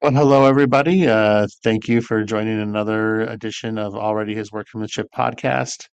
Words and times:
Well, 0.00 0.12
hello, 0.12 0.44
everybody. 0.44 1.08
Uh, 1.08 1.48
thank 1.64 1.88
you 1.88 2.00
for 2.00 2.22
joining 2.22 2.60
another 2.60 3.22
edition 3.22 3.78
of 3.78 3.96
Already 3.96 4.32
His 4.32 4.52
Workmanship 4.52 5.08
podcast. 5.12 5.86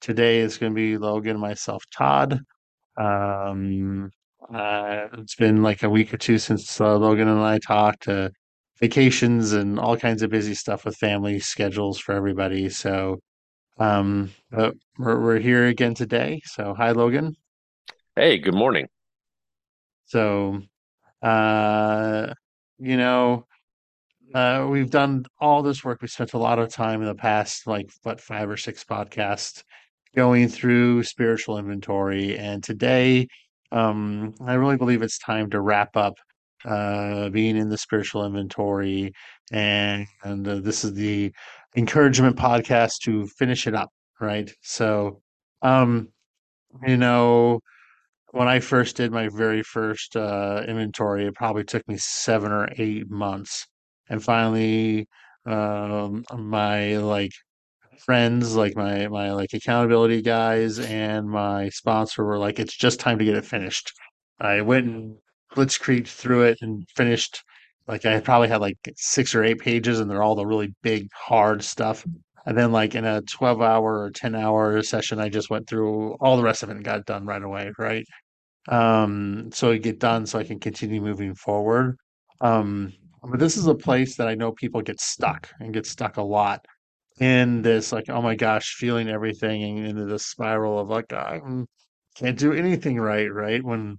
Today 0.00 0.40
is 0.40 0.58
going 0.58 0.72
to 0.72 0.74
be 0.74 0.98
Logan, 0.98 1.38
myself, 1.38 1.84
Todd. 1.96 2.40
Um, 2.96 4.10
uh, 4.52 5.06
it's 5.12 5.36
been 5.36 5.62
like 5.62 5.84
a 5.84 5.88
week 5.88 6.12
or 6.12 6.16
two 6.16 6.38
since 6.38 6.80
uh, 6.80 6.98
Logan 6.98 7.28
and 7.28 7.38
I 7.38 7.60
talked, 7.60 8.08
uh, 8.08 8.30
vacations 8.80 9.52
and 9.52 9.78
all 9.78 9.96
kinds 9.96 10.22
of 10.22 10.30
busy 10.30 10.54
stuff 10.54 10.84
with 10.84 10.96
family 10.96 11.38
schedules 11.38 12.00
for 12.00 12.16
everybody. 12.16 12.68
So, 12.68 13.20
um, 13.78 14.32
but 14.50 14.74
we're, 14.98 15.20
we're 15.20 15.38
here 15.38 15.68
again 15.68 15.94
today. 15.94 16.40
So, 16.46 16.74
hi, 16.74 16.90
Logan. 16.90 17.36
Hey, 18.16 18.38
good 18.38 18.54
morning. 18.54 18.88
So, 20.06 20.62
uh, 21.22 22.34
you 22.80 22.96
know, 22.96 23.46
Uh, 24.34 24.66
we've 24.70 24.90
done 24.90 25.24
all 25.40 25.62
this 25.62 25.84
work. 25.84 26.00
We 26.00 26.08
spent 26.08 26.32
a 26.32 26.38
lot 26.38 26.58
of 26.58 26.70
time 26.70 27.02
in 27.02 27.06
the 27.06 27.14
past, 27.14 27.66
like 27.66 27.90
what 28.02 28.20
five 28.20 28.48
or 28.48 28.56
six 28.56 28.82
podcasts, 28.84 29.62
going 30.16 30.48
through 30.48 31.02
spiritual 31.02 31.58
inventory. 31.58 32.38
And 32.38 32.62
today, 32.62 33.28
um, 33.72 34.34
I 34.46 34.54
really 34.54 34.76
believe 34.76 35.02
it's 35.02 35.18
time 35.18 35.50
to 35.50 35.60
wrap 35.60 35.96
up 35.96 36.14
uh, 36.64 37.28
being 37.30 37.56
in 37.56 37.68
the 37.68 37.76
spiritual 37.78 38.24
inventory. 38.24 39.12
And, 39.52 40.06
and 40.22 40.48
uh, 40.48 40.60
this 40.60 40.84
is 40.84 40.94
the 40.94 41.32
encouragement 41.76 42.36
podcast 42.36 43.00
to 43.04 43.26
finish 43.26 43.66
it 43.66 43.74
up, 43.74 43.90
right? 44.20 44.50
So, 44.62 45.20
um, 45.60 46.08
you 46.86 46.96
know, 46.96 47.60
when 48.30 48.48
I 48.48 48.60
first 48.60 48.96
did 48.96 49.12
my 49.12 49.28
very 49.28 49.62
first 49.62 50.16
uh, 50.16 50.62
inventory, 50.66 51.26
it 51.26 51.34
probably 51.34 51.64
took 51.64 51.86
me 51.86 51.96
seven 51.98 52.50
or 52.50 52.68
eight 52.78 53.10
months. 53.10 53.66
And 54.12 54.22
finally, 54.24 55.08
um, 55.46 56.24
my 56.36 56.98
like 56.98 57.32
friends, 58.00 58.56
like 58.56 58.76
my 58.76 59.08
my 59.08 59.32
like 59.32 59.52
accountability 59.54 60.22
guys 60.22 60.78
and 60.78 61.28
my 61.28 61.68
sponsor 61.70 62.24
were 62.24 62.38
like, 62.38 62.58
"It's 62.60 62.76
just 62.76 63.00
time 63.00 63.18
to 63.18 63.24
get 63.24 63.36
it 63.36 63.44
finished." 63.46 63.92
I 64.40 64.60
went 64.62 64.86
and 64.86 65.16
blitzkrieg 65.54 66.06
through 66.08 66.44
it 66.44 66.58
and 66.62 66.86
finished. 66.96 67.42
Like 67.88 68.04
I 68.06 68.20
probably 68.20 68.48
had 68.48 68.60
like 68.60 68.78
six 68.96 69.34
or 69.34 69.44
eight 69.44 69.60
pages, 69.60 70.00
and 70.00 70.10
they're 70.10 70.22
all 70.22 70.36
the 70.36 70.46
really 70.46 70.74
big, 70.82 71.08
hard 71.14 71.62
stuff. 71.64 72.04
And 72.46 72.58
then, 72.58 72.72
like 72.72 72.94
in 72.94 73.04
a 73.04 73.22
12 73.22 73.62
hour 73.62 74.02
or 74.04 74.10
10 74.10 74.34
hour 74.34 74.82
session, 74.82 75.20
I 75.20 75.28
just 75.28 75.50
went 75.50 75.68
through 75.68 76.14
all 76.20 76.36
the 76.36 76.42
rest 76.42 76.62
of 76.62 76.70
it 76.70 76.76
and 76.76 76.84
got 76.84 77.06
done 77.06 77.26
right 77.26 77.42
away, 77.42 77.72
right? 77.78 78.04
um, 78.68 79.50
so 79.52 79.72
i 79.72 79.76
get 79.78 79.98
done 79.98 80.26
so 80.26 80.38
I 80.38 80.44
can 80.44 80.60
continue 80.60 81.00
moving 81.00 81.34
forward. 81.34 81.96
Um, 82.40 82.92
but 83.22 83.38
this 83.40 83.56
is 83.56 83.66
a 83.66 83.74
place 83.74 84.16
that 84.16 84.28
I 84.28 84.34
know 84.34 84.52
people 84.52 84.82
get 84.82 85.00
stuck 85.00 85.48
and 85.60 85.74
get 85.74 85.86
stuck 85.86 86.16
a 86.16 86.22
lot 86.22 86.64
in 87.20 87.62
this, 87.62 87.92
like, 87.92 88.08
oh 88.10 88.22
my 88.22 88.34
gosh, 88.36 88.74
feeling 88.76 89.08
everything 89.08 89.62
and 89.62 89.86
into 89.86 90.06
this 90.06 90.26
spiral 90.26 90.78
of 90.78 90.88
like, 90.88 91.12
I 91.12 91.40
can't 92.16 92.38
do 92.38 92.52
anything 92.52 92.98
right, 93.00 93.32
right? 93.32 93.62
When 93.62 93.98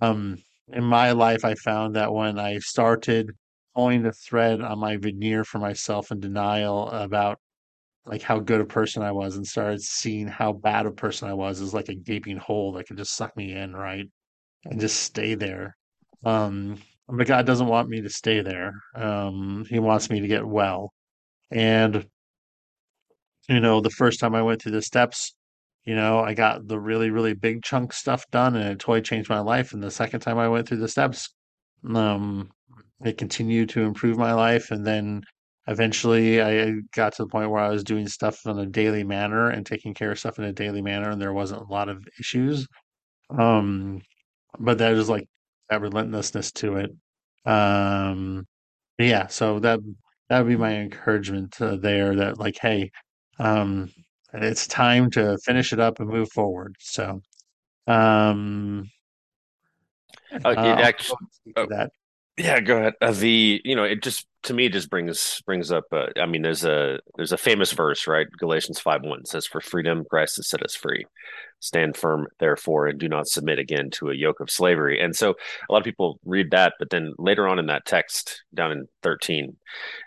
um 0.00 0.38
in 0.68 0.84
my 0.84 1.12
life 1.12 1.44
I 1.44 1.54
found 1.54 1.96
that 1.96 2.12
when 2.12 2.38
I 2.38 2.58
started 2.58 3.32
pulling 3.74 4.02
the 4.02 4.12
thread 4.12 4.60
on 4.62 4.78
my 4.80 4.96
veneer 4.98 5.44
for 5.44 5.58
myself 5.58 6.10
in 6.12 6.20
denial 6.20 6.90
about 6.90 7.40
like 8.06 8.22
how 8.22 8.38
good 8.40 8.60
a 8.60 8.64
person 8.64 9.02
I 9.02 9.12
was 9.12 9.36
and 9.36 9.46
started 9.46 9.80
seeing 9.82 10.28
how 10.28 10.52
bad 10.52 10.86
a 10.86 10.90
person 10.92 11.28
I 11.28 11.34
was 11.34 11.60
is 11.60 11.74
like 11.74 11.88
a 11.88 11.94
gaping 11.94 12.36
hole 12.38 12.72
that 12.72 12.86
could 12.86 12.96
just 12.98 13.14
suck 13.16 13.36
me 13.36 13.52
in, 13.54 13.74
right? 13.74 14.06
and 14.64 14.80
just 14.80 15.00
stay 15.02 15.34
there. 15.34 15.76
Um, 16.24 16.78
but 17.08 17.26
God 17.26 17.46
doesn't 17.46 17.66
want 17.66 17.88
me 17.88 18.00
to 18.02 18.10
stay 18.10 18.40
there. 18.40 18.72
Um, 18.94 19.64
he 19.68 19.78
wants 19.78 20.10
me 20.10 20.20
to 20.20 20.28
get 20.28 20.46
well. 20.46 20.92
And, 21.50 22.06
you 23.48 23.60
know, 23.60 23.80
the 23.80 23.90
first 23.90 24.20
time 24.20 24.34
I 24.34 24.42
went 24.42 24.62
through 24.62 24.72
the 24.72 24.82
steps, 24.82 25.34
you 25.84 25.94
know, 25.94 26.20
I 26.20 26.34
got 26.34 26.66
the 26.68 26.78
really, 26.80 27.10
really 27.10 27.34
big 27.34 27.62
chunk 27.62 27.92
stuff 27.92 28.24
done 28.30 28.56
and 28.56 28.70
it 28.70 28.78
totally 28.78 29.02
changed 29.02 29.28
my 29.28 29.40
life. 29.40 29.72
And 29.72 29.82
the 29.82 29.90
second 29.90 30.20
time 30.20 30.38
I 30.38 30.48
went 30.48 30.68
through 30.68 30.78
the 30.78 30.88
steps, 30.88 31.28
um, 31.94 32.50
it 33.04 33.18
continued 33.18 33.68
to 33.70 33.82
improve 33.82 34.16
my 34.16 34.32
life. 34.32 34.70
And 34.70 34.86
then 34.86 35.22
eventually 35.66 36.40
I 36.42 36.74
got 36.94 37.14
to 37.14 37.24
the 37.24 37.28
point 37.28 37.50
where 37.50 37.62
I 37.62 37.70
was 37.70 37.84
doing 37.84 38.08
stuff 38.08 38.38
in 38.46 38.58
a 38.58 38.66
daily 38.66 39.04
manner 39.04 39.50
and 39.50 39.64
taking 39.66 39.94
care 39.94 40.12
of 40.12 40.18
stuff 40.18 40.38
in 40.38 40.44
a 40.44 40.52
daily 40.52 40.82
manner, 40.82 41.10
and 41.10 41.20
there 41.20 41.32
wasn't 41.32 41.62
a 41.62 41.72
lot 41.72 41.88
of 41.88 42.04
issues. 42.18 42.66
Um, 43.38 44.02
but 44.58 44.78
there's 44.78 45.08
like 45.08 45.26
that 45.72 45.80
relentlessness 45.80 46.52
to 46.52 46.76
it. 46.76 46.90
Um, 47.46 48.46
yeah, 48.98 49.26
so 49.28 49.58
that 49.60 49.80
that 50.28 50.38
would 50.38 50.48
be 50.48 50.56
my 50.56 50.74
encouragement 50.76 51.60
uh, 51.60 51.76
there. 51.76 52.14
That 52.14 52.38
like, 52.38 52.58
hey, 52.60 52.90
um, 53.38 53.90
it's 54.34 54.66
time 54.66 55.10
to 55.12 55.38
finish 55.44 55.72
it 55.72 55.80
up 55.80 55.98
and 55.98 56.08
move 56.08 56.30
forward. 56.30 56.76
So, 56.78 57.22
um, 57.86 58.90
Uh, 60.44 60.48
uh, 60.48 60.52
it 60.52 60.84
actually, 60.84 61.16
to 61.56 61.66
that. 61.70 61.90
Yeah, 62.36 62.60
go 62.60 62.76
ahead. 62.78 62.94
Uh, 63.00 63.12
the 63.12 63.60
you 63.64 63.74
know 63.74 63.84
it 63.84 64.02
just 64.02 64.26
to 64.44 64.54
me 64.54 64.68
just 64.68 64.90
brings 64.90 65.42
brings 65.46 65.70
up. 65.70 65.84
Uh, 65.92 66.06
I 66.20 66.26
mean, 66.26 66.42
there's 66.42 66.64
a 66.64 66.98
there's 67.16 67.32
a 67.32 67.38
famous 67.38 67.72
verse, 67.72 68.06
right? 68.06 68.26
Galatians 68.38 68.80
five 68.80 69.02
one 69.02 69.24
says, 69.24 69.46
"For 69.46 69.60
freedom 69.60 70.04
Christ 70.08 70.36
has 70.36 70.48
set 70.48 70.62
us 70.62 70.74
free. 70.74 71.06
Stand 71.60 71.96
firm, 71.96 72.26
therefore, 72.40 72.88
and 72.88 72.98
do 72.98 73.08
not 73.08 73.28
submit 73.28 73.58
again 73.58 73.90
to 73.92 74.10
a 74.10 74.14
yoke 74.14 74.40
of 74.40 74.50
slavery." 74.50 75.00
And 75.00 75.14
so 75.14 75.30
a 75.68 75.72
lot 75.72 75.78
of 75.78 75.84
people 75.84 76.18
read 76.24 76.50
that, 76.50 76.74
but 76.78 76.90
then 76.90 77.14
later 77.18 77.46
on 77.48 77.58
in 77.58 77.66
that 77.66 77.86
text, 77.86 78.42
down 78.54 78.72
in 78.72 78.86
thirteen, 79.02 79.44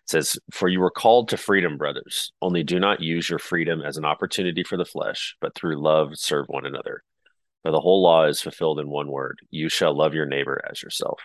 it 0.03 0.09
says, 0.09 0.37
"For 0.51 0.67
you 0.69 0.79
were 0.79 0.91
called 0.91 1.29
to 1.29 1.37
freedom, 1.37 1.77
brothers. 1.77 2.31
Only 2.41 2.63
do 2.63 2.79
not 2.79 3.01
use 3.01 3.29
your 3.29 3.39
freedom 3.39 3.81
as 3.81 3.97
an 3.97 4.05
opportunity 4.05 4.63
for 4.63 4.77
the 4.77 4.85
flesh, 4.85 5.35
but 5.41 5.55
through 5.55 5.81
love 5.81 6.17
serve 6.17 6.45
one 6.47 6.65
another." 6.65 7.03
For 7.65 7.71
the 7.71 7.79
whole 7.79 8.03
law 8.03 8.25
is 8.25 8.41
fulfilled 8.41 8.79
in 8.79 8.87
one 8.91 9.07
word: 9.09 9.39
you 9.49 9.69
shall 9.69 9.97
love 9.97 10.13
your 10.13 10.27
neighbor 10.27 10.61
as 10.69 10.83
yourself. 10.83 11.19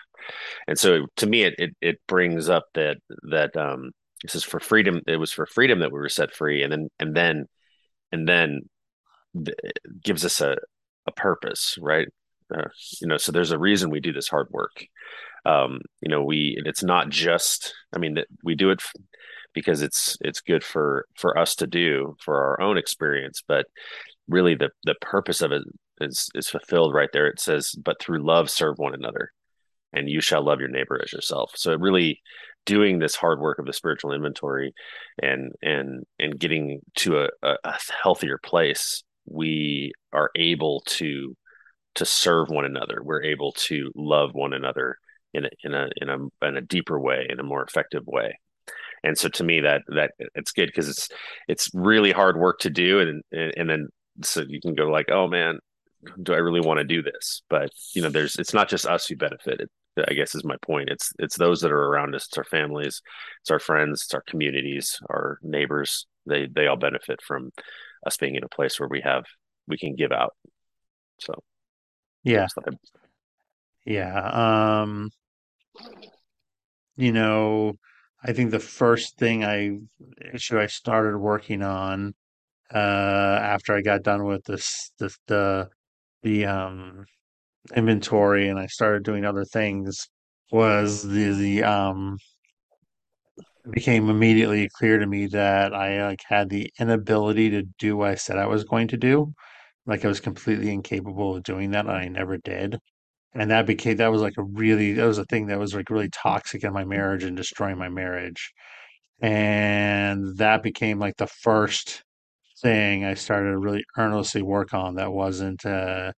And 0.67 0.79
so 0.79 1.05
to 1.17 1.27
me, 1.27 1.43
it 1.43 1.53
it, 1.59 1.75
it 1.81 2.01
brings 2.07 2.49
up 2.49 2.65
that 2.73 2.97
that 3.29 3.55
um, 3.55 3.91
this 4.23 4.33
is 4.33 4.43
for 4.43 4.59
freedom. 4.59 5.01
It 5.05 5.17
was 5.17 5.31
for 5.31 5.45
freedom 5.45 5.81
that 5.81 5.91
we 5.91 5.99
were 5.99 6.09
set 6.09 6.33
free, 6.33 6.63
and 6.63 6.71
then 6.71 6.89
and 6.99 7.15
then 7.15 7.45
and 8.11 8.27
then 8.27 8.61
gives 10.03 10.25
us 10.25 10.41
a 10.41 10.57
a 11.05 11.11
purpose, 11.11 11.77
right? 11.79 12.07
Uh, 12.51 12.69
you 12.99 13.07
know, 13.07 13.17
so 13.17 13.31
there's 13.31 13.51
a 13.51 13.59
reason 13.59 13.91
we 13.91 13.99
do 13.99 14.11
this 14.11 14.27
hard 14.27 14.47
work. 14.49 14.83
Um, 15.45 15.81
you 16.01 16.09
know, 16.09 16.23
we 16.23 16.59
it's 16.65 16.83
not 16.83 17.09
just. 17.09 17.75
I 17.93 17.99
mean, 17.99 18.17
we 18.43 18.55
do 18.55 18.71
it 18.71 18.81
because 19.53 19.83
it's 19.83 20.17
it's 20.21 20.41
good 20.41 20.63
for 20.63 21.05
for 21.15 21.37
us 21.37 21.53
to 21.57 21.67
do 21.67 22.15
for 22.19 22.41
our 22.41 22.61
own 22.61 22.79
experience, 22.79 23.43
but 23.47 23.67
really 24.27 24.55
the 24.55 24.69
the 24.85 24.95
purpose 25.01 25.43
of 25.43 25.51
it 25.51 25.61
is 26.01 26.29
is 26.35 26.49
fulfilled 26.49 26.93
right 26.93 27.09
there. 27.13 27.27
It 27.27 27.39
says, 27.39 27.71
"But 27.71 28.01
through 28.01 28.25
love, 28.25 28.49
serve 28.49 28.77
one 28.77 28.93
another." 28.93 29.31
and 29.93 30.09
you 30.09 30.21
shall 30.21 30.43
love 30.43 30.59
your 30.59 30.69
neighbor 30.69 30.99
as 31.03 31.11
yourself. 31.11 31.51
So 31.55 31.75
really 31.75 32.21
doing 32.65 32.99
this 32.99 33.15
hard 33.15 33.39
work 33.39 33.59
of 33.59 33.65
the 33.65 33.73
spiritual 33.73 34.13
inventory 34.13 34.73
and 35.21 35.51
and 35.61 36.03
and 36.19 36.39
getting 36.39 36.81
to 36.95 37.19
a, 37.19 37.29
a 37.43 37.77
healthier 38.03 38.37
place, 38.37 39.03
we 39.25 39.91
are 40.13 40.31
able 40.35 40.81
to 40.87 41.35
to 41.95 42.05
serve 42.05 42.49
one 42.49 42.65
another. 42.65 43.01
We're 43.03 43.23
able 43.23 43.51
to 43.53 43.91
love 43.95 44.33
one 44.33 44.53
another 44.53 44.97
in 45.33 45.45
a 45.45 45.49
in 45.63 45.73
a 45.73 45.89
in 45.97 46.09
a 46.09 46.47
in 46.47 46.57
a 46.57 46.61
deeper 46.61 46.99
way, 46.99 47.25
in 47.29 47.39
a 47.39 47.43
more 47.43 47.63
effective 47.63 48.03
way. 48.05 48.39
And 49.03 49.17
so 49.17 49.29
to 49.29 49.43
me 49.43 49.61
that 49.61 49.81
that 49.87 50.11
it's 50.35 50.51
good 50.51 50.67
because 50.67 50.87
it's 50.87 51.09
it's 51.47 51.69
really 51.73 52.11
hard 52.11 52.37
work 52.37 52.59
to 52.59 52.69
do 52.69 52.99
and 52.99 53.23
and 53.57 53.69
then 53.69 53.87
so 54.23 54.43
you 54.47 54.61
can 54.61 54.75
go 54.75 54.85
like, 54.87 55.09
oh 55.09 55.27
man, 55.27 55.59
do 56.21 56.33
I 56.33 56.37
really 56.37 56.61
want 56.61 56.79
to 56.79 56.83
do 56.83 57.01
this? 57.01 57.41
But 57.49 57.71
you 57.93 58.01
know, 58.01 58.09
there's 58.09 58.37
it's 58.37 58.53
not 58.53 58.69
just 58.69 58.85
us 58.85 59.07
who 59.07 59.15
benefit. 59.15 59.69
I 60.07 60.13
guess 60.13 60.35
is 60.35 60.45
my 60.45 60.55
point. 60.61 60.89
It's 60.89 61.11
it's 61.19 61.37
those 61.37 61.61
that 61.61 61.71
are 61.71 61.87
around 61.87 62.15
us. 62.15 62.27
It's 62.27 62.37
our 62.37 62.45
families, 62.45 63.01
it's 63.41 63.51
our 63.51 63.59
friends, 63.59 64.03
it's 64.03 64.13
our 64.13 64.23
communities, 64.25 64.99
our 65.09 65.37
neighbors. 65.41 66.07
They 66.25 66.47
they 66.47 66.67
all 66.67 66.77
benefit 66.77 67.19
from 67.21 67.51
us 68.05 68.17
being 68.17 68.35
in 68.35 68.43
a 68.43 68.49
place 68.49 68.79
where 68.79 68.89
we 68.89 69.01
have 69.01 69.25
we 69.67 69.77
can 69.77 69.95
give 69.95 70.11
out. 70.11 70.33
So 71.19 71.33
Yeah, 72.23 72.47
yeah. 73.85 74.81
Um, 74.81 75.09
you 76.95 77.11
know, 77.11 77.73
I 78.23 78.33
think 78.33 78.51
the 78.51 78.59
first 78.59 79.17
thing 79.17 79.43
I 79.43 79.77
issue 80.33 80.59
I 80.59 80.67
started 80.67 81.17
working 81.17 81.61
on 81.63 82.13
uh 82.73 83.39
after 83.41 83.75
I 83.75 83.81
got 83.81 84.03
done 84.03 84.23
with 84.23 84.45
this 84.45 84.91
this 84.97 85.17
the 85.27 85.69
the 86.23 86.45
um 86.45 87.05
inventory 87.75 88.49
and 88.49 88.59
I 88.59 88.67
started 88.67 89.03
doing 89.03 89.25
other 89.25 89.45
things 89.45 90.09
was 90.51 91.03
the 91.03 91.33
the 91.33 91.63
um 91.63 92.17
became 93.71 94.09
immediately 94.09 94.69
clear 94.73 94.97
to 94.99 95.05
me 95.05 95.27
that 95.27 95.73
I 95.73 96.05
like 96.07 96.21
had 96.27 96.49
the 96.49 96.71
inability 96.79 97.49
to 97.51 97.63
do 97.79 97.97
what 97.97 98.09
I 98.11 98.15
said 98.15 98.37
I 98.37 98.47
was 98.47 98.63
going 98.63 98.87
to 98.89 98.97
do. 98.97 99.33
Like 99.85 100.05
I 100.05 100.07
was 100.09 100.19
completely 100.19 100.71
incapable 100.71 101.35
of 101.35 101.43
doing 101.43 101.71
that 101.71 101.85
and 101.85 101.95
I 101.95 102.07
never 102.07 102.37
did. 102.37 102.77
and 103.35 103.51
that 103.51 103.67
became 103.67 103.97
that 103.97 104.11
was 104.11 104.21
like 104.23 104.37
a 104.39 104.43
really 104.43 104.93
that 104.95 105.05
was 105.05 105.19
a 105.19 105.25
thing 105.25 105.47
that 105.47 105.59
was 105.59 105.75
like 105.75 105.89
really 105.91 106.09
toxic 106.11 106.63
in 106.65 106.73
my 106.73 106.85
marriage 106.85 107.23
and 107.25 107.37
destroying 107.37 107.77
my 107.79 107.89
marriage 107.89 108.53
and 109.21 110.37
that 110.37 110.63
became 110.63 110.99
like 110.99 111.17
the 111.17 111.27
first 111.27 112.03
thing 112.61 113.05
I 113.05 113.13
started 113.15 113.51
to 113.51 113.57
really 113.57 113.83
earnestly 113.97 114.41
work 114.41 114.73
on 114.73 114.95
that 114.95 115.11
wasn't 115.13 115.65
uh, 115.65 116.11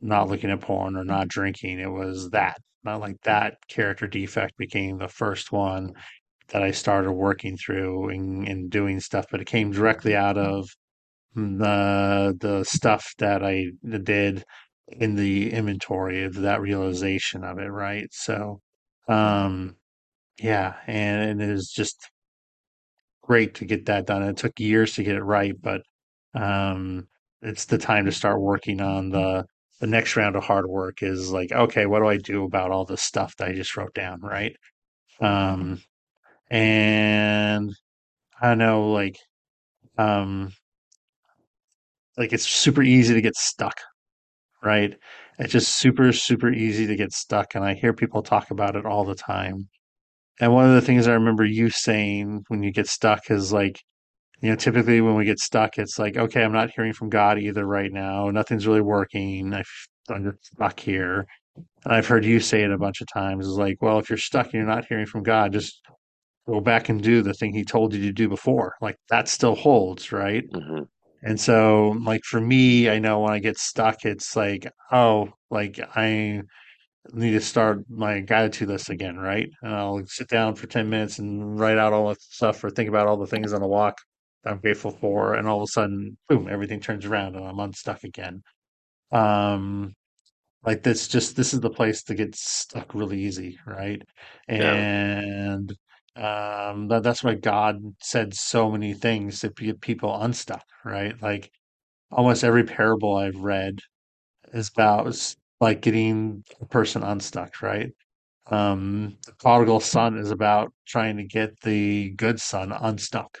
not 0.00 0.28
looking 0.28 0.50
at 0.50 0.60
porn 0.60 0.96
or 0.96 1.04
not 1.04 1.28
drinking. 1.28 1.80
It 1.80 1.90
was 1.90 2.30
that. 2.30 2.58
Not 2.84 3.00
like 3.00 3.16
that 3.24 3.56
character 3.68 4.06
defect 4.06 4.56
became 4.58 4.98
the 4.98 5.08
first 5.08 5.52
one 5.52 5.94
that 6.48 6.62
I 6.62 6.70
started 6.72 7.12
working 7.12 7.56
through 7.56 8.10
and, 8.10 8.48
and 8.48 8.70
doing 8.70 9.00
stuff, 9.00 9.26
but 9.30 9.40
it 9.40 9.46
came 9.46 9.72
directly 9.72 10.16
out 10.16 10.38
of 10.38 10.68
the 11.34 12.36
the 12.40 12.64
stuff 12.64 13.14
that 13.18 13.44
I 13.44 13.68
did 13.84 14.44
in 14.88 15.16
the 15.16 15.52
inventory 15.52 16.24
of 16.24 16.34
that 16.36 16.60
realization 16.60 17.44
of 17.44 17.58
it, 17.58 17.68
right? 17.70 18.08
So, 18.12 18.60
um, 19.08 19.76
yeah, 20.40 20.76
and 20.86 21.42
it 21.42 21.50
is 21.50 21.70
just 21.70 22.10
great 23.22 23.54
to 23.56 23.64
get 23.64 23.86
that 23.86 24.06
done. 24.06 24.22
It 24.22 24.36
took 24.36 24.58
years 24.58 24.94
to 24.94 25.02
get 25.04 25.16
it 25.16 25.22
right, 25.22 25.54
but 25.60 25.82
um, 26.34 27.06
it's 27.42 27.66
the 27.66 27.78
time 27.78 28.04
to 28.06 28.12
start 28.12 28.40
working 28.40 28.80
on 28.80 29.10
the 29.10 29.44
the 29.80 29.86
next 29.86 30.16
round 30.16 30.36
of 30.36 30.44
hard 30.44 30.66
work 30.66 31.02
is 31.02 31.30
like, 31.30 31.52
okay, 31.52 31.86
what 31.86 32.00
do 32.00 32.08
I 32.08 32.16
do 32.16 32.44
about 32.44 32.72
all 32.72 32.84
this 32.84 33.02
stuff 33.02 33.36
that 33.36 33.48
I 33.48 33.52
just 33.54 33.76
wrote 33.76 33.94
down, 33.94 34.20
right? 34.20 34.56
Um, 35.20 35.82
and 36.50 37.72
I 38.40 38.48
don't 38.48 38.58
know, 38.58 38.90
like, 38.92 39.16
um, 39.98 40.52
like 42.16 42.32
it's 42.32 42.46
super 42.48 42.82
easy 42.82 43.14
to 43.14 43.20
get 43.20 43.36
stuck, 43.36 43.76
right? 44.62 44.96
It's 45.38 45.52
just 45.52 45.76
super, 45.76 46.12
super 46.12 46.52
easy 46.52 46.86
to 46.86 46.96
get 46.96 47.12
stuck, 47.12 47.54
and 47.54 47.64
I 47.64 47.74
hear 47.74 47.92
people 47.92 48.22
talk 48.22 48.50
about 48.50 48.76
it 48.76 48.86
all 48.86 49.04
the 49.04 49.14
time. 49.14 49.68
And 50.40 50.54
one 50.54 50.66
of 50.68 50.74
the 50.74 50.82
things 50.82 51.08
I 51.08 51.14
remember 51.14 51.44
you 51.44 51.70
saying 51.70 52.44
when 52.48 52.62
you 52.62 52.72
get 52.72 52.88
stuck 52.88 53.30
is 53.30 53.52
like, 53.52 53.80
You 54.40 54.50
know, 54.50 54.56
typically 54.56 55.00
when 55.00 55.16
we 55.16 55.24
get 55.24 55.40
stuck, 55.40 55.78
it's 55.78 55.98
like, 55.98 56.16
okay, 56.16 56.44
I'm 56.44 56.52
not 56.52 56.70
hearing 56.70 56.92
from 56.92 57.08
God 57.08 57.38
either 57.38 57.66
right 57.66 57.92
now. 57.92 58.30
Nothing's 58.30 58.66
really 58.66 58.80
working. 58.80 59.52
i 59.52 59.62
am 60.10 60.24
just 60.24 60.46
stuck 60.54 60.78
here. 60.78 61.26
And 61.84 61.92
I've 61.94 62.06
heard 62.06 62.24
you 62.24 62.38
say 62.38 62.62
it 62.62 62.70
a 62.70 62.78
bunch 62.78 63.00
of 63.00 63.08
times. 63.12 63.46
Is 63.46 63.58
like, 63.58 63.82
well, 63.82 63.98
if 63.98 64.08
you're 64.08 64.18
stuck 64.18 64.46
and 64.46 64.54
you're 64.54 64.66
not 64.66 64.86
hearing 64.86 65.06
from 65.06 65.24
God, 65.24 65.52
just 65.52 65.80
go 66.46 66.60
back 66.60 66.88
and 66.88 67.02
do 67.02 67.22
the 67.22 67.34
thing 67.34 67.52
He 67.52 67.64
told 67.64 67.94
you 67.94 68.02
to 68.02 68.12
do 68.12 68.28
before. 68.28 68.74
Like 68.80 68.96
that 69.10 69.28
still 69.28 69.56
holds, 69.56 70.12
right? 70.12 70.44
hmm 70.52 70.82
And 71.22 71.40
so, 71.40 71.96
like 72.04 72.22
for 72.24 72.40
me, 72.40 72.88
I 72.88 73.00
know 73.00 73.20
when 73.20 73.32
I 73.32 73.40
get 73.40 73.58
stuck, 73.58 74.04
it's 74.04 74.36
like, 74.36 74.70
oh, 74.92 75.30
like 75.50 75.80
I 75.96 76.42
need 77.12 77.32
to 77.32 77.40
start 77.40 77.84
my 77.88 78.20
gratitude 78.20 78.68
list 78.68 78.90
again, 78.90 79.16
right? 79.16 79.48
And 79.62 79.74
I'll 79.74 80.02
sit 80.06 80.28
down 80.28 80.54
for 80.54 80.66
10 80.66 80.88
minutes 80.90 81.18
and 81.18 81.58
write 81.58 81.78
out 81.78 81.92
all 81.92 82.08
the 82.08 82.16
stuff 82.20 82.62
or 82.62 82.70
think 82.70 82.88
about 82.88 83.06
all 83.08 83.16
the 83.16 83.26
things 83.26 83.52
on 83.52 83.60
the 83.60 83.66
walk 83.66 83.98
I'm 84.44 84.58
grateful 84.58 84.90
for. 84.90 85.34
And 85.34 85.48
all 85.48 85.58
of 85.58 85.64
a 85.64 85.72
sudden, 85.72 86.16
boom, 86.28 86.48
everything 86.50 86.80
turns 86.80 87.04
around 87.04 87.36
and 87.36 87.44
I'm 87.46 87.58
unstuck 87.58 88.04
again. 88.04 88.42
Um, 89.12 89.94
like 90.64 90.82
this, 90.82 91.08
just 91.08 91.36
this 91.36 91.54
is 91.54 91.60
the 91.60 91.70
place 91.70 92.02
to 92.04 92.14
get 92.14 92.34
stuck 92.34 92.94
really 92.94 93.20
easy, 93.20 93.58
right? 93.66 94.02
Yeah. 94.48 94.74
And 94.74 95.70
um, 96.16 96.88
that, 96.88 97.02
that's 97.02 97.22
why 97.24 97.34
God 97.34 97.80
said 98.00 98.34
so 98.34 98.70
many 98.70 98.94
things 98.94 99.40
to 99.40 99.50
get 99.50 99.80
people 99.80 100.20
unstuck, 100.20 100.64
right? 100.84 101.20
Like 101.22 101.50
almost 102.10 102.44
every 102.44 102.64
parable 102.64 103.16
I've 103.16 103.36
read 103.40 103.80
is 104.52 104.68
about 104.68 105.34
like 105.60 105.80
getting 105.82 106.44
a 106.60 106.66
person 106.66 107.02
unstuck, 107.02 107.62
right? 107.62 107.90
Um, 108.50 109.18
the 109.26 109.32
prodigal 109.34 109.80
son 109.80 110.16
is 110.18 110.30
about 110.30 110.72
trying 110.86 111.16
to 111.18 111.24
get 111.24 111.60
the 111.60 112.10
good 112.10 112.40
son 112.40 112.72
unstuck, 112.72 113.38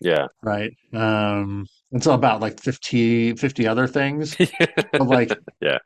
Yeah. 0.00 0.26
right? 0.42 0.72
Um, 0.92 1.66
it's 1.92 2.06
all 2.06 2.14
about 2.14 2.40
like 2.40 2.60
50, 2.60 3.34
50 3.36 3.66
other 3.66 3.86
things, 3.86 4.36
but 4.98 5.06
like 5.08 5.36
Yeah. 5.60 5.78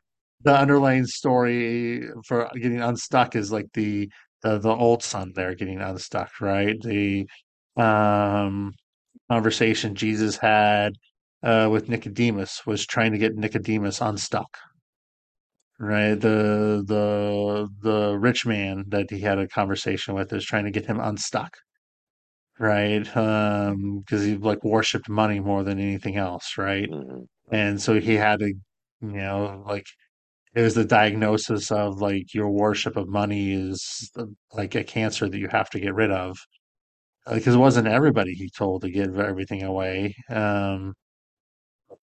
the 0.43 0.55
underlying 0.57 1.05
story 1.05 2.09
for 2.27 2.49
getting 2.55 2.81
unstuck 2.81 3.35
is 3.35 3.51
like 3.51 3.67
the 3.73 4.09
the, 4.43 4.59
the 4.59 4.69
old 4.69 5.03
son 5.03 5.31
there 5.35 5.55
getting 5.55 5.81
unstuck, 5.81 6.29
right? 6.41 6.77
The 6.81 7.27
um, 7.77 8.73
conversation 9.31 9.95
Jesus 9.95 10.37
had 10.37 10.93
uh, 11.43 11.69
with 11.71 11.89
Nicodemus 11.89 12.65
was 12.65 12.85
trying 12.85 13.13
to 13.13 13.17
get 13.19 13.35
Nicodemus 13.35 14.01
unstuck, 14.01 14.57
right? 15.79 16.15
The 16.19 16.83
the 16.85 17.67
the 17.81 18.17
rich 18.17 18.45
man 18.45 18.85
that 18.89 19.09
he 19.09 19.19
had 19.19 19.39
a 19.39 19.47
conversation 19.47 20.13
with 20.15 20.31
is 20.33 20.45
trying 20.45 20.65
to 20.65 20.71
get 20.71 20.85
him 20.85 20.99
unstuck, 20.99 21.57
right? 22.59 23.05
Um, 23.17 23.99
because 23.99 24.23
he 24.23 24.35
like 24.37 24.63
worshipped 24.63 25.09
money 25.09 25.39
more 25.39 25.63
than 25.63 25.79
anything 25.79 26.17
else, 26.17 26.57
right? 26.57 26.89
hmm 26.89 27.23
And 27.51 27.81
so 27.81 27.99
he 27.99 28.15
had 28.15 28.39
to, 28.39 28.47
you 28.49 28.57
know, 29.01 29.63
like 29.67 29.85
it 30.55 30.61
was 30.61 30.75
the 30.75 30.85
diagnosis 30.85 31.71
of 31.71 32.01
like 32.01 32.33
your 32.33 32.49
worship 32.51 32.97
of 32.97 33.07
money 33.09 33.53
is 33.53 34.11
uh, 34.17 34.25
like 34.53 34.75
a 34.75 34.83
cancer 34.85 35.29
that 35.29 35.37
you 35.39 35.49
have 35.49 35.69
to 35.71 35.79
get 35.79 35.95
rid 35.95 36.11
of. 36.11 36.37
Because 37.31 37.55
it 37.55 37.59
wasn't 37.59 37.87
everybody 37.87 38.33
he 38.33 38.49
told 38.49 38.81
to 38.83 38.89
give 38.91 39.19
everything 39.19 39.63
away. 39.63 40.15
Um, 40.29 40.93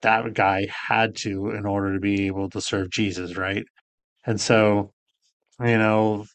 that 0.03 0.33
guy 0.35 0.67
had 0.89 1.15
to 1.17 1.51
in 1.51 1.67
order 1.67 1.95
to 1.95 2.01
be 2.01 2.27
able 2.27 2.49
to 2.51 2.61
serve 2.61 2.91
Jesus, 2.91 3.37
right? 3.37 3.65
And 4.27 4.41
so, 4.41 4.93
you 5.61 5.79
know, 5.79 6.27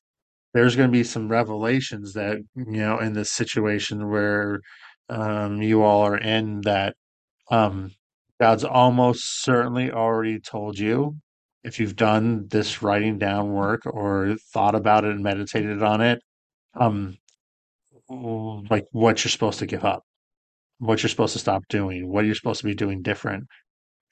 there's 0.55 0.77
going 0.77 0.87
to 0.87 0.97
be 0.97 1.03
some 1.03 1.27
revelations 1.27 2.13
that 2.13 2.37
you 2.55 2.77
know 2.77 2.97
in 2.99 3.11
this 3.13 3.31
situation 3.31 4.09
where 4.09 4.61
um, 5.09 5.61
you 5.61 5.83
all 5.83 6.01
are 6.01 6.17
in 6.17 6.61
that 6.61 6.95
um, 7.51 7.91
God's 8.39 8.63
almost 8.63 9.43
certainly 9.43 9.91
already 9.91 10.39
told 10.39 10.79
you 10.79 11.17
if 11.65 11.77
you've 11.79 11.97
done 11.97 12.47
this 12.47 12.81
writing 12.81 13.17
down 13.17 13.51
work 13.51 13.81
or 13.85 14.37
thought 14.53 14.75
about 14.75 15.03
it 15.03 15.11
and 15.11 15.23
meditated 15.23 15.83
on 15.83 15.99
it, 15.99 16.21
um, 16.79 17.17
like 18.07 18.85
what 18.91 19.23
you're 19.23 19.31
supposed 19.31 19.59
to 19.59 19.65
give 19.65 19.83
up, 19.83 20.03
what 20.77 21.03
you're 21.03 21.09
supposed 21.09 21.33
to 21.33 21.39
stop 21.39 21.63
doing, 21.67 22.09
what 22.09 22.23
you're 22.25 22.35
supposed 22.35 22.61
to 22.61 22.67
be 22.67 22.75
doing 22.75 23.01
different. 23.01 23.43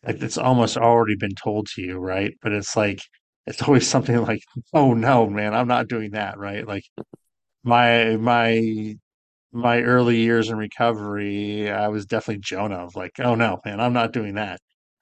Like 0.06 0.22
it's 0.22 0.38
almost 0.38 0.76
already 0.76 1.16
been 1.16 1.36
told 1.36 1.68
to 1.76 1.82
you, 1.82 2.00
right? 2.00 2.34
But 2.42 2.52
it's 2.52 2.76
like 2.76 3.00
it's 3.48 3.62
always 3.62 3.88
something 3.88 4.22
like, 4.22 4.44
oh 4.74 4.94
no, 4.94 5.30
man, 5.30 5.54
I'm 5.54 5.68
not 5.68 5.88
doing 5.88 6.12
that, 6.12 6.38
right? 6.38 6.68
Like 6.68 6.84
my 7.64 8.18
my 8.18 8.96
my 9.54 9.82
early 9.84 10.18
years 10.18 10.50
in 10.50 10.58
recovery, 10.58 11.72
I 11.72 11.90
was 11.90 12.06
definitely 12.08 12.42
Jonah 12.42 12.78
of 12.86 12.96
like, 12.96 13.14
oh 13.20 13.36
no, 13.36 13.60
man, 13.66 13.80
I'm 13.82 13.94
not 13.94 14.14
doing 14.14 14.36
that. 14.36 14.60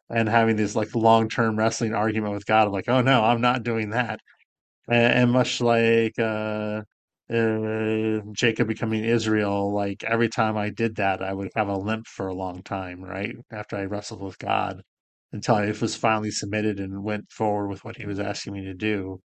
And 0.10 0.30
having 0.30 0.58
this 0.58 0.76
like 0.76 0.96
long 0.96 1.30
term 1.30 1.58
wrestling 1.58 1.94
argument 1.96 2.34
with 2.36 2.46
God 2.46 2.68
of 2.68 2.74
like, 2.74 2.90
oh 2.90 3.02
no, 3.02 3.24
I'm 3.24 3.42
not 3.42 3.64
doing 3.64 3.92
that. 3.92 4.20
And, 4.90 5.14
and 5.16 5.32
much 5.32 5.62
like 5.62 6.20
uh, 6.20 6.84
uh, 7.34 8.22
Jacob 8.34 8.68
becoming 8.68 9.04
Israel, 9.06 9.74
like 9.74 10.04
every 10.04 10.30
time 10.30 10.58
I 10.58 10.70
did 10.70 10.96
that, 10.98 11.22
I 11.24 11.34
would 11.34 11.52
have 11.56 11.70
a 11.70 11.78
limp 11.78 12.08
for 12.08 12.28
a 12.28 12.34
long 12.34 12.64
time, 12.64 13.04
right? 13.04 13.36
After 13.52 13.78
I 13.78 13.86
wrestled 13.86 14.22
with 14.22 14.38
God 14.40 14.84
until 15.34 15.56
I 15.56 15.74
was 15.82 15.96
finally 15.96 16.32
submitted 16.32 16.80
and 16.80 17.04
went 17.04 17.32
forward 17.32 17.70
with 17.70 17.84
what 17.86 17.98
he 17.98 18.06
was 18.06 18.20
asking 18.20 18.54
me 18.54 18.66
to 18.66 18.74
do. 18.74 19.22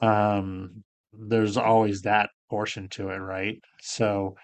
Um, 0.00 0.84
there's 1.12 1.56
always 1.56 2.02
that 2.02 2.30
portion 2.50 2.88
to 2.90 3.10
it, 3.10 3.18
right? 3.18 3.58
So, 3.80 4.36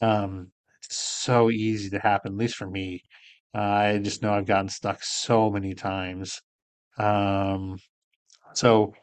um, 0.00 0.50
it's 0.84 0.96
so 0.96 1.50
easy 1.50 1.90
to 1.90 1.98
happen, 1.98 2.32
at 2.32 2.38
least 2.38 2.56
for 2.56 2.68
me. 2.68 3.02
Uh, 3.54 3.60
I 3.60 3.98
just 3.98 4.22
know 4.22 4.32
I've 4.34 4.46
gotten 4.46 4.68
stuck 4.68 5.02
so 5.02 5.50
many 5.50 5.74
times. 5.74 6.40
Um, 6.98 7.78
so 8.54 8.94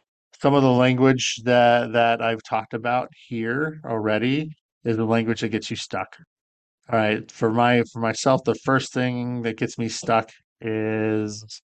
some 0.41 0.53
of 0.55 0.63
the 0.63 0.71
language 0.71 1.41
that 1.45 1.93
that 1.93 2.21
I've 2.21 2.43
talked 2.43 2.73
about 2.73 3.09
here 3.27 3.79
already 3.85 4.49
is 4.83 4.97
the 4.97 5.05
language 5.05 5.41
that 5.41 5.49
gets 5.49 5.69
you 5.69 5.75
stuck. 5.77 6.17
All 6.91 6.99
right, 6.99 7.29
for 7.31 7.51
my 7.51 7.83
for 7.93 7.99
myself, 7.99 8.43
the 8.43 8.55
first 8.55 8.93
thing 8.93 9.43
that 9.43 9.57
gets 9.57 9.77
me 9.77 9.87
stuck 9.89 10.31
is 10.61 11.61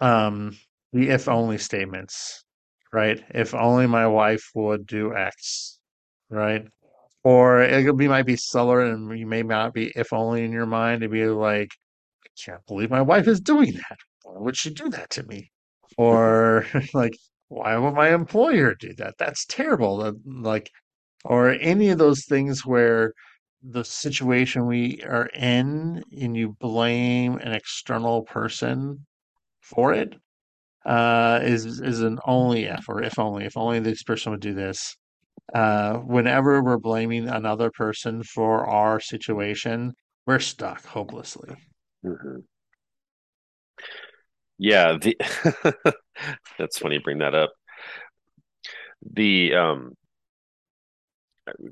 um 0.00 0.56
the 0.92 1.10
if 1.10 1.28
only 1.28 1.58
statements, 1.58 2.44
right? 2.92 3.22
If 3.30 3.54
only 3.54 3.86
my 3.86 4.06
wife 4.06 4.44
would 4.54 4.86
do 4.86 5.14
X, 5.14 5.78
right? 6.30 6.66
Or 7.24 7.62
it 7.62 7.84
could 7.84 7.98
be 7.98 8.08
might 8.08 8.26
be 8.26 8.36
subtler 8.36 8.82
and 8.82 9.18
you 9.18 9.26
may 9.26 9.42
not 9.42 9.74
be 9.74 9.92
if 9.96 10.12
only 10.12 10.44
in 10.44 10.52
your 10.52 10.66
mind. 10.66 11.02
It'd 11.02 11.12
be 11.12 11.26
like, 11.26 11.70
I 12.24 12.28
can't 12.44 12.66
believe 12.66 12.90
my 12.90 13.02
wife 13.02 13.28
is 13.28 13.40
doing 13.40 13.72
that. 13.74 13.98
Why 14.24 14.34
would 14.38 14.56
she 14.56 14.70
do 14.70 14.88
that 14.90 15.10
to 15.10 15.24
me? 15.24 15.50
Or 15.98 16.66
like, 16.94 17.14
why 17.48 17.76
would 17.76 17.94
my 17.94 18.14
employer 18.14 18.74
do 18.74 18.94
that? 18.98 19.14
That's 19.18 19.44
terrible. 19.46 20.14
Like, 20.24 20.70
or 21.24 21.50
any 21.50 21.90
of 21.90 21.98
those 21.98 22.24
things 22.26 22.64
where 22.64 23.12
the 23.62 23.84
situation 23.84 24.66
we 24.66 25.02
are 25.04 25.26
in 25.34 26.02
and 26.20 26.36
you 26.36 26.56
blame 26.60 27.38
an 27.38 27.52
external 27.52 28.22
person 28.22 29.06
for 29.60 29.92
it 29.92 30.14
uh, 30.86 31.40
is 31.42 31.80
is 31.80 32.00
an 32.02 32.18
only 32.26 32.64
if 32.64 32.88
or 32.88 33.02
if 33.02 33.18
only 33.18 33.44
if 33.44 33.56
only 33.56 33.80
this 33.80 34.02
person 34.02 34.32
would 34.32 34.40
do 34.40 34.54
this. 34.54 34.96
Uh, 35.54 35.94
whenever 35.98 36.62
we're 36.62 36.78
blaming 36.78 37.28
another 37.28 37.70
person 37.70 38.22
for 38.22 38.66
our 38.66 39.00
situation, 39.00 39.92
we're 40.26 40.38
stuck 40.38 40.84
hopelessly. 40.86 41.56
hmm 42.02 42.40
Yeah, 44.58 44.96
the 45.00 45.16
that's 46.58 46.78
funny 46.78 46.96
you 46.96 47.00
bring 47.02 47.18
that 47.18 47.34
up. 47.34 47.52
The 49.14 49.54
um 49.54 49.94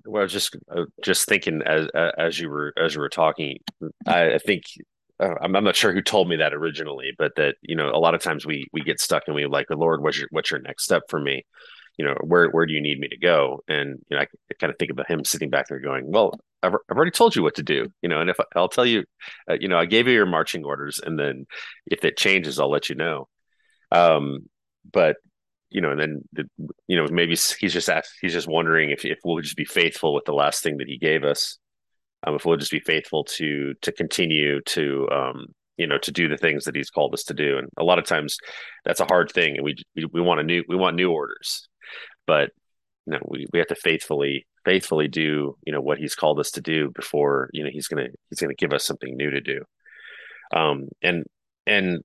well, 0.04 0.26
just 0.26 0.56
uh, 0.74 0.84
just 1.02 1.28
thinking 1.28 1.62
as 1.64 1.88
as 2.18 2.38
you 2.38 2.48
were 2.48 2.72
as 2.76 2.94
you 2.94 3.00
were 3.00 3.08
talking, 3.08 3.58
I, 4.06 4.34
I 4.34 4.38
think 4.38 4.64
uh, 5.20 5.34
I'm, 5.40 5.56
I'm 5.56 5.64
not 5.64 5.76
sure 5.76 5.92
who 5.92 6.02
told 6.02 6.28
me 6.28 6.36
that 6.36 6.54
originally, 6.54 7.12
but 7.18 7.32
that 7.36 7.56
you 7.62 7.76
know 7.76 7.90
a 7.90 7.98
lot 7.98 8.14
of 8.14 8.22
times 8.22 8.46
we 8.46 8.66
we 8.72 8.82
get 8.82 9.00
stuck 9.00 9.24
and 9.26 9.34
we 9.34 9.46
like, 9.46 9.66
Lord, 9.70 10.02
what's 10.02 10.18
your 10.18 10.28
what's 10.30 10.50
your 10.50 10.60
next 10.60 10.84
step 10.84 11.02
for 11.08 11.20
me? 11.20 11.44
You 11.98 12.04
know, 12.04 12.14
where 12.22 12.50
where 12.50 12.66
do 12.66 12.74
you 12.74 12.80
need 12.80 12.98
me 12.98 13.08
to 13.08 13.18
go? 13.18 13.62
And 13.68 13.98
you 14.08 14.16
know, 14.16 14.22
I, 14.22 14.26
I 14.50 14.54
kind 14.60 14.70
of 14.70 14.78
think 14.78 14.90
about 14.90 15.10
him 15.10 15.24
sitting 15.24 15.50
back 15.50 15.68
there 15.68 15.80
going, 15.80 16.10
well, 16.10 16.38
I've, 16.62 16.74
I've 16.74 16.96
already 16.96 17.10
told 17.12 17.34
you 17.34 17.42
what 17.42 17.54
to 17.56 17.62
do, 17.62 17.86
you 18.02 18.08
know, 18.08 18.20
and 18.20 18.30
if 18.30 18.36
I'll 18.54 18.68
tell 18.68 18.86
you, 18.86 19.04
uh, 19.50 19.56
you 19.58 19.68
know, 19.68 19.78
I 19.78 19.86
gave 19.86 20.06
you 20.06 20.14
your 20.14 20.26
marching 20.26 20.64
orders, 20.64 21.00
and 21.04 21.18
then 21.18 21.46
if 21.86 22.04
it 22.04 22.16
changes, 22.16 22.60
I'll 22.60 22.70
let 22.70 22.88
you 22.88 22.94
know. 22.96 23.28
Um, 23.92 24.48
but 24.90 25.16
you 25.70 25.80
know, 25.80 25.90
and 25.90 26.00
then 26.00 26.20
the, 26.32 26.44
you 26.86 26.96
know 26.96 27.06
maybe 27.10 27.32
he's 27.32 27.72
just 27.72 27.88
asked, 27.88 28.12
he's 28.20 28.32
just 28.32 28.48
wondering 28.48 28.90
if 28.90 29.04
if 29.04 29.18
we'll 29.24 29.42
just 29.42 29.56
be 29.56 29.64
faithful 29.64 30.14
with 30.14 30.24
the 30.24 30.32
last 30.32 30.62
thing 30.62 30.78
that 30.78 30.88
he 30.88 30.98
gave 30.98 31.24
us, 31.24 31.58
um, 32.26 32.34
if 32.34 32.44
we'll 32.44 32.56
just 32.56 32.70
be 32.70 32.80
faithful 32.80 33.24
to 33.24 33.74
to 33.82 33.92
continue 33.92 34.60
to 34.62 35.08
um, 35.10 35.46
you 35.76 35.86
know 35.86 35.98
to 35.98 36.12
do 36.12 36.28
the 36.28 36.36
things 36.36 36.64
that 36.64 36.76
he's 36.76 36.90
called 36.90 37.14
us 37.14 37.24
to 37.24 37.34
do. 37.34 37.58
And 37.58 37.68
a 37.76 37.84
lot 37.84 37.98
of 37.98 38.04
times 38.04 38.38
that's 38.84 39.00
a 39.00 39.06
hard 39.06 39.30
thing, 39.32 39.56
and 39.56 39.64
we 39.64 39.76
we, 39.94 40.06
we 40.12 40.20
want 40.20 40.40
a 40.40 40.44
new 40.44 40.62
we 40.68 40.76
want 40.76 40.96
new 40.96 41.10
orders, 41.10 41.68
but 42.26 42.50
you 43.06 43.12
know 43.12 43.20
we 43.28 43.46
we 43.52 43.58
have 43.58 43.68
to 43.68 43.74
faithfully 43.76 44.46
faithfully 44.64 45.08
do 45.08 45.56
you 45.64 45.72
know 45.72 45.80
what 45.80 45.98
he's 45.98 46.16
called 46.16 46.40
us 46.40 46.50
to 46.50 46.60
do 46.60 46.90
before 46.90 47.48
you 47.52 47.62
know 47.62 47.70
he's 47.72 47.86
gonna 47.86 48.08
he's 48.30 48.40
gonna 48.40 48.54
give 48.54 48.72
us 48.72 48.84
something 48.84 49.16
new 49.16 49.30
to 49.30 49.40
do. 49.40 49.62
Um, 50.54 50.88
and 51.02 51.24
and 51.66 52.02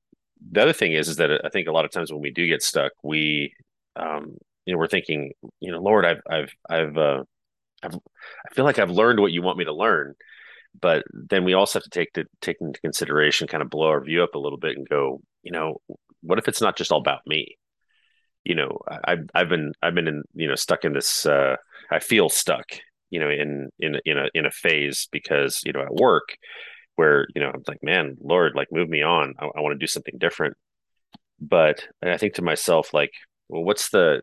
the 0.49 0.61
other 0.61 0.73
thing 0.73 0.93
is 0.93 1.07
is 1.07 1.17
that 1.17 1.31
I 1.45 1.49
think 1.49 1.67
a 1.67 1.71
lot 1.71 1.85
of 1.85 1.91
times 1.91 2.11
when 2.11 2.21
we 2.21 2.31
do 2.31 2.47
get 2.47 2.63
stuck, 2.63 2.91
we 3.03 3.53
um, 3.95 4.37
you 4.65 4.73
know 4.73 4.79
we're 4.79 4.87
thinking, 4.87 5.31
you 5.59 5.71
know, 5.71 5.79
Lord, 5.81 6.05
I've 6.05 6.21
I've 6.29 6.53
I've 6.69 6.97
uh, 6.97 7.23
I've 7.83 7.95
I 7.95 8.53
feel 8.53 8.65
like 8.65 8.79
I've 8.79 8.91
learned 8.91 9.19
what 9.19 9.31
you 9.31 9.41
want 9.41 9.57
me 9.57 9.65
to 9.65 9.73
learn, 9.73 10.15
but 10.79 11.03
then 11.13 11.43
we 11.43 11.53
also 11.53 11.79
have 11.79 11.83
to 11.83 11.89
take 11.89 12.13
to 12.13 12.25
take 12.41 12.57
into 12.61 12.79
consideration, 12.81 13.47
kind 13.47 13.63
of 13.63 13.69
blow 13.69 13.87
our 13.87 14.03
view 14.03 14.23
up 14.23 14.35
a 14.35 14.39
little 14.39 14.57
bit 14.57 14.77
and 14.77 14.87
go, 14.87 15.21
you 15.43 15.51
know, 15.51 15.81
what 16.21 16.39
if 16.39 16.47
it's 16.47 16.61
not 16.61 16.77
just 16.77 16.91
all 16.91 16.99
about 16.99 17.21
me? 17.27 17.57
You 18.43 18.55
know, 18.55 18.79
I, 18.89 18.99
I've 19.05 19.29
I've 19.35 19.49
been 19.49 19.73
I've 19.81 19.95
been 19.95 20.07
in 20.07 20.23
you 20.33 20.47
know 20.47 20.55
stuck 20.55 20.85
in 20.85 20.93
this. 20.93 21.25
Uh, 21.25 21.57
I 21.91 21.99
feel 21.99 22.29
stuck, 22.29 22.65
you 23.09 23.19
know, 23.19 23.29
in 23.29 23.69
in 23.79 23.97
in 24.05 24.17
a 24.17 24.27
in 24.33 24.45
a 24.45 24.51
phase 24.51 25.07
because 25.11 25.61
you 25.65 25.73
know 25.73 25.81
at 25.81 25.93
work 25.93 26.37
where 27.01 27.25
you 27.33 27.41
know 27.41 27.49
I'm 27.53 27.63
like, 27.67 27.81
man, 27.81 28.15
Lord, 28.21 28.53
like 28.55 28.67
move 28.71 28.89
me 28.89 29.01
on. 29.01 29.33
I, 29.39 29.45
I 29.45 29.61
want 29.61 29.73
to 29.73 29.83
do 29.83 29.87
something 29.87 30.17
different. 30.19 30.55
But 31.39 31.87
I 32.03 32.17
think 32.17 32.35
to 32.35 32.43
myself, 32.43 32.93
like, 32.93 33.11
well, 33.49 33.63
what's 33.63 33.89
the, 33.89 34.21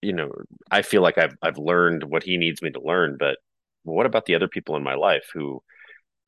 you 0.00 0.14
know, 0.14 0.30
I 0.70 0.80
feel 0.82 1.02
like 1.02 1.18
I've 1.18 1.36
I've 1.42 1.58
learned 1.58 2.04
what 2.04 2.22
He 2.22 2.38
needs 2.38 2.62
me 2.62 2.70
to 2.70 2.80
learn, 2.80 3.16
but 3.18 3.36
what 3.84 4.06
about 4.06 4.24
the 4.24 4.34
other 4.34 4.48
people 4.48 4.76
in 4.76 4.82
my 4.82 4.94
life 4.94 5.26
who 5.34 5.62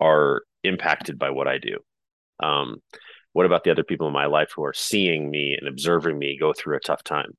are 0.00 0.42
impacted 0.62 1.18
by 1.18 1.30
what 1.30 1.48
I 1.48 1.58
do? 1.58 1.78
Um, 2.40 2.76
what 3.32 3.46
about 3.46 3.64
the 3.64 3.70
other 3.70 3.84
people 3.84 4.06
in 4.08 4.12
my 4.12 4.26
life 4.26 4.50
who 4.54 4.64
are 4.64 4.74
seeing 4.74 5.30
me 5.30 5.56
and 5.58 5.68
observing 5.68 6.18
me 6.18 6.38
go 6.38 6.52
through 6.52 6.76
a 6.76 6.80
tough 6.80 7.02
time? 7.02 7.32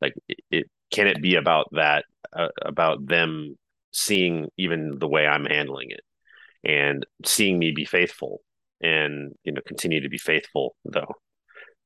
Like, 0.00 0.14
it, 0.28 0.38
it 0.50 0.66
can 0.90 1.06
it 1.06 1.20
be 1.20 1.34
about 1.36 1.66
that, 1.72 2.04
uh, 2.32 2.48
about 2.62 3.06
them 3.06 3.56
seeing 3.92 4.48
even 4.56 4.98
the 4.98 5.08
way 5.08 5.26
I'm 5.26 5.44
handling 5.44 5.90
it? 5.90 6.00
And 6.68 7.04
seeing 7.24 7.58
me 7.58 7.72
be 7.72 7.86
faithful 7.86 8.42
and 8.80 9.32
you 9.42 9.50
know 9.50 9.62
continue 9.66 10.00
to 10.02 10.08
be 10.08 10.18
faithful 10.18 10.76
though. 10.84 11.14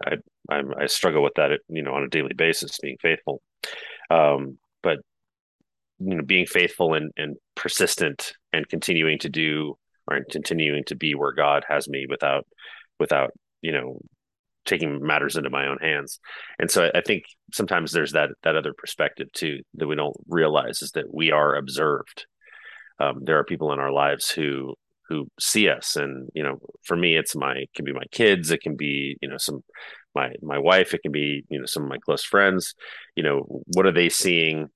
I 0.05 0.17
I'm, 0.51 0.75
i 0.79 0.87
struggle 0.87 1.23
with 1.23 1.35
that 1.37 1.61
you 1.69 1.83
know 1.83 1.95
on 1.95 2.03
a 2.03 2.09
daily 2.09 2.35
basis 2.35 2.79
being 2.83 2.99
faithful. 3.01 3.41
Um, 4.11 4.59
but 4.83 4.99
you 6.01 6.17
know 6.17 6.25
being 6.25 6.47
faithful 6.47 6.95
and 6.95 7.13
and 7.17 7.37
persistent 7.55 8.35
and 8.53 8.69
continuing 8.69 9.19
to 9.21 9.31
do 9.31 9.79
or 10.11 10.21
continuing 10.31 10.83
to 10.85 10.97
be 10.97 11.15
where 11.15 11.33
God 11.33 11.65
has 11.69 11.89
me 11.89 12.07
without 12.11 12.47
without 12.99 13.31
you 13.63 13.73
know 13.73 14.01
taking 14.65 15.05
matters 15.05 15.37
into 15.37 15.51
my 15.51 15.67
own 15.67 15.79
hands. 15.79 16.21
And 16.59 16.71
so 16.71 16.85
I, 16.85 16.99
I 16.99 17.03
think 17.03 17.25
sometimes 17.53 17.93
there's 17.93 18.13
that 18.13 18.31
that 18.43 18.57
other 18.57 18.75
perspective 18.77 19.29
too 19.33 19.61
that 19.75 19.87
we 19.87 19.95
don't 19.95 20.17
realize 20.27 20.83
is 20.83 20.91
that 20.93 21.13
we 21.13 21.31
are 21.31 21.55
observed 21.55 22.27
um, 22.99 23.21
there 23.23 23.39
are 23.39 23.45
people 23.45 23.73
in 23.73 23.79
our 23.79 23.93
lives 23.93 24.31
who 24.31 24.75
who 25.09 25.27
see 25.39 25.69
us 25.69 25.97
and 25.97 26.29
you 26.35 26.43
know 26.43 26.59
for 26.85 26.97
me 26.97 27.17
it's 27.17 27.35
my 27.35 27.55
it 27.55 27.71
can 27.75 27.85
be 27.85 27.93
my 27.93 28.05
kids 28.13 28.51
it 28.51 28.63
can 28.63 28.77
be 28.77 29.17
you 29.21 29.29
know 29.29 29.37
some 29.37 29.63
my 30.15 30.33
my 30.43 30.59
wife 30.59 30.95
it 30.95 31.03
can 31.03 31.13
be 31.13 31.45
you 31.49 31.59
know 31.59 31.67
some 31.67 31.85
of 31.85 31.89
my 31.89 31.99
close 31.99 32.23
friends. 32.25 32.75
You 33.17 33.23
know 33.23 33.63
what 33.75 33.87
are 33.87 33.93
they 33.93 34.09
seeing 34.09 34.69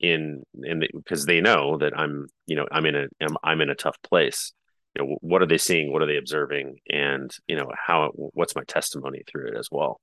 in 0.00 0.42
in 0.62 0.80
the, 0.80 0.88
because 0.94 1.26
they 1.26 1.40
know 1.40 1.78
that 1.78 1.96
i'm 1.96 2.26
you 2.46 2.56
know 2.56 2.66
i'm 2.72 2.86
in 2.86 2.96
a 2.96 3.06
I'm, 3.20 3.36
I'm 3.42 3.60
in 3.60 3.70
a 3.70 3.74
tough 3.74 3.96
place. 4.02 4.52
You 4.94 5.04
know 5.04 5.16
what 5.20 5.42
are 5.42 5.46
they 5.46 5.58
seeing? 5.58 5.92
What 5.92 6.02
are 6.02 6.06
they 6.06 6.16
observing? 6.16 6.76
And 6.90 7.30
you 7.46 7.56
know 7.56 7.70
how 7.86 8.10
what's 8.14 8.56
my 8.56 8.64
testimony 8.66 9.22
through 9.26 9.48
it 9.48 9.58
as 9.58 9.68
well 9.70 10.00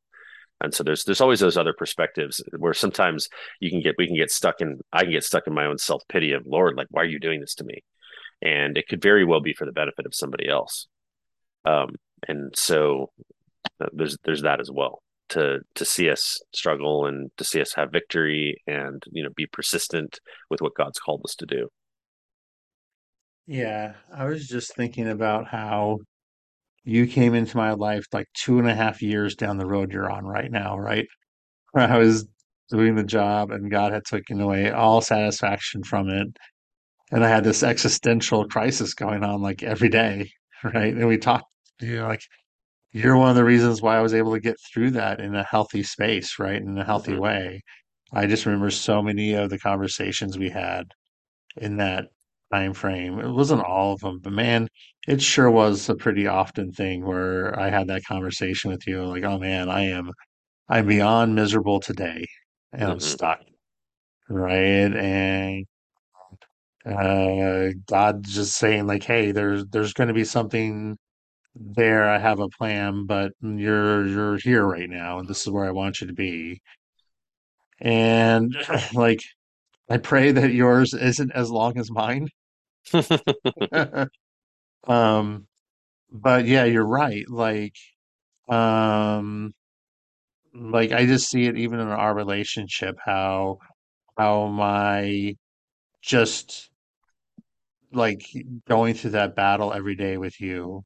and 0.62 0.74
so 0.74 0.84
there's 0.84 1.04
there's 1.04 1.22
always 1.22 1.40
those 1.40 1.58
other 1.58 1.74
perspectives 1.74 2.44
where 2.58 2.74
sometimes 2.74 3.30
you 3.60 3.70
can 3.70 3.82
get 3.82 3.96
we 3.98 4.08
can 4.08 4.16
get 4.16 4.32
stuck 4.32 4.62
in 4.62 4.80
I 4.92 5.04
can 5.04 5.12
get 5.12 5.24
stuck 5.24 5.48
in 5.48 5.54
my 5.54 5.66
own 5.66 5.78
self 5.78 6.04
pity 6.10 6.34
of 6.34 6.46
Lord, 6.46 6.76
like 6.76 6.88
why 6.90 7.02
are 7.02 7.06
you 7.06 7.20
doing 7.20 7.40
this 7.40 7.56
to 7.56 7.64
me? 7.64 7.84
And 8.42 8.78
it 8.78 8.88
could 8.88 9.02
very 9.02 9.26
well 9.26 9.42
be 9.42 9.54
for 9.54 9.66
the 9.66 9.72
benefit 9.72 10.06
of 10.06 10.16
somebody 10.16 10.48
else. 10.48 10.88
Um, 11.66 11.96
and 12.28 12.54
so 12.56 13.12
uh, 13.82 13.88
there's 13.94 14.18
there's 14.24 14.42
that 14.42 14.60
as 14.60 14.70
well 14.72 15.02
to 15.30 15.60
to 15.76 15.86
see 15.86 16.10
us 16.10 16.42
struggle 16.54 17.06
and 17.06 17.32
to 17.38 17.44
see 17.44 17.62
us 17.62 17.74
have 17.74 17.92
victory 17.92 18.62
and 18.68 19.04
you 19.12 19.24
know 19.24 19.30
be 19.36 19.46
persistent 19.46 20.20
with 20.50 20.62
what 20.62 20.76
God's 20.76 21.00
called 21.00 21.22
us 21.24 21.36
to 21.36 21.46
do. 21.46 21.70
Yeah, 23.48 23.94
I 24.14 24.26
was 24.26 24.48
just 24.48 24.76
thinking 24.76 25.10
about 25.10 25.48
how 25.48 26.00
you 26.90 27.08
came 27.08 27.36
into 27.36 27.58
my 27.58 27.72
life 27.74 28.06
like 28.14 28.28
two 28.34 28.60
and 28.60 28.68
a 28.70 28.76
half 28.76 29.02
years 29.02 29.36
down 29.36 29.58
the 29.58 29.68
road 29.68 29.92
you're 29.94 30.12
on 30.12 30.26
right 30.26 30.52
now, 30.52 30.78
right? 30.78 31.08
I 31.76 31.98
was 31.98 32.28
doing 32.70 32.96
the 32.96 33.04
job 33.04 33.52
and 33.52 33.72
God 33.72 33.94
had 33.94 34.06
taken 34.06 34.42
away 34.42 34.72
all 34.72 35.02
satisfaction 35.02 35.84
from 35.84 36.10
it. 36.10 36.28
And 37.12 37.24
I 37.26 37.30
had 37.30 37.44
this 37.44 37.64
existential 37.64 38.48
crisis 38.48 38.94
going 38.94 39.24
on 39.24 39.42
like 39.42 39.64
every 39.64 39.90
day, 39.90 40.32
right? 40.64 40.94
And 40.94 41.08
we 41.08 41.18
talked, 41.18 41.46
you 41.82 41.98
know, 41.98 42.08
like 42.08 42.22
you're 42.92 43.18
one 43.18 43.30
of 43.30 43.36
the 43.36 43.44
reasons 43.46 43.82
why 43.82 43.98
I 43.98 44.02
was 44.02 44.14
able 44.14 44.34
to 44.34 44.40
get 44.40 44.58
through 44.74 44.92
that 44.92 45.20
in 45.20 45.36
a 45.36 45.44
healthy 45.44 45.84
space, 45.84 46.40
right? 46.40 46.62
In 46.62 46.78
a 46.78 46.86
healthy 46.86 47.16
hmm 47.16 47.20
way. 47.20 47.64
I 48.14 48.28
just 48.28 48.46
remember 48.46 48.72
so 48.72 49.02
many 49.04 49.34
of 49.34 49.50
the 49.52 49.60
conversations 49.60 50.38
we 50.38 50.50
had 50.50 50.86
in 51.58 51.78
that 51.78 52.08
time 52.54 52.74
frame. 52.74 53.20
It 53.20 53.32
wasn't 53.32 53.64
all 53.64 53.94
of 53.94 54.02
them, 54.02 54.20
but 54.22 54.34
man, 54.34 54.68
it 55.08 55.22
sure 55.22 55.50
was 55.52 55.90
a 55.90 55.96
pretty 55.96 56.28
often 56.28 56.72
thing 56.72 57.06
where 57.06 57.58
I 57.60 57.70
had 57.70 57.88
that 57.88 58.06
conversation 58.06 58.72
with 58.72 58.88
you, 58.88 59.04
like, 59.06 59.24
oh 59.24 59.40
man, 59.40 59.70
I 59.70 59.84
am 59.88 60.12
I'm 60.70 60.88
beyond 60.88 61.36
miserable 61.36 61.80
today 61.82 62.26
and 62.74 62.92
I'm 62.92 63.00
hmm 63.00 63.00
stuck, 63.02 63.42
right? 64.30 64.96
And 64.96 65.66
uh 66.86 67.70
God's 67.88 68.34
just 68.34 68.56
saying 68.58 68.88
like, 68.88 69.04
hey, 69.04 69.32
there's 69.32 69.66
there's 69.68 69.94
gonna 69.94 70.14
be 70.14 70.24
something 70.24 70.98
there. 71.56 72.10
I 72.10 72.20
have 72.20 72.40
a 72.42 72.50
plan, 72.50 73.06
but 73.08 73.34
you're 73.42 74.08
you're 74.08 74.38
here 74.38 74.66
right 74.68 74.90
now, 74.90 75.20
and 75.20 75.28
this 75.30 75.42
is 75.48 75.52
where 75.54 75.66
I 75.66 75.72
want 75.72 76.02
you 76.02 76.08
to 76.08 76.14
be. 76.14 76.62
And 77.82 78.56
like 78.94 79.22
I 79.90 79.98
pray 80.00 80.32
that 80.34 80.54
yours 80.54 80.94
isn't 80.94 81.32
as 81.34 81.52
long 81.52 81.78
as 81.78 81.92
mine. 81.92 82.30
Um, 84.88 85.48
but 86.12 86.46
yeah, 86.48 86.66
you're 86.66 86.86
right. 86.88 87.30
Like, 87.30 87.76
um, 88.50 89.54
like 90.54 90.92
I 90.92 91.06
just 91.06 91.30
see 91.30 91.46
it 91.46 91.58
even 91.58 91.80
in 91.80 91.88
our 91.88 92.14
relationship, 92.16 92.98
how 93.04 93.60
how 94.18 94.48
my 94.48 95.36
just 96.02 96.72
like 97.92 98.22
going 98.68 98.94
through 98.94 99.12
that 99.12 99.36
battle 99.36 99.74
every 99.74 99.96
day 99.96 100.18
with 100.18 100.40
you, 100.40 100.84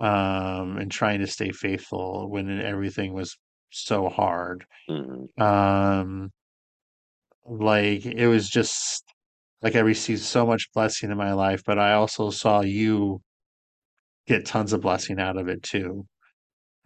um, 0.00 0.78
and 0.78 0.90
trying 0.92 1.20
to 1.20 1.28
stay 1.28 1.52
faithful 1.52 2.30
when 2.30 2.60
everything 2.60 3.14
was 3.14 3.36
so 3.70 4.08
hard. 4.08 4.66
hmm 4.88 5.26
Um, 5.42 6.32
like 7.46 8.04
it 8.06 8.26
was 8.28 8.48
just 8.48 9.04
like 9.62 9.76
I 9.76 9.80
received 9.80 10.22
so 10.22 10.46
much 10.46 10.68
blessing 10.74 11.10
in 11.10 11.16
my 11.18 11.32
life, 11.34 11.62
but 11.66 11.78
I 11.78 11.94
also 11.94 12.30
saw 12.30 12.62
you 12.62 13.22
get 14.26 14.46
tons 14.46 14.72
of 14.72 14.80
blessing 14.80 15.20
out 15.20 15.36
of 15.36 15.48
it 15.48 15.62
too, 15.62 16.06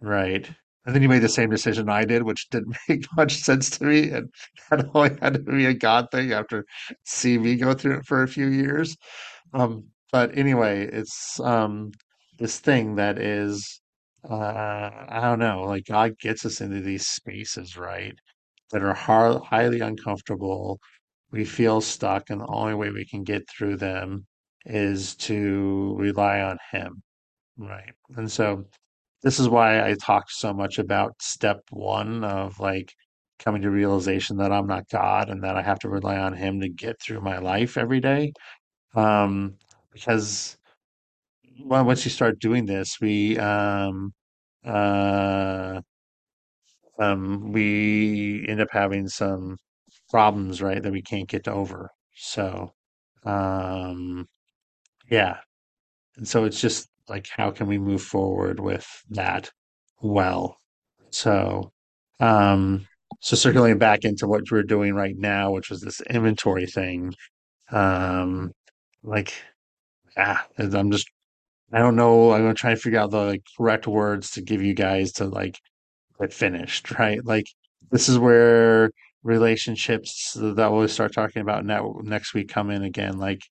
right? 0.01 0.49
And 0.85 0.95
then 0.95 1.03
you 1.03 1.09
made 1.09 1.23
the 1.23 1.29
same 1.29 1.49
decision 1.49 1.89
I 1.89 2.05
did, 2.05 2.23
which 2.23 2.49
didn't 2.49 2.77
make 2.89 3.05
much 3.17 3.35
sense 3.37 3.71
to 3.71 3.85
me, 3.85 4.11
and 4.11 4.29
that 4.71 4.87
only 4.95 5.17
had 5.21 5.35
to 5.35 5.39
be 5.39 5.65
a 5.65 5.73
God 5.75 6.07
thing 6.11 6.33
after 6.33 6.65
seeing 7.05 7.43
me 7.43 7.55
go 7.57 7.73
through 7.73 7.99
it 7.99 8.05
for 8.05 8.23
a 8.23 8.27
few 8.27 8.47
years. 8.47 8.97
Um, 9.53 9.85
but 10.11 10.37
anyway, 10.37 10.87
it's 10.91 11.39
um 11.41 11.91
this 12.39 12.59
thing 12.59 12.95
that 12.97 13.19
is 13.19 13.81
uh 14.29 14.91
I 15.09 15.21
don't 15.23 15.39
know, 15.39 15.63
like 15.63 15.85
God 15.87 16.13
gets 16.19 16.45
us 16.45 16.61
into 16.61 16.81
these 16.81 17.07
spaces, 17.07 17.77
right, 17.77 18.15
that 18.71 18.83
are 18.83 18.93
highly 18.95 19.81
uncomfortable. 19.81 20.79
We 21.31 21.45
feel 21.45 21.81
stuck, 21.81 22.29
and 22.29 22.41
the 22.41 22.47
only 22.47 22.73
way 22.75 22.89
we 22.91 23.05
can 23.05 23.23
get 23.23 23.49
through 23.49 23.77
them 23.77 24.25
is 24.65 25.15
to 25.17 25.95
rely 25.99 26.41
on 26.41 26.57
Him, 26.71 27.01
right? 27.57 27.93
And 28.17 28.31
so 28.31 28.65
this 29.23 29.39
is 29.39 29.49
why 29.49 29.87
I 29.87 29.95
talk 29.95 30.31
so 30.31 30.53
much 30.53 30.79
about 30.79 31.21
step 31.21 31.61
one 31.71 32.23
of 32.23 32.59
like 32.59 32.93
coming 33.39 33.61
to 33.63 33.71
realization 33.71 34.37
that 34.37 34.51
I'm 34.51 34.67
not 34.67 34.89
God 34.89 35.29
and 35.29 35.43
that 35.43 35.57
I 35.57 35.61
have 35.63 35.79
to 35.79 35.89
rely 35.89 36.17
on 36.17 36.33
Him 36.33 36.61
to 36.61 36.69
get 36.69 37.01
through 37.01 37.21
my 37.21 37.39
life 37.39 37.77
every 37.77 37.99
day. 38.01 38.33
Um, 38.95 39.57
because 39.93 40.57
well, 41.63 41.85
once 41.85 42.05
you 42.05 42.11
start 42.11 42.39
doing 42.39 42.65
this, 42.65 42.99
we 43.01 43.37
um, 43.39 44.13
uh, 44.65 45.81
um, 46.99 47.51
we 47.51 48.45
end 48.47 48.61
up 48.61 48.69
having 48.71 49.07
some 49.07 49.57
problems, 50.09 50.61
right, 50.61 50.81
that 50.81 50.91
we 50.91 51.01
can't 51.01 51.27
get 51.29 51.47
over. 51.47 51.91
So, 52.15 52.73
um, 53.25 54.27
yeah. 55.09 55.37
And 56.17 56.27
so 56.27 56.45
it's 56.45 56.61
just 56.61 56.89
like, 57.09 57.27
how 57.29 57.51
can 57.51 57.67
we 57.67 57.77
move 57.77 58.01
forward 58.01 58.59
with 58.59 58.87
that 59.11 59.51
well? 60.01 60.57
So, 61.11 61.71
um, 62.19 62.87
so 63.21 63.35
circling 63.35 63.77
back 63.79 64.03
into 64.05 64.27
what 64.27 64.51
we're 64.51 64.63
doing 64.63 64.93
right 64.95 65.15
now, 65.17 65.51
which 65.51 65.69
was 65.69 65.81
this 65.81 66.01
inventory 66.01 66.65
thing, 66.67 67.13
um, 67.71 68.51
like, 69.03 69.33
ah, 70.17 70.45
I'm 70.59 70.91
just 70.91 71.09
I 71.73 71.79
don't 71.79 71.95
know. 71.95 72.31
I'm 72.31 72.41
gonna 72.41 72.53
try 72.53 72.71
to 72.71 72.77
figure 72.77 72.99
out 72.99 73.11
the 73.11 73.19
like, 73.25 73.43
correct 73.57 73.87
words 73.87 74.31
to 74.31 74.41
give 74.41 74.61
you 74.61 74.73
guys 74.73 75.11
to 75.13 75.25
like 75.25 75.59
get 76.19 76.33
finished, 76.33 76.91
right? 76.99 77.23
Like 77.25 77.47
this 77.91 78.09
is 78.09 78.19
where 78.19 78.91
relationships 79.27 80.35
that 80.39 80.71
we'll 80.71 80.87
start 80.87 81.13
talking 81.13 81.41
about 81.41 81.65
next 82.03 82.33
week 82.33 82.49
come 82.49 82.71
in 82.71 82.83
again. 82.83 83.17
Like 83.17 83.41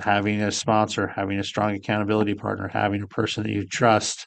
having 0.00 0.42
a 0.42 0.50
sponsor, 0.50 1.06
having 1.06 1.38
a 1.38 1.44
strong 1.44 1.74
accountability 1.74 2.34
partner, 2.34 2.68
having 2.68 3.02
a 3.02 3.08
person 3.08 3.42
that 3.44 3.52
you 3.52 3.66
trust, 3.66 4.26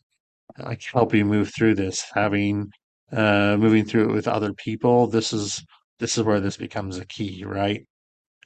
like 0.60 0.84
help 0.84 1.14
you 1.14 1.26
move 1.26 1.52
through 1.54 1.76
this, 1.76 2.06
having 2.14 2.70
uh 3.12 3.58
moving 3.58 3.86
through 3.86 4.10
it 4.10 4.14
with 4.14 4.28
other 4.28 4.54
people. 4.54 5.08
This 5.08 5.34
is 5.34 5.64
this 6.00 6.18
is 6.18 6.24
where 6.24 6.40
this 6.40 6.58
becomes 6.58 6.98
a 6.98 7.06
key, 7.06 7.44
right? 7.46 7.82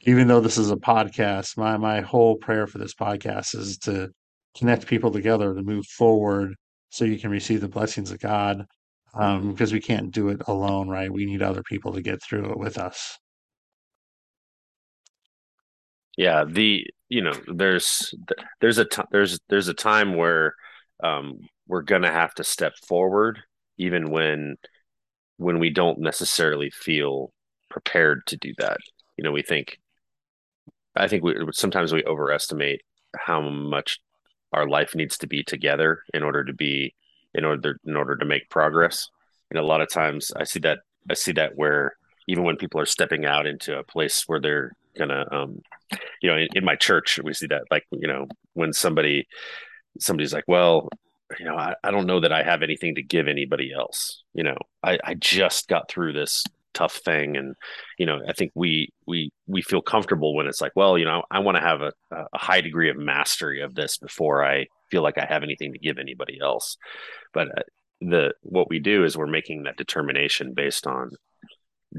even 0.03 0.27
though 0.27 0.39
this 0.39 0.57
is 0.57 0.71
a 0.71 0.75
podcast, 0.75 1.57
my 1.57 1.77
my 1.77 2.01
whole 2.01 2.35
prayer 2.37 2.67
for 2.67 2.77
this 2.77 2.93
podcast 2.93 3.55
is 3.55 3.77
to 3.79 4.09
connect 4.57 4.87
people 4.87 5.11
together 5.11 5.53
to 5.53 5.63
move 5.63 5.85
forward 5.85 6.55
so 6.89 7.05
you 7.05 7.19
can 7.19 7.31
receive 7.31 7.61
the 7.61 7.67
blessings 7.67 8.11
of 8.11 8.19
God. 8.19 8.65
Um, 9.13 9.51
because 9.51 9.73
we 9.73 9.81
can't 9.81 10.11
do 10.11 10.29
it 10.29 10.41
alone, 10.47 10.87
right? 10.87 11.11
We 11.11 11.25
need 11.25 11.41
other 11.41 11.63
people 11.63 11.93
to 11.93 12.01
get 12.01 12.21
through 12.23 12.51
it 12.51 12.57
with 12.57 12.77
us. 12.77 13.17
Yeah, 16.17 16.43
the 16.47 16.85
you 17.09 17.21
know, 17.21 17.33
there's 17.47 18.13
there's 18.59 18.77
a 18.77 18.85
t- 18.85 19.01
there's 19.11 19.39
there's 19.49 19.67
a 19.67 19.73
time 19.73 20.15
where 20.15 20.55
um, 21.03 21.39
we're 21.67 21.81
gonna 21.81 22.11
have 22.11 22.33
to 22.35 22.43
step 22.43 22.73
forward, 22.87 23.39
even 23.77 24.11
when 24.11 24.57
when 25.37 25.59
we 25.59 25.69
don't 25.71 25.99
necessarily 25.99 26.71
feel 26.71 27.33
prepared 27.69 28.25
to 28.27 28.37
do 28.37 28.53
that. 28.59 28.77
You 29.17 29.23
know, 29.25 29.31
we 29.31 29.43
think 29.43 29.79
I 30.95 31.07
think 31.07 31.23
we 31.23 31.35
sometimes 31.53 31.93
we 31.93 32.03
overestimate 32.05 32.81
how 33.15 33.41
much 33.41 33.99
our 34.53 34.67
life 34.67 34.95
needs 34.95 35.17
to 35.19 35.27
be 35.27 35.43
together 35.43 36.03
in 36.13 36.23
order 36.23 36.43
to 36.43 36.53
be 36.53 36.93
in 37.33 37.45
order 37.45 37.77
in 37.85 37.95
order 37.95 38.15
to 38.17 38.25
make 38.25 38.49
progress. 38.49 39.09
And 39.49 39.59
a 39.59 39.63
lot 39.63 39.81
of 39.81 39.89
times 39.89 40.31
I 40.35 40.43
see 40.43 40.59
that 40.59 40.79
I 41.09 41.13
see 41.13 41.33
that 41.33 41.55
where 41.55 41.95
even 42.27 42.43
when 42.43 42.57
people 42.57 42.79
are 42.79 42.85
stepping 42.85 43.25
out 43.25 43.47
into 43.47 43.77
a 43.77 43.83
place 43.83 44.23
where 44.27 44.39
they're 44.39 44.71
gonna 44.97 45.25
um 45.31 45.61
you 46.21 46.29
know 46.29 46.37
in, 46.37 46.47
in 46.53 46.65
my 46.65 46.75
church 46.75 47.19
we 47.23 47.33
see 47.33 47.47
that 47.47 47.63
like 47.71 47.85
you 47.91 48.07
know 48.07 48.27
when 48.53 48.73
somebody 48.73 49.27
somebody's 49.99 50.33
like 50.33 50.43
well 50.47 50.89
you 51.39 51.45
know 51.45 51.55
I, 51.55 51.75
I 51.83 51.91
don't 51.91 52.07
know 52.07 52.19
that 52.19 52.33
I 52.33 52.43
have 52.43 52.61
anything 52.61 52.95
to 52.95 53.01
give 53.01 53.27
anybody 53.27 53.71
else 53.73 54.23
you 54.33 54.43
know 54.43 54.57
I, 54.83 54.99
I 55.03 55.13
just 55.13 55.67
got 55.67 55.89
through 55.89 56.13
this 56.13 56.43
tough 56.73 56.95
thing. 56.95 57.37
And 57.37 57.55
you 57.97 58.05
know 58.05 58.19
i 58.27 58.33
think 58.33 58.51
we 58.55 58.89
we 59.05 59.31
we 59.47 59.61
feel 59.61 59.81
comfortable 59.81 60.35
when 60.35 60.47
it's 60.47 60.61
like 60.61 60.71
well 60.75 60.97
you 60.97 61.05
know 61.05 61.23
i 61.29 61.39
want 61.39 61.55
to 61.55 61.61
have 61.61 61.81
a, 61.81 61.91
a 62.11 62.37
high 62.37 62.61
degree 62.61 62.89
of 62.89 62.97
mastery 62.97 63.61
of 63.61 63.75
this 63.75 63.97
before 63.97 64.43
i 64.43 64.65
feel 64.89 65.03
like 65.03 65.17
i 65.17 65.25
have 65.25 65.43
anything 65.43 65.73
to 65.73 65.79
give 65.79 65.97
anybody 65.97 66.39
else. 66.41 66.77
But 67.33 67.47
uh, 67.57 67.61
the 68.01 68.33
what 68.41 68.69
we 68.69 68.79
do 68.79 69.03
is 69.03 69.17
we're 69.17 69.27
making 69.27 69.63
that 69.63 69.77
determination 69.77 70.53
based 70.53 70.87
on 70.87 71.11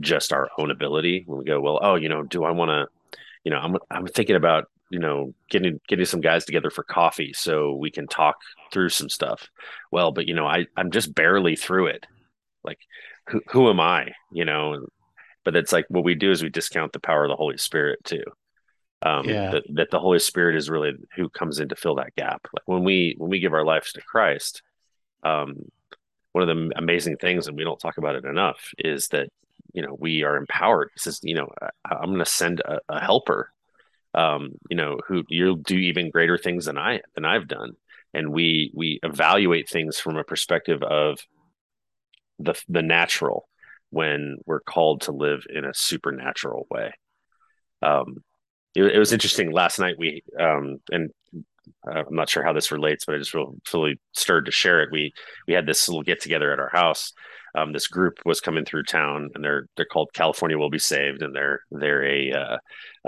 just 0.01 0.33
our 0.33 0.49
own 0.59 0.71
ability. 0.71 1.25
When 1.27 1.39
we 1.39 1.45
go 1.45 1.61
well 1.61 1.81
oh 1.83 1.95
you 1.95 2.09
know 2.09 2.23
do 2.23 2.45
i 2.45 2.51
want 2.51 2.71
to 2.71 2.87
you 3.45 3.51
know 3.51 3.59
i'm 3.59 3.77
i'm 3.91 4.07
thinking 4.07 4.37
about 4.37 4.65
you 4.91 4.99
know 4.99 5.35
getting 5.51 5.81
getting 5.89 6.05
some 6.05 6.21
guys 6.21 6.45
together 6.45 6.71
for 6.71 6.83
coffee 6.83 7.33
so 7.33 7.75
we 7.77 7.91
can 7.91 8.07
talk 8.07 8.37
through 8.73 8.91
some 8.91 9.09
stuff. 9.09 9.49
Well 9.91 10.13
but 10.13 10.27
you 10.27 10.35
know 10.35 10.47
i 10.47 10.67
i'm 10.77 10.91
just 10.91 11.15
barely 11.15 11.57
through 11.57 11.87
it. 11.87 12.07
Like 12.65 12.79
who, 13.29 13.41
who 13.51 13.71
am 13.71 13.81
I? 13.81 14.13
You 14.31 14.45
know, 14.45 14.87
but 15.45 15.57
it's 15.57 15.73
like 15.73 15.87
what 15.89 16.05
we 16.05 16.15
do 16.15 16.31
is 16.31 16.43
we 16.43 16.49
discount 16.49 16.93
the 16.93 17.01
power 17.01 17.25
of 17.25 17.31
the 17.31 17.37
Holy 17.37 17.57
Spirit 17.57 18.01
too. 18.05 18.25
Um, 19.03 19.29
Yeah, 19.29 19.51
that, 19.53 19.63
that 19.75 19.91
the 19.91 20.01
Holy 20.01 20.21
Spirit 20.21 20.57
is 20.57 20.71
really 20.71 20.93
who 21.17 21.29
comes 21.29 21.59
in 21.59 21.69
to 21.71 21.77
fill 21.77 21.97
that 21.97 22.15
gap. 22.17 22.47
Like 22.53 22.67
when 22.67 22.85
we 22.85 23.15
when 23.19 23.31
we 23.31 23.41
give 23.41 23.53
our 23.53 23.65
lives 23.65 23.93
to 23.93 24.03
Christ, 24.03 24.63
um, 25.25 25.57
one 26.33 26.49
of 26.49 26.57
the 26.57 26.73
amazing 26.77 27.17
things, 27.17 27.47
and 27.47 27.57
we 27.57 27.65
don't 27.65 27.81
talk 27.81 27.99
about 27.99 28.15
it 28.15 28.25
enough, 28.25 28.71
is 28.79 29.09
that 29.09 29.29
you 29.73 29.83
know 29.83 29.97
we 29.99 30.23
are 30.23 30.37
empowered. 30.37 30.91
It 30.95 31.03
says, 31.03 31.21
you 31.23 31.35
know, 31.35 31.49
I, 31.85 31.97
am 31.97 32.11
going 32.11 32.19
to 32.19 32.27
send 32.27 32.61
a, 32.61 32.79
a 32.89 33.01
helper, 33.01 33.53
um, 34.15 34.53
you 34.71 34.77
know, 34.77 34.99
who 35.07 35.25
you'll 35.29 35.57
do 35.57 35.77
even 35.77 36.11
greater 36.11 36.39
things 36.39 36.67
than 36.67 36.79
I 36.79 37.01
than 37.17 37.25
I've 37.25 37.49
done, 37.49 37.73
and 38.15 38.33
we 38.33 38.71
we 38.73 39.01
evaluate 39.03 39.69
things 39.69 39.99
from 39.99 40.17
a 40.17 40.25
perspective 40.25 40.83
of 40.85 41.19
the 42.39 42.55
the 42.69 42.83
natural 42.83 43.49
when 43.91 44.39
we're 44.47 44.61
called 44.61 45.03
to 45.03 45.13
live 45.13 45.45
in 45.55 45.65
a 45.65 45.75
supernatural 45.75 46.67
way. 46.71 46.93
Um, 47.83 48.17
it, 48.75 48.85
it 48.85 48.99
was 48.99 49.13
interesting 49.13 49.53
last 49.53 49.79
night. 49.79 49.97
We 49.99 50.23
um, 50.39 50.79
and 50.91 51.11
uh, 51.87 52.05
I'm 52.07 52.15
not 52.15 52.29
sure 52.29 52.43
how 52.43 52.53
this 52.53 52.73
relates, 52.73 53.05
but 53.05 53.15
I 53.15 53.19
just 53.19 53.35
really, 53.35 53.55
really 53.73 54.01
stirred 54.15 54.47
to 54.47 54.53
share 54.53 54.83
it. 54.83 54.91
We 54.93 55.13
we 55.47 55.55
had 55.55 55.67
this 55.67 55.89
little 55.89 56.03
get 56.03 56.21
together 56.21 56.53
at 56.53 56.59
our 56.59 56.71
house. 56.71 57.13
Um, 57.55 57.73
this 57.73 57.87
group 57.87 58.15
was 58.25 58.41
coming 58.41 58.65
through 58.65 58.85
town, 58.85 59.31
and 59.35 59.45
they're 59.45 59.67
they're 59.77 59.85
called 59.85 60.13
California 60.15 60.59
Will 60.59 60.71
Be 60.71 60.79
Saved, 60.79 61.23
and 61.23 61.35
they're 61.35 61.61
they're 61.71 62.05
a 62.05 62.33
uh, 62.33 62.59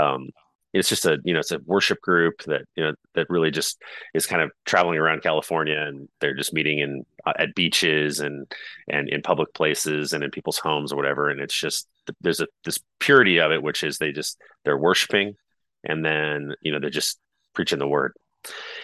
um, 0.00 0.28
it's 0.74 0.88
just 0.88 1.06
a 1.06 1.18
you 1.24 1.32
know 1.32 1.38
it's 1.38 1.52
a 1.52 1.60
worship 1.64 2.00
group 2.02 2.42
that 2.42 2.62
you 2.74 2.82
know 2.82 2.92
that 3.14 3.30
really 3.30 3.52
just 3.52 3.80
is 4.12 4.26
kind 4.26 4.42
of 4.42 4.50
traveling 4.64 4.98
around 4.98 5.22
California 5.22 5.78
and 5.78 6.08
they're 6.20 6.34
just 6.34 6.52
meeting 6.52 6.80
in 6.80 7.06
uh, 7.24 7.32
at 7.38 7.54
beaches 7.54 8.18
and 8.18 8.52
and 8.88 9.08
in 9.08 9.22
public 9.22 9.54
places 9.54 10.12
and 10.12 10.24
in 10.24 10.30
people's 10.32 10.58
homes 10.58 10.92
or 10.92 10.96
whatever. 10.96 11.30
And 11.30 11.40
it's 11.40 11.54
just 11.54 11.86
there's 12.20 12.40
a 12.40 12.48
this 12.64 12.80
purity 12.98 13.38
of 13.38 13.52
it 13.52 13.62
which 13.62 13.84
is 13.84 13.98
they 13.98 14.10
just 14.10 14.36
they're 14.64 14.76
worshiping 14.76 15.36
and 15.84 16.04
then 16.04 16.54
you 16.60 16.72
know 16.72 16.80
they're 16.80 16.90
just 16.90 17.20
preaching 17.54 17.78
the 17.78 17.88
word. 17.88 18.12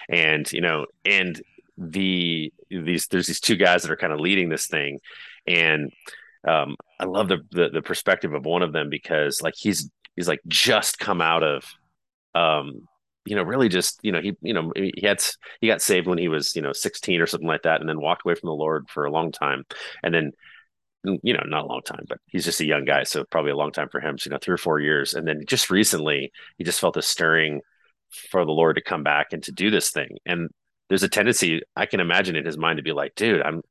And 0.09 0.51
you 0.53 0.61
know 0.61 0.87
and 1.05 1.43
the 1.77 2.53
these 2.71 3.09
there's 3.09 3.27
these 3.27 3.41
two 3.41 3.57
guys 3.57 3.83
that 3.83 3.91
are 3.91 3.97
kind 3.97 4.13
of 4.13 4.21
leading 4.21 4.49
this 4.49 4.69
thing. 4.69 5.01
And 5.49 5.91
um 6.47 6.77
I 7.01 7.07
love 7.07 7.27
the, 7.27 7.39
the 7.51 7.69
the 7.71 7.83
perspective 7.83 8.33
of 8.33 8.45
one 8.45 8.63
of 8.63 8.73
them 8.73 8.91
because 8.91 9.43
like 9.43 9.55
he's 9.57 9.91
he's 10.15 10.29
like 10.29 10.41
just 10.47 11.01
come 11.01 11.21
out 11.21 11.43
of 11.43 11.65
um, 12.35 12.83
you 13.25 13.37
know, 13.37 13.43
really 13.43 13.69
just, 13.69 14.01
you 14.03 14.13
know, 14.13 14.21
he, 14.21 14.37
you 14.41 14.55
know, 14.55 14.73
he 14.75 14.93
had, 15.03 15.23
he 15.61 15.67
got 15.67 15.83
saved 15.83 16.07
when 16.07 16.19
he 16.19 16.29
was, 16.29 16.57
you 16.57 16.63
know, 16.63 16.73
16 16.73 17.21
or 17.21 17.27
something 17.27 17.47
like 17.47 17.63
that, 17.63 17.81
and 17.81 17.89
then 17.89 18.01
walked 18.01 18.23
away 18.25 18.35
from 18.35 18.49
the 18.49 18.55
Lord 18.55 18.89
for 18.89 19.05
a 19.05 19.11
long 19.11 19.31
time. 19.31 19.65
And 20.03 20.15
then, 20.15 20.33
you 21.05 21.33
know, 21.33 21.43
not 21.47 21.65
a 21.65 21.67
long 21.67 21.83
time, 21.83 22.05
but 22.09 22.19
he's 22.27 22.45
just 22.45 22.61
a 22.61 22.67
young 22.67 22.85
guy. 22.85 23.05
So 23.05 23.25
probably 23.31 23.51
a 23.51 23.57
long 23.57 23.73
time 23.73 23.89
for 23.91 24.01
him. 24.01 24.19
So, 24.19 24.29
you 24.29 24.33
know, 24.33 24.39
three 24.41 24.55
or 24.55 24.59
four 24.59 24.81
years. 24.81 25.15
And 25.15 25.27
then 25.27 25.43
just 25.47 25.71
recently, 25.71 26.33
he 26.57 26.65
just 26.65 26.81
felt 26.81 26.97
a 26.97 27.03
stirring 27.03 27.61
for 28.31 28.45
the 28.45 28.53
Lord 28.53 28.77
to 28.77 28.83
come 28.83 29.03
back 29.03 29.33
and 29.33 29.43
to 29.45 29.53
do 29.53 29.71
this 29.71 29.91
thing. 29.91 30.17
And 30.27 30.49
there's 30.89 31.03
a 31.03 31.09
tendency 31.09 31.63
I 31.77 31.87
can 31.87 32.01
imagine 32.01 32.37
in 32.37 32.45
his 32.45 32.59
mind 32.59 32.79
to 32.79 32.83
be 32.83 32.93
like, 32.93 33.15
dude, 33.15 33.43
I'm, 33.43 33.63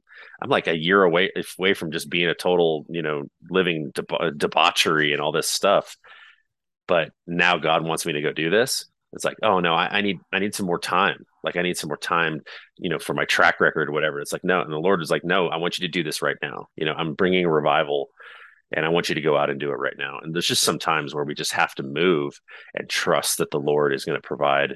I'm 0.41 0.49
like 0.49 0.67
a 0.67 0.77
year 0.77 1.03
away 1.03 1.31
away 1.57 1.73
from 1.73 1.91
just 1.91 2.09
being 2.09 2.29
a 2.29 2.35
total, 2.35 2.85
you 2.89 3.01
know, 3.01 3.23
living 3.49 3.91
deb- 3.93 4.37
debauchery 4.37 5.11
and 5.11 5.21
all 5.21 5.31
this 5.31 5.47
stuff 5.47 5.97
but 6.89 7.11
now 7.27 7.55
God 7.55 7.85
wants 7.85 8.03
me 8.05 8.13
to 8.13 8.21
go 8.21 8.33
do 8.33 8.49
this. 8.49 8.85
It's 9.13 9.23
like, 9.23 9.37
oh 9.43 9.59
no, 9.59 9.75
I, 9.75 9.99
I 9.99 10.01
need 10.01 10.19
I 10.33 10.39
need 10.39 10.55
some 10.55 10.65
more 10.65 10.79
time. 10.79 11.23
Like 11.43 11.55
I 11.55 11.61
need 11.61 11.77
some 11.77 11.87
more 11.87 11.97
time, 11.97 12.41
you 12.77 12.89
know, 12.89 12.99
for 12.99 13.13
my 13.13 13.25
track 13.25 13.59
record 13.61 13.89
or 13.89 13.91
whatever. 13.91 14.19
It's 14.19 14.33
like 14.33 14.43
no, 14.43 14.61
and 14.61 14.73
the 14.73 14.77
Lord 14.77 15.01
is 15.01 15.11
like, 15.11 15.23
no, 15.23 15.47
I 15.47 15.57
want 15.57 15.77
you 15.77 15.87
to 15.87 15.91
do 15.91 16.03
this 16.03 16.21
right 16.21 16.35
now. 16.41 16.67
You 16.75 16.85
know, 16.85 16.93
I'm 16.93 17.13
bringing 17.13 17.45
a 17.45 17.49
revival, 17.49 18.09
and 18.75 18.85
I 18.85 18.89
want 18.89 19.07
you 19.07 19.15
to 19.15 19.21
go 19.21 19.37
out 19.37 19.51
and 19.51 19.59
do 19.59 19.69
it 19.69 19.75
right 19.75 19.97
now. 19.97 20.19
And 20.21 20.33
there's 20.33 20.47
just 20.47 20.63
some 20.63 20.79
times 20.79 21.13
where 21.13 21.23
we 21.23 21.35
just 21.35 21.53
have 21.53 21.75
to 21.75 21.83
move 21.83 22.39
and 22.73 22.89
trust 22.89 23.37
that 23.37 23.51
the 23.51 23.59
Lord 23.59 23.93
is 23.93 24.03
going 24.03 24.19
to 24.19 24.27
provide 24.27 24.75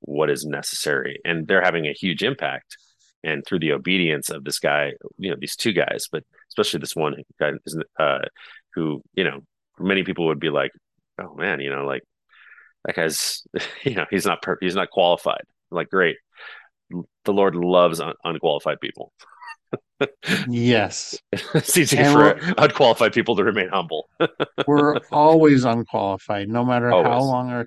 what 0.00 0.30
is 0.30 0.44
necessary, 0.44 1.18
and 1.24 1.46
they're 1.46 1.64
having 1.64 1.86
a 1.86 1.94
huge 1.94 2.22
impact. 2.22 2.76
And 3.24 3.44
through 3.44 3.58
the 3.58 3.72
obedience 3.72 4.30
of 4.30 4.44
this 4.44 4.60
guy, 4.60 4.92
you 5.16 5.30
know, 5.30 5.36
these 5.40 5.56
two 5.56 5.72
guys, 5.72 6.08
but 6.12 6.24
especially 6.50 6.80
this 6.80 6.94
one 6.94 7.16
guy, 7.40 7.52
uh, 7.98 8.20
who 8.74 9.02
you 9.14 9.24
know, 9.24 9.40
many 9.78 10.04
people 10.04 10.26
would 10.26 10.38
be 10.40 10.50
like, 10.50 10.70
oh 11.18 11.34
man, 11.34 11.60
you 11.60 11.70
know, 11.70 11.84
like 11.84 12.02
that 12.84 12.96
guy's 12.96 13.42
you 13.84 13.94
know 13.94 14.06
he's 14.10 14.26
not 14.26 14.42
per- 14.42 14.58
he's 14.60 14.74
not 14.74 14.90
qualified. 14.90 15.42
Like 15.70 15.90
great. 15.90 16.16
The 17.24 17.32
lord 17.32 17.54
loves 17.54 18.00
un- 18.00 18.14
unqualified 18.24 18.80
people. 18.80 19.12
Yes. 20.48 21.18
it's 21.32 21.76
easy 21.76 21.98
And 21.98 22.12
for 22.12 22.54
unqualified 22.56 23.12
people 23.12 23.36
to 23.36 23.44
remain 23.44 23.68
humble. 23.68 24.08
We're 24.66 24.98
always 25.10 25.64
unqualified, 25.64 26.48
no 26.48 26.64
matter 26.64 26.90
how 26.90 27.20
long 27.20 27.50
our 27.50 27.66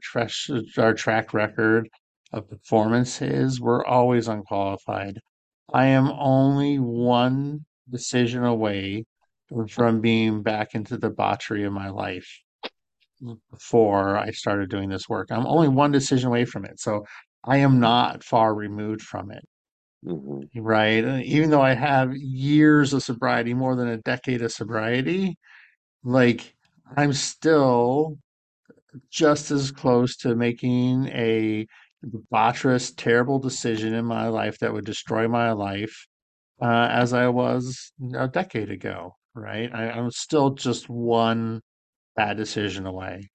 our 0.78 0.94
track 0.94 1.34
record 1.34 1.90
of 2.32 2.50
performance 2.50 3.22
is, 3.22 3.60
we're 3.60 3.86
always 3.86 4.30
unqualified. 4.30 5.20
I 5.74 5.88
am 5.88 6.10
only 6.12 6.80
one 6.80 7.66
decision 7.90 8.46
away 8.46 9.06
from 9.70 10.00
being 10.00 10.42
back 10.42 10.74
into 10.74 10.96
the 10.98 11.10
debauchery 11.10 11.66
of 11.66 11.74
my 11.74 11.90
life 11.90 12.40
before 13.52 14.18
I 14.18 14.32
started 14.32 14.70
doing 14.70 14.90
this 14.90 15.10
work. 15.10 15.30
I'm 15.32 15.46
only 15.48 15.68
one 15.68 15.92
decision 15.92 16.28
away 16.30 16.46
from 16.46 16.66
it. 16.66 16.80
So 16.80 17.06
I 17.44 17.58
am 17.58 17.80
not 17.80 18.24
far 18.24 18.54
removed 18.54 19.02
from 19.02 19.32
it, 19.32 19.44
hmm 20.06 20.42
right? 20.58 21.06
Uh, 21.06 21.18
Even 21.24 21.50
though 21.52 21.62
I 21.62 21.74
have 21.76 22.16
years 22.16 22.94
of 22.94 23.04
sobriety, 23.04 23.54
more 23.56 23.76
than 23.76 23.88
a 23.90 23.98
decade 24.00 24.42
of 24.44 24.52
sobriety, 24.54 25.38
like 26.04 26.56
I'm 26.98 27.14
still 27.14 28.18
just 29.10 29.52
as 29.52 29.72
close 29.72 30.16
to 30.18 30.36
making 30.36 31.08
a 31.10 31.68
debaucherous, 32.06 32.94
terrible 32.96 33.40
decision 33.40 33.94
in 33.94 34.06
my 34.06 34.28
life 34.28 34.58
that 34.60 34.74
would 34.74 34.86
destroy 34.86 35.28
my 35.28 35.52
life 35.52 36.08
uh, 36.62 36.88
as 36.92 37.14
I 37.14 37.30
was 37.30 37.92
a 38.16 38.28
decade 38.28 38.72
ago, 38.72 39.16
right? 39.36 39.72
I, 39.74 39.92
I'm 39.92 40.12
still 40.12 40.52
just 40.52 40.90
one 40.90 41.62
bad 42.16 42.38
decision 42.38 42.86
away. 42.86 43.30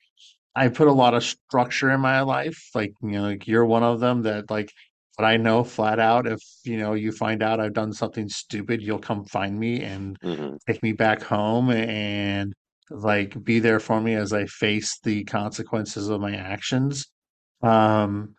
I 0.54 0.68
put 0.68 0.88
a 0.88 0.92
lot 0.92 1.14
of 1.14 1.22
structure 1.24 1.90
in 1.90 2.00
my 2.00 2.22
life, 2.22 2.58
like, 2.74 2.92
you 3.02 3.10
know, 3.10 3.22
like 3.24 3.46
you're 3.46 3.66
one 3.66 3.82
of 3.82 4.00
them 4.00 4.22
that 4.22 4.50
like 4.50 4.70
but 5.18 5.24
I 5.24 5.38
know 5.38 5.64
flat 5.64 5.98
out 5.98 6.26
if, 6.26 6.40
you 6.64 6.76
know, 6.78 6.92
you 6.94 7.10
find 7.12 7.42
out 7.42 7.58
I've 7.60 7.72
done 7.72 7.92
something 7.94 8.28
stupid, 8.28 8.82
you'll 8.82 8.98
come 8.98 9.24
find 9.26 9.58
me 9.58 9.82
and 9.82 10.18
hmm 10.22 10.56
take 10.66 10.82
me 10.82 10.92
back 10.92 11.22
home 11.22 11.70
and 11.70 12.52
like 12.90 13.42
be 13.42 13.58
there 13.60 13.80
for 13.80 14.00
me 14.00 14.14
as 14.14 14.32
I 14.34 14.44
face 14.46 14.98
the 15.04 15.24
consequences 15.24 16.08
of 16.10 16.20
my 16.20 16.34
actions. 16.36 17.06
Um, 17.62 18.36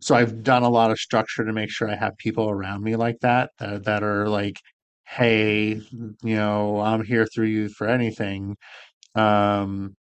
so 0.00 0.14
I've 0.14 0.42
done 0.42 0.62
a 0.62 0.68
lot 0.68 0.90
of 0.90 0.98
structure 0.98 1.44
to 1.44 1.52
make 1.52 1.70
sure 1.70 1.88
I 1.88 1.96
have 1.96 2.16
people 2.18 2.50
around 2.50 2.82
me 2.82 2.96
like 2.96 3.18
that 3.20 3.50
that, 3.58 3.84
that 3.84 4.02
are 4.02 4.28
like, 4.28 4.56
hey, 5.06 5.74
you 5.74 6.36
know, 6.36 6.80
I'm 6.80 7.04
here 7.04 7.26
through 7.26 7.46
you 7.46 7.68
for 7.68 7.86
anything. 7.88 8.56
Um, 9.16 9.96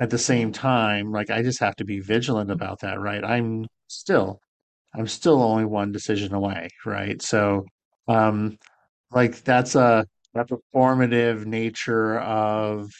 at 0.00 0.10
the 0.10 0.18
same 0.18 0.52
time, 0.52 1.12
like 1.12 1.30
I 1.30 1.42
just 1.42 1.60
have 1.60 1.76
to 1.76 1.84
be 1.84 2.00
vigilant 2.00 2.50
about 2.50 2.80
that, 2.80 3.00
right? 3.00 3.24
I'm 3.24 3.66
still, 3.88 4.40
I'm 4.94 5.08
still 5.08 5.42
only 5.42 5.64
one 5.66 5.92
decision 5.92 6.34
away, 6.34 6.68
right? 6.86 7.20
So, 7.22 7.66
um, 8.08 8.58
like 9.12 9.44
that's 9.44 9.74
a 9.76 10.06
that 10.34 10.48
performative 10.48 11.46
nature 11.46 12.20
of 12.20 12.90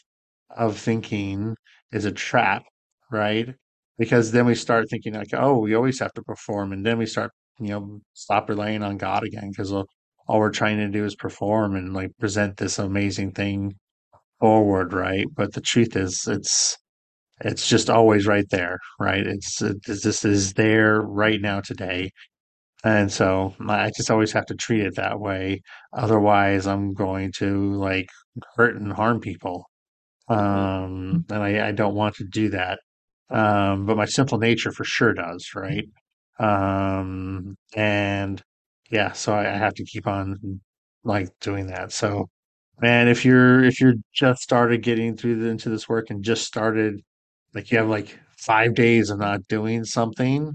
of 0.50 0.78
thinking 0.78 1.56
is 1.92 2.04
a 2.04 2.12
trap, 2.12 2.64
right? 3.10 3.54
Because 3.98 4.32
then 4.32 4.46
we 4.46 4.54
start 4.54 4.88
thinking 4.90 5.14
like, 5.14 5.28
oh, 5.34 5.58
we 5.58 5.74
always 5.74 6.00
have 6.00 6.12
to 6.14 6.22
perform, 6.22 6.72
and 6.72 6.84
then 6.86 6.98
we 6.98 7.06
start, 7.06 7.30
you 7.60 7.68
know, 7.68 8.00
stop 8.14 8.48
relying 8.48 8.82
on 8.82 8.98
God 8.98 9.24
again 9.24 9.50
because 9.50 9.72
all 9.72 9.86
we're 10.28 10.50
trying 10.50 10.78
to 10.78 10.88
do 10.88 11.04
is 11.04 11.14
perform 11.16 11.76
and 11.76 11.94
like 11.94 12.10
present 12.18 12.56
this 12.56 12.78
amazing 12.78 13.32
thing 13.32 13.74
forward, 14.44 14.92
right? 14.92 15.26
But 15.34 15.54
the 15.54 15.60
truth 15.62 15.96
is, 15.96 16.26
it's 16.28 16.76
it's 17.42 17.68
just 17.68 17.90
always 17.90 18.26
right 18.26 18.46
there, 18.50 18.78
right? 19.00 19.26
It's 19.26 19.62
it, 19.62 19.78
this 19.86 20.24
is 20.24 20.54
there 20.54 21.00
right 21.02 21.40
now 21.42 21.60
today, 21.62 22.12
and 22.84 23.10
so 23.12 23.54
I 23.68 23.90
just 23.96 24.10
always 24.10 24.32
have 24.32 24.46
to 24.46 24.54
treat 24.54 24.82
it 24.82 24.96
that 24.96 25.20
way. 25.20 25.62
Otherwise, 25.92 26.66
I'm 26.66 26.92
going 26.94 27.32
to 27.38 27.72
like 27.74 28.08
hurt 28.56 28.76
and 28.76 28.92
harm 28.92 29.20
people 29.20 29.66
hmm 30.28 30.34
um, 30.36 31.24
and 31.30 31.42
I, 31.42 31.68
I 31.68 31.72
don't 31.72 31.94
want 31.94 32.14
to 32.16 32.24
do 32.24 32.50
that. 32.50 32.80
Um, 33.30 33.86
but 33.86 33.96
my 33.96 34.06
simple 34.06 34.38
nature 34.38 34.72
for 34.72 34.84
sure 34.84 35.14
does, 35.14 35.50
right? 35.54 35.86
Um, 36.38 37.56
and 37.76 38.42
yeah, 38.90 39.12
so 39.12 39.34
I, 39.34 39.42
I 39.54 39.56
have 39.56 39.74
to 39.74 39.84
keep 39.84 40.06
on 40.06 40.60
like 41.04 41.28
doing 41.40 41.66
that. 41.68 41.92
So, 41.92 42.28
man, 42.80 43.08
if 43.08 43.24
you're 43.24 43.64
if 43.64 43.80
you're 43.80 43.94
just 44.12 44.42
started 44.42 44.82
getting 44.82 45.16
through 45.16 45.40
the, 45.40 45.48
into 45.48 45.68
this 45.68 45.88
work 45.88 46.10
and 46.10 46.22
just 46.24 46.44
started, 46.44 47.00
like 47.54 47.70
you 47.70 47.78
have 47.78 47.88
like 47.88 48.18
five 48.38 48.74
days 48.74 49.10
of 49.10 49.18
not 49.18 49.46
doing 49.48 49.84
something, 49.84 50.52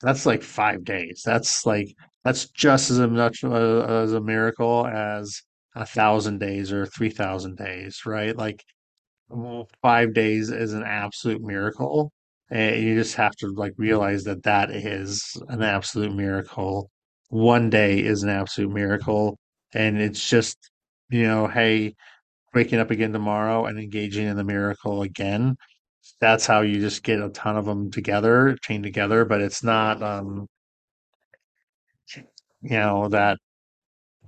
that's 0.00 0.26
like 0.26 0.42
five 0.42 0.84
days. 0.84 1.22
That's 1.24 1.66
like 1.66 1.94
that's 2.24 2.48
just 2.50 2.90
as 2.90 2.98
much 3.00 3.44
uh, 3.44 4.02
as 4.02 4.12
a 4.12 4.20
miracle 4.20 4.86
as 4.86 5.42
a 5.74 5.86
thousand 5.86 6.38
days 6.38 6.72
or 6.72 6.86
three 6.86 7.10
thousand 7.10 7.56
days, 7.56 8.00
right? 8.06 8.36
Like 8.36 8.62
five 9.82 10.14
days 10.14 10.50
is 10.50 10.72
an 10.74 10.82
absolute 10.84 11.42
miracle. 11.42 12.12
And 12.50 12.82
you 12.82 12.94
just 12.96 13.14
have 13.16 13.32
to 13.36 13.48
like 13.54 13.72
realize 13.78 14.24
that 14.24 14.42
that 14.44 14.70
is 14.70 15.22
an 15.48 15.62
absolute 15.62 16.14
miracle. 16.14 16.90
One 17.30 17.70
day 17.70 18.00
is 18.00 18.22
an 18.22 18.28
absolute 18.28 18.72
miracle. 18.72 19.38
And 19.74 19.98
it's 20.00 20.28
just, 20.28 20.58
you 21.12 21.24
know, 21.24 21.48
hey, 21.48 21.94
waking 22.54 22.80
up 22.80 22.90
again 22.92 23.12
tomorrow 23.12 23.66
and 23.66 23.78
engaging 23.80 24.26
in 24.28 24.36
the 24.36 24.44
miracle 24.44 25.02
again. 25.02 25.56
That's 26.20 26.46
how 26.46 26.62
you 26.62 26.80
just 26.80 27.04
get 27.04 27.20
a 27.22 27.30
ton 27.30 27.56
of 27.58 27.66
them 27.66 27.90
together, 27.92 28.56
chained 28.62 28.84
together. 28.84 29.24
But 29.26 29.42
it's 29.42 29.64
not, 29.64 30.02
um, 30.02 30.48
you 32.62 32.70
know, 32.70 33.08
that 33.08 33.38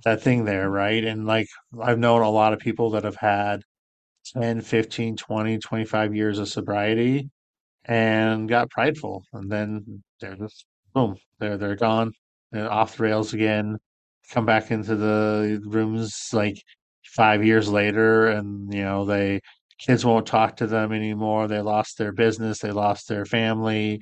that 0.05 0.21
thing 0.23 0.45
there, 0.45 0.69
right? 0.69 1.03
And 1.05 1.25
like 1.27 1.47
I've 1.81 1.99
known 1.99 2.21
a 2.21 2.29
lot 2.29 2.53
of 2.53 2.59
people 2.59 2.91
that 2.91 3.03
have 3.05 3.17
had 3.17 3.61
10, 4.35 4.61
15, 4.61 5.17
20, 5.17 5.59
25 5.59 6.15
years 6.15 6.39
of 6.39 6.49
sobriety 6.49 7.29
and 7.85 8.49
got 8.49 8.71
prideful, 8.71 9.23
and 9.33 9.51
then 9.51 10.03
they're 10.21 10.35
just 10.37 10.65
boom, 10.93 11.17
they're 11.39 11.57
they're 11.57 11.75
gone, 11.77 12.13
they're 12.53 12.71
off 12.71 12.97
the 12.97 13.03
rails 13.05 13.33
again. 13.35 13.79
Come 14.31 14.45
back 14.45 14.71
into 14.71 14.95
the 14.95 15.61
rooms 15.65 16.29
like 16.33 16.55
five 17.05 17.45
years 17.45 17.69
later, 17.69 18.27
and 18.29 18.73
you 18.73 18.83
know 18.83 19.05
they 19.05 19.41
kids 19.79 20.05
won't 20.05 20.25
talk 20.27 20.57
to 20.57 20.67
them 20.67 20.91
anymore. 20.93 21.47
They 21.47 21.61
lost 21.61 21.97
their 21.97 22.11
business, 22.13 22.59
they 22.59 22.71
lost 22.71 23.07
their 23.07 23.25
family, 23.25 23.99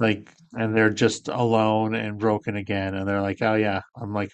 like, 0.00 0.30
and 0.52 0.76
they're 0.76 0.90
just 0.90 1.28
alone 1.28 1.94
and 1.94 2.18
broken 2.18 2.56
again. 2.56 2.94
And 2.94 3.08
they're 3.08 3.22
like, 3.22 3.42
oh 3.42 3.54
yeah, 3.54 3.80
I'm 3.96 4.12
like, 4.14 4.30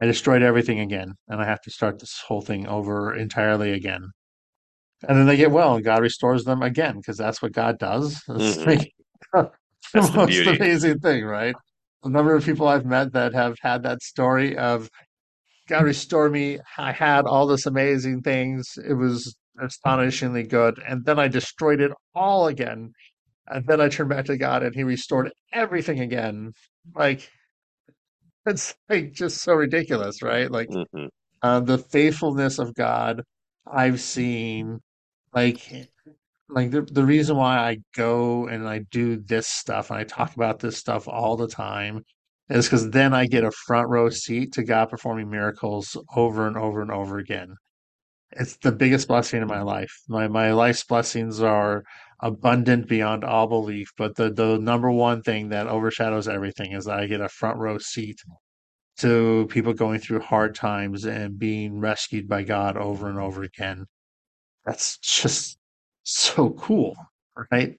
I 0.00 0.06
destroyed 0.06 0.42
everything 0.42 0.80
again, 0.80 1.14
and 1.28 1.40
I 1.40 1.44
have 1.46 1.60
to 1.62 1.70
start 1.70 1.98
this 2.00 2.20
whole 2.26 2.42
thing 2.42 2.66
over 2.68 3.14
entirely 3.14 3.72
again. 3.72 4.10
And 5.08 5.16
then 5.18 5.26
they 5.26 5.36
get 5.36 5.50
well, 5.52 5.76
and 5.76 5.84
God 5.84 6.02
restores 6.02 6.44
them 6.44 6.62
again 6.62 6.96
because 6.96 7.16
that's 7.16 7.40
what 7.42 7.52
God 7.52 7.78
does. 7.78 8.20
It's 8.28 8.56
hmm 8.56 8.66
like 8.66 8.92
the 9.32 10.12
most 10.14 10.26
beauty 10.26 10.58
amazing 10.60 10.98
thing, 11.00 11.24
right? 11.24 11.54
The 12.02 12.10
number 12.10 12.34
of 12.34 12.44
people 12.44 12.68
I've 12.68 12.86
met 12.86 13.12
that 13.12 13.34
have 13.34 13.56
had 13.62 13.82
that 13.82 14.02
story 14.02 14.56
of 14.56 14.88
God 15.68 15.84
restored 15.84 16.32
me. 16.32 16.58
I 16.78 16.92
had 16.92 17.26
all 17.26 17.46
this 17.46 17.66
amazing 17.66 18.22
things. 18.22 18.78
It 18.88 18.94
was 18.94 19.36
astonishingly 19.60 20.44
good. 20.44 20.80
And 20.86 21.04
then 21.04 21.18
I 21.18 21.28
destroyed 21.28 21.80
it 21.80 21.92
all 22.14 22.46
again. 22.48 22.92
And 23.48 23.66
then 23.66 23.80
I 23.80 23.88
turned 23.88 24.10
back 24.10 24.26
to 24.26 24.36
God 24.38 24.62
and 24.62 24.74
He 24.74 24.84
restored 24.84 25.32
everything 25.52 26.00
again. 26.00 26.52
Like, 26.94 27.30
it's 28.46 28.74
like 28.88 29.12
just 29.12 29.38
so 29.42 29.54
ridiculous, 29.54 30.22
right? 30.22 30.50
Like, 30.50 30.68
hmm 30.68 31.06
uh, 31.42 31.60
the 31.60 31.78
faithfulness 31.78 32.58
of 32.58 32.74
God 32.74 33.22
I've 33.66 34.00
seen 34.00 34.80
like 35.34 35.90
like 36.48 36.70
the, 36.70 36.82
the 36.82 37.04
reason 37.04 37.36
why 37.36 37.58
I 37.58 37.78
go 37.94 38.46
and 38.48 38.68
I 38.68 38.80
do 38.90 39.16
this 39.18 39.46
stuff 39.48 39.90
and 39.90 39.98
I 39.98 40.04
talk 40.04 40.34
about 40.34 40.58
this 40.60 40.76
stuff 40.78 41.08
all 41.08 41.36
the 41.36 41.48
time 41.48 42.04
is 42.50 42.66
because 42.66 42.90
then 42.90 43.14
I 43.14 43.26
get 43.26 43.44
a 43.44 43.50
front 43.66 43.88
row 43.88 44.08
seat 44.10 44.52
to 44.54 44.62
God 44.64 44.86
performing 44.90 45.30
miracles 45.30 45.96
over 46.16 46.46
and 46.46 46.56
over 46.56 46.80
and 46.82 46.90
over 46.90 47.18
again. 47.18 47.54
it's 48.32 48.56
the 48.58 48.72
biggest 48.72 49.08
blessing 49.08 49.42
in 49.42 49.48
my 49.48 49.62
life. 49.62 49.92
My 50.08 50.28
my 50.28 50.52
life's 50.52 50.84
blessings 50.84 51.40
are 51.42 51.84
abundant 52.20 52.88
beyond 52.88 53.24
all 53.24 53.46
belief, 53.46 53.90
but 53.96 54.16
the 54.16 54.30
the 54.32 54.58
number 54.58 54.90
one 54.90 55.22
thing 55.22 55.48
that 55.50 55.66
overshadows 55.68 56.28
everything 56.28 56.72
is 56.72 56.84
that 56.86 57.00
I 57.00 57.06
get 57.06 57.20
a 57.20 57.28
front 57.28 57.58
row 57.58 57.78
seat 57.78 58.20
to 58.98 59.46
people 59.50 59.72
going 59.74 60.00
through 60.00 60.20
hard 60.20 60.54
times 60.54 61.04
and 61.06 61.38
being 61.38 61.80
rescued 61.80 62.28
by 62.28 62.42
God 62.44 62.76
over 62.76 63.08
and 63.08 63.18
over 63.18 63.42
again. 63.44 63.86
That's 64.66 64.98
just 64.98 65.57
so 66.08 66.50
cool, 66.50 66.96
right? 67.52 67.76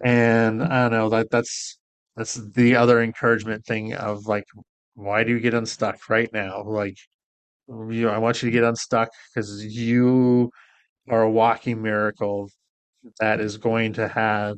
And 0.00 0.62
I 0.62 0.82
don't 0.82 0.92
know 0.92 1.08
that 1.10 1.30
that's 1.30 1.78
that's 2.16 2.34
the 2.34 2.76
other 2.76 3.02
encouragement 3.02 3.64
thing 3.66 3.94
of 3.94 4.26
like, 4.26 4.44
why 4.94 5.24
do 5.24 5.32
you 5.32 5.40
get 5.40 5.54
unstuck 5.54 6.08
right 6.08 6.30
now? 6.32 6.62
Like, 6.64 6.96
you 7.68 8.02
know, 8.02 8.10
I 8.10 8.18
want 8.18 8.42
you 8.42 8.48
to 8.50 8.52
get 8.52 8.64
unstuck 8.64 9.10
because 9.34 9.64
you 9.64 10.50
are 11.10 11.22
a 11.22 11.30
walking 11.30 11.82
miracle 11.82 12.50
that 13.20 13.40
is 13.40 13.56
going 13.58 13.92
to 13.94 14.08
have 14.08 14.56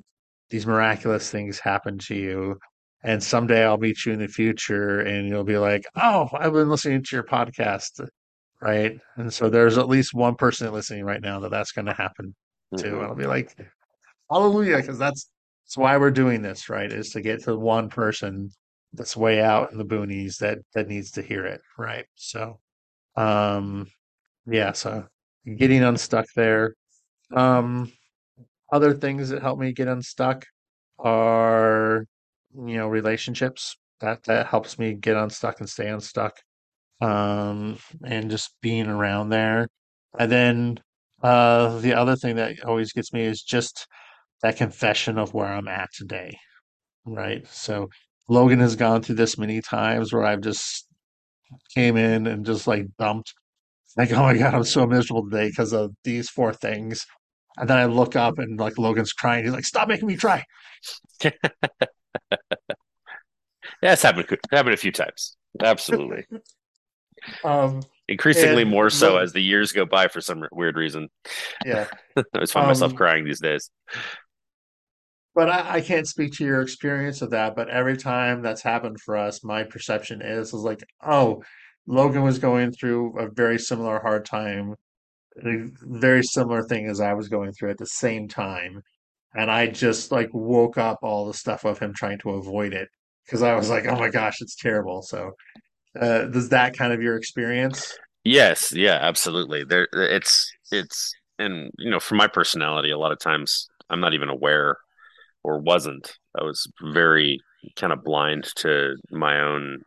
these 0.51 0.66
miraculous 0.66 1.31
things 1.31 1.59
happen 1.59 1.99
to 1.99 2.14
you. 2.14 2.59
And 3.03 3.23
someday 3.23 3.64
I'll 3.64 3.79
meet 3.79 4.05
you 4.07 4.12
in 4.12 4.20
the 4.20 4.29
future 4.29 5.01
and 5.01 5.29
you'll 5.29 5.44
be 5.44 5.59
like, 5.59 5.85
oh, 5.96 6.29
I've 6.33 6.53
been 6.53 6.70
listening 6.70 7.03
to 7.03 7.16
your 7.16 7.25
podcast. 7.25 8.07
Right. 8.62 8.99
And 9.16 9.33
so 9.33 9.49
there's 9.51 9.79
at 9.79 9.88
least 9.88 10.14
one 10.14 10.37
person 10.37 10.73
listening 10.73 11.05
right 11.05 11.20
now 11.20 11.40
that 11.40 11.51
that's 11.51 11.73
going 11.73 11.87
to 11.87 11.94
happen 11.94 12.35
to. 12.79 12.95
And 12.95 13.03
hmm 13.03 13.05
I'll 13.05 13.15
be 13.15 13.27
like, 13.27 13.57
hallelujah, 14.31 14.79
because 14.79 14.99
that's, 14.99 15.31
that's 15.67 15.77
why 15.77 15.97
we're 15.99 16.11
doing 16.11 16.43
this, 16.43 16.69
right? 16.69 16.91
Is 16.93 17.11
to 17.11 17.21
get 17.21 17.45
to 17.45 17.57
one 17.57 17.89
person 17.89 18.51
that's 18.93 19.17
way 19.17 19.41
out 19.41 19.73
in 19.73 19.79
the 19.79 19.85
boonies 19.85 20.39
that 20.39 20.59
that 20.75 20.89
needs 20.89 21.13
to 21.13 21.23
hear 21.23 21.47
it. 21.47 21.61
Right. 21.79 22.07
So, 22.17 22.59
um, 23.17 23.89
yeah. 24.47 24.73
So 24.73 25.07
getting 25.57 25.83
unstuck 25.85 26.27
there. 26.37 26.75
Um, 27.35 27.93
other 28.73 28.95
things 28.95 29.31
that 29.31 29.43
help 29.43 29.59
me 29.59 29.73
get 29.73 29.89
unstuck 29.89 30.47
are, 30.99 32.07
you 32.55 32.77
know, 32.77 32.89
relationships. 32.89 33.77
That 34.01 34.25
that 34.25 34.47
helps 34.49 34.79
me 34.79 34.95
get 34.95 35.17
unstuck 35.17 35.61
and 35.61 35.69
stay 35.69 35.89
unstuck. 35.89 36.39
Um, 37.01 37.79
and 38.05 38.31
just 38.31 38.55
being 38.63 38.87
around 38.89 39.31
there. 39.31 39.69
And 40.19 40.31
then 40.31 40.81
uh 41.23 41.79
the 41.81 41.95
other 41.95 42.17
thing 42.17 42.37
that 42.37 42.65
always 42.65 42.93
gets 42.93 43.13
me 43.13 43.23
is 43.23 43.43
just 43.43 43.87
that 44.43 44.57
confession 44.57 45.19
of 45.19 45.35
where 45.35 45.47
I'm 45.47 45.69
at 45.69 45.91
today, 45.95 46.37
right? 47.05 47.47
So 47.49 47.89
Logan 48.29 48.61
has 48.61 48.77
gone 48.77 49.03
through 49.03 49.17
this 49.17 49.39
many 49.39 49.61
times 49.61 50.13
where 50.13 50.25
I've 50.25 50.41
just 50.41 50.87
came 51.75 51.97
in 51.97 52.27
and 52.27 52.47
just 52.47 52.67
like 52.67 52.87
dumped 52.99 53.35
like, 53.97 54.13
oh 54.13 54.23
my 54.23 54.37
God, 54.37 54.55
I'm 54.55 54.65
so 54.65 54.87
miserable 54.87 55.29
today 55.29 55.49
because 55.49 55.73
of 55.73 55.93
these 56.05 56.29
four 56.31 56.53
things. 56.53 57.05
And 57.57 57.69
then 57.69 57.77
I 57.77 57.87
look 57.87 58.17
up 58.17 58.39
and 58.39 58.59
like 58.59 58.79
Logan's 58.79 59.13
crying. 59.13 59.45
He's 59.45 59.53
like, 59.53 59.65
stop 59.65 59.89
making 59.89 60.09
me 60.09 60.17
cry. 60.17 60.45
Yeah, 63.83 63.93
it's 63.93 64.03
happened 64.03 64.27
happened 64.51 64.75
a 64.75 64.79
few 64.79 64.93
times. 64.93 65.37
Absolutely. 65.63 66.25
Um, 67.45 67.83
Increasingly 68.11 68.62
and 68.62 68.70
more 68.70 68.90
so 68.90 69.14
lo- 69.14 69.18
as 69.20 69.33
the 69.33 69.40
years 69.42 69.73
go 69.73 69.87
by 69.87 70.09
for 70.09 70.20
some 70.20 70.44
weird 70.53 70.77
reason. 70.77 71.09
yeah. 71.64 71.87
I 72.16 72.40
just 72.40 72.53
find 72.53 72.66
myself 72.66 72.90
Um, 72.92 72.96
crying 72.96 73.25
these 73.25 73.40
days. 73.40 73.70
but 75.35 75.49
I, 75.49 75.77
I 75.77 75.81
can't 75.81 76.07
speak 76.09 76.33
to 76.35 76.44
your 76.44 76.61
experience 76.61 77.23
of 77.23 77.31
that. 77.31 77.55
But 77.57 77.68
every 77.70 77.96
time 77.96 78.42
that's 78.42 78.62
happened 78.62 79.01
for 79.01 79.16
us, 79.16 79.42
my 79.44 79.62
perception 79.62 80.20
is 80.23 80.49
is 80.49 80.55
like, 80.55 80.83
oh, 81.05 81.42
Logan 81.87 82.23
was 82.23 82.38
going 82.38 82.73
through 82.73 83.18
a 83.18 83.31
very 83.31 83.59
similar 83.59 84.01
hard 84.01 84.25
time, 84.25 84.75
a 85.44 85.66
very 85.83 86.23
similar 86.23 86.62
thing 86.64 86.87
as 86.88 87.01
I 87.01 87.14
was 87.14 87.29
going 87.29 87.53
through 87.53 87.70
at 87.70 87.79
the 87.79 87.87
same 87.87 88.29
time. 88.29 88.83
And 89.35 89.51
I 89.51 89.68
just 89.68 90.11
like 90.11 90.29
woke 90.33 90.77
up 90.79 90.99
all 91.03 91.27
the 91.27 91.35
stuff 91.35 91.64
of 91.64 91.79
him 91.79 91.94
trying 91.94 92.18
to 92.20 92.31
avoid 92.31 92.73
it 92.75 92.88
because 93.25 93.42
I 93.42 93.55
was 93.55 93.70
like, 93.70 93.87
oh 93.87 93.94
my 93.96 94.09
gosh, 94.11 94.38
it's 94.40 94.57
terrible. 94.57 95.03
So, 95.03 95.33
uh, 95.98 96.24
does 96.24 96.50
that 96.50 96.76
kind 96.76 96.92
of 96.92 97.03
your 97.03 97.16
experience? 97.16 97.96
Yes, 98.24 98.72
yeah, 98.72 98.98
absolutely. 99.00 99.64
There 99.64 99.88
it's 99.92 100.53
it's 100.70 101.12
and 101.38 101.70
you 101.79 101.90
know, 101.90 102.00
for 102.00 102.14
my 102.14 102.26
personality, 102.26 102.90
a 102.90 102.98
lot 102.98 103.12
of 103.12 103.18
times 103.18 103.68
I'm 103.88 104.00
not 104.00 104.14
even 104.14 104.29
aware 104.29 104.76
or 105.42 105.59
wasn't. 105.59 106.12
I 106.38 106.44
was 106.44 106.70
very 106.83 107.40
kind 107.76 107.92
of 107.92 108.05
blind 108.05 108.48
to 108.57 108.96
my 109.11 109.40
own 109.40 109.83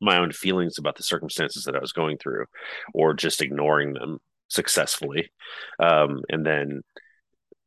my 0.00 0.16
own 0.16 0.30
feelings 0.32 0.78
about 0.78 0.96
the 0.96 1.02
circumstances 1.02 1.64
that 1.64 1.74
I 1.74 1.80
was 1.80 1.92
going 1.92 2.18
through, 2.18 2.46
or 2.94 3.14
just 3.14 3.42
ignoring 3.42 3.94
them 3.94 4.18
successfully. 4.48 5.28
Um, 5.78 6.22
and 6.30 6.46
then 6.46 6.82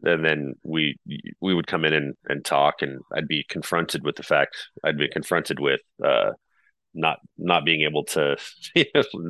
and 0.04 0.26
then 0.26 0.56
we 0.64 0.98
we 1.42 1.54
would 1.54 1.68
come 1.68 1.86
in 1.86 1.94
and, 1.94 2.16
and 2.28 2.44
talk, 2.44 2.82
and 2.82 3.00
I'd 3.14 3.28
be 3.28 3.46
confronted 3.48 4.04
with 4.04 4.16
the 4.16 4.24
fact 4.24 4.58
I'd 4.84 4.98
be 4.98 5.08
confronted 5.08 5.60
with 5.60 5.82
uh, 6.04 6.32
not 6.94 7.20
not 7.38 7.66
being 7.66 7.82
able 7.88 8.04
to 8.06 8.38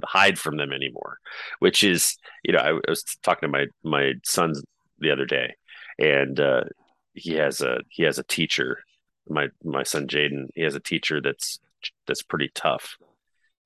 hide 0.03 0.39
from 0.39 0.57
them 0.57 0.71
anymore, 0.71 1.19
which 1.59 1.83
is 1.83 2.17
you 2.43 2.53
know 2.53 2.59
I, 2.59 2.69
I 2.69 2.89
was 2.89 3.03
talking 3.23 3.47
to 3.47 3.51
my 3.51 3.65
my 3.83 4.13
son 4.23 4.53
the 4.99 5.11
other 5.11 5.25
day, 5.25 5.55
and 5.99 6.39
uh, 6.39 6.63
he 7.13 7.33
has 7.33 7.61
a 7.61 7.79
he 7.89 8.03
has 8.03 8.19
a 8.19 8.23
teacher 8.23 8.79
my 9.29 9.47
my 9.63 9.83
son 9.83 10.07
Jaden 10.07 10.47
he 10.55 10.61
has 10.61 10.75
a 10.75 10.79
teacher 10.79 11.21
that's 11.21 11.59
that's 12.07 12.23
pretty 12.23 12.51
tough. 12.53 12.97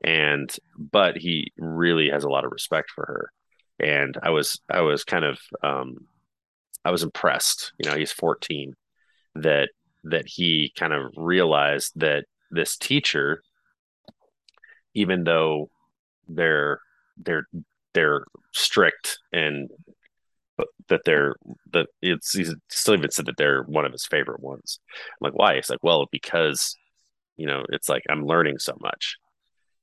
And 0.03 0.55
but 0.77 1.17
he 1.17 1.51
really 1.57 2.09
has 2.09 2.23
a 2.23 2.29
lot 2.29 2.45
of 2.45 2.51
respect 2.51 2.91
for 2.91 3.05
her. 3.05 3.31
And 3.79 4.17
I 4.21 4.29
was 4.29 4.59
I 4.69 4.81
was 4.81 5.03
kind 5.03 5.25
of 5.25 5.39
um 5.63 5.95
I 6.83 6.91
was 6.91 7.03
impressed 7.03 7.73
you 7.79 7.89
know 7.89 7.95
he's 7.95 8.11
14 8.11 8.75
that 9.35 9.69
that 10.03 10.27
he 10.27 10.71
kind 10.77 10.93
of 10.93 11.11
realized 11.17 11.93
that 11.95 12.25
this 12.51 12.77
teacher 12.77 13.41
even 14.95 15.23
though 15.23 15.69
they're 16.27 16.79
they're 17.17 17.47
they're 17.93 18.25
strict 18.51 19.19
and 19.31 19.69
that 20.87 21.01
they're 21.05 21.35
that 21.71 21.87
it's 22.01 22.33
he's 22.33 22.53
still 22.69 22.95
even 22.95 23.11
said 23.11 23.25
that 23.25 23.37
they're 23.37 23.63
one 23.63 23.85
of 23.85 23.91
his 23.91 24.05
favorite 24.05 24.41
ones. 24.41 24.79
I'm 24.93 25.25
like, 25.31 25.33
why? 25.33 25.53
It's 25.53 25.69
like, 25.69 25.83
well, 25.83 26.07
because 26.11 26.75
you 27.37 27.47
know, 27.47 27.63
it's 27.69 27.89
like 27.89 28.03
I'm 28.09 28.25
learning 28.25 28.59
so 28.59 28.77
much. 28.79 29.17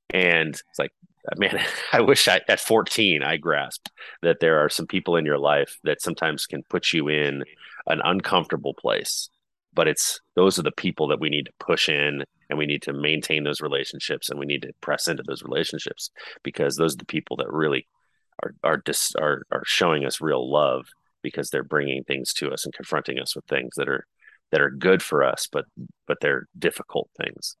And 0.09 0.49
it's 0.49 0.79
like, 0.79 0.91
man, 1.37 1.59
I 1.91 2.01
wish 2.01 2.27
I 2.27 2.41
at 2.47 2.59
14 2.59 3.23
I 3.23 3.37
grasped 3.37 3.91
that 4.21 4.39
there 4.39 4.59
are 4.59 4.69
some 4.69 4.87
people 4.87 5.15
in 5.15 5.25
your 5.25 5.39
life 5.39 5.79
that 5.83 6.01
sometimes 6.01 6.45
can 6.45 6.63
put 6.69 6.93
you 6.93 7.09
in 7.09 7.43
an 7.87 8.01
uncomfortable 8.03 8.73
place. 8.73 9.29
But 9.73 9.87
it's 9.87 10.19
those 10.35 10.59
are 10.59 10.63
the 10.63 10.71
people 10.71 11.07
that 11.07 11.19
we 11.19 11.29
need 11.29 11.45
to 11.45 11.53
push 11.59 11.89
in 11.89 12.23
and 12.49 12.59
we 12.59 12.65
need 12.65 12.83
to 12.83 12.93
maintain 12.93 13.43
those 13.43 13.61
relationships 13.61 14.29
and 14.29 14.39
we 14.39 14.45
need 14.45 14.61
to 14.61 14.73
press 14.81 15.07
into 15.07 15.23
those 15.25 15.43
relationships 15.43 16.11
because 16.43 16.75
those 16.75 16.93
are 16.93 16.97
the 16.97 17.05
people 17.05 17.37
that 17.37 17.51
really 17.51 17.87
are 18.43 18.53
are 18.63 18.77
dis, 18.77 19.13
are 19.15 19.43
are 19.51 19.63
showing 19.65 20.05
us 20.05 20.21
real 20.21 20.51
love 20.51 20.85
because 21.21 21.49
they're 21.49 21.63
bringing 21.63 22.03
things 22.03 22.33
to 22.33 22.51
us 22.51 22.65
and 22.65 22.73
confronting 22.73 23.19
us 23.19 23.35
with 23.35 23.45
things 23.45 23.73
that 23.75 23.89
are 23.89 24.05
that 24.51 24.61
are 24.61 24.69
good 24.69 25.01
for 25.01 25.23
us 25.23 25.47
but 25.51 25.65
but 26.07 26.17
they're 26.21 26.47
difficult 26.57 27.09
things. 27.17 27.55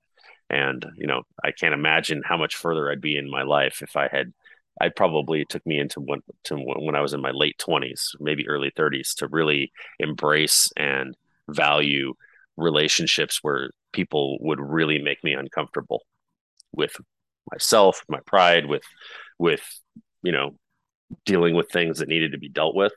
And 0.49 0.85
you 0.97 1.07
know 1.07 1.23
i 1.43 1.51
can't 1.51 1.73
imagine 1.73 2.21
how 2.23 2.37
much 2.37 2.55
further 2.55 2.91
i'd 2.91 3.01
be 3.01 3.17
in 3.17 3.29
my 3.29 3.41
life 3.43 3.81
if 3.81 3.95
i 3.95 4.07
had 4.11 4.33
i 4.79 4.89
probably 4.89 5.45
took 5.45 5.65
me 5.65 5.79
into 5.79 5.99
when 5.99 6.19
to 6.43 6.55
when 6.57 6.95
i 6.95 7.01
was 7.01 7.13
in 7.13 7.21
my 7.21 7.31
late 7.31 7.57
20s 7.57 8.09
maybe 8.19 8.47
early 8.47 8.69
30s 8.77 9.15
to 9.15 9.27
really 9.27 9.71
embrace 9.99 10.69
and 10.77 11.15
value 11.49 12.13
relationships 12.57 13.39
where 13.41 13.71
people 13.91 14.37
would 14.41 14.59
really 14.59 15.01
make 15.01 15.23
me 15.23 15.33
uncomfortable 15.33 16.01
with 16.71 16.95
myself 17.51 18.03
my 18.07 18.19
pride 18.25 18.65
with 18.65 18.83
with 19.37 19.61
you 20.21 20.31
know 20.31 20.55
dealing 21.25 21.55
with 21.55 21.69
things 21.69 21.99
that 21.99 22.07
needed 22.07 22.31
to 22.31 22.37
be 22.37 22.49
dealt 22.49 22.75
with 22.75 22.93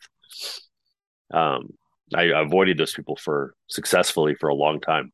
um, 1.32 1.70
I 2.14 2.24
avoided 2.24 2.78
those 2.78 2.94
people 2.94 3.16
for 3.16 3.54
successfully 3.68 4.34
for 4.34 4.48
a 4.48 4.54
long 4.54 4.80
time 4.80 5.12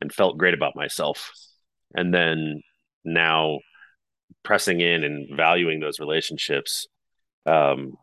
and 0.00 0.12
felt 0.12 0.38
great 0.38 0.54
about 0.54 0.76
myself. 0.76 1.30
And 1.94 2.12
then 2.12 2.62
now 3.04 3.60
pressing 4.42 4.80
in 4.80 5.04
and 5.04 5.28
valuing 5.36 5.80
those 5.80 6.00
relationships. 6.00 6.86
Um, 7.46 7.94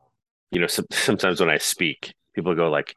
you 0.52 0.62
know, 0.62 0.68
sometimes 0.92 1.40
when 1.40 1.50
I 1.50 1.58
speak, 1.58 2.14
people 2.34 2.56
go 2.56 2.70
like, 2.70 2.96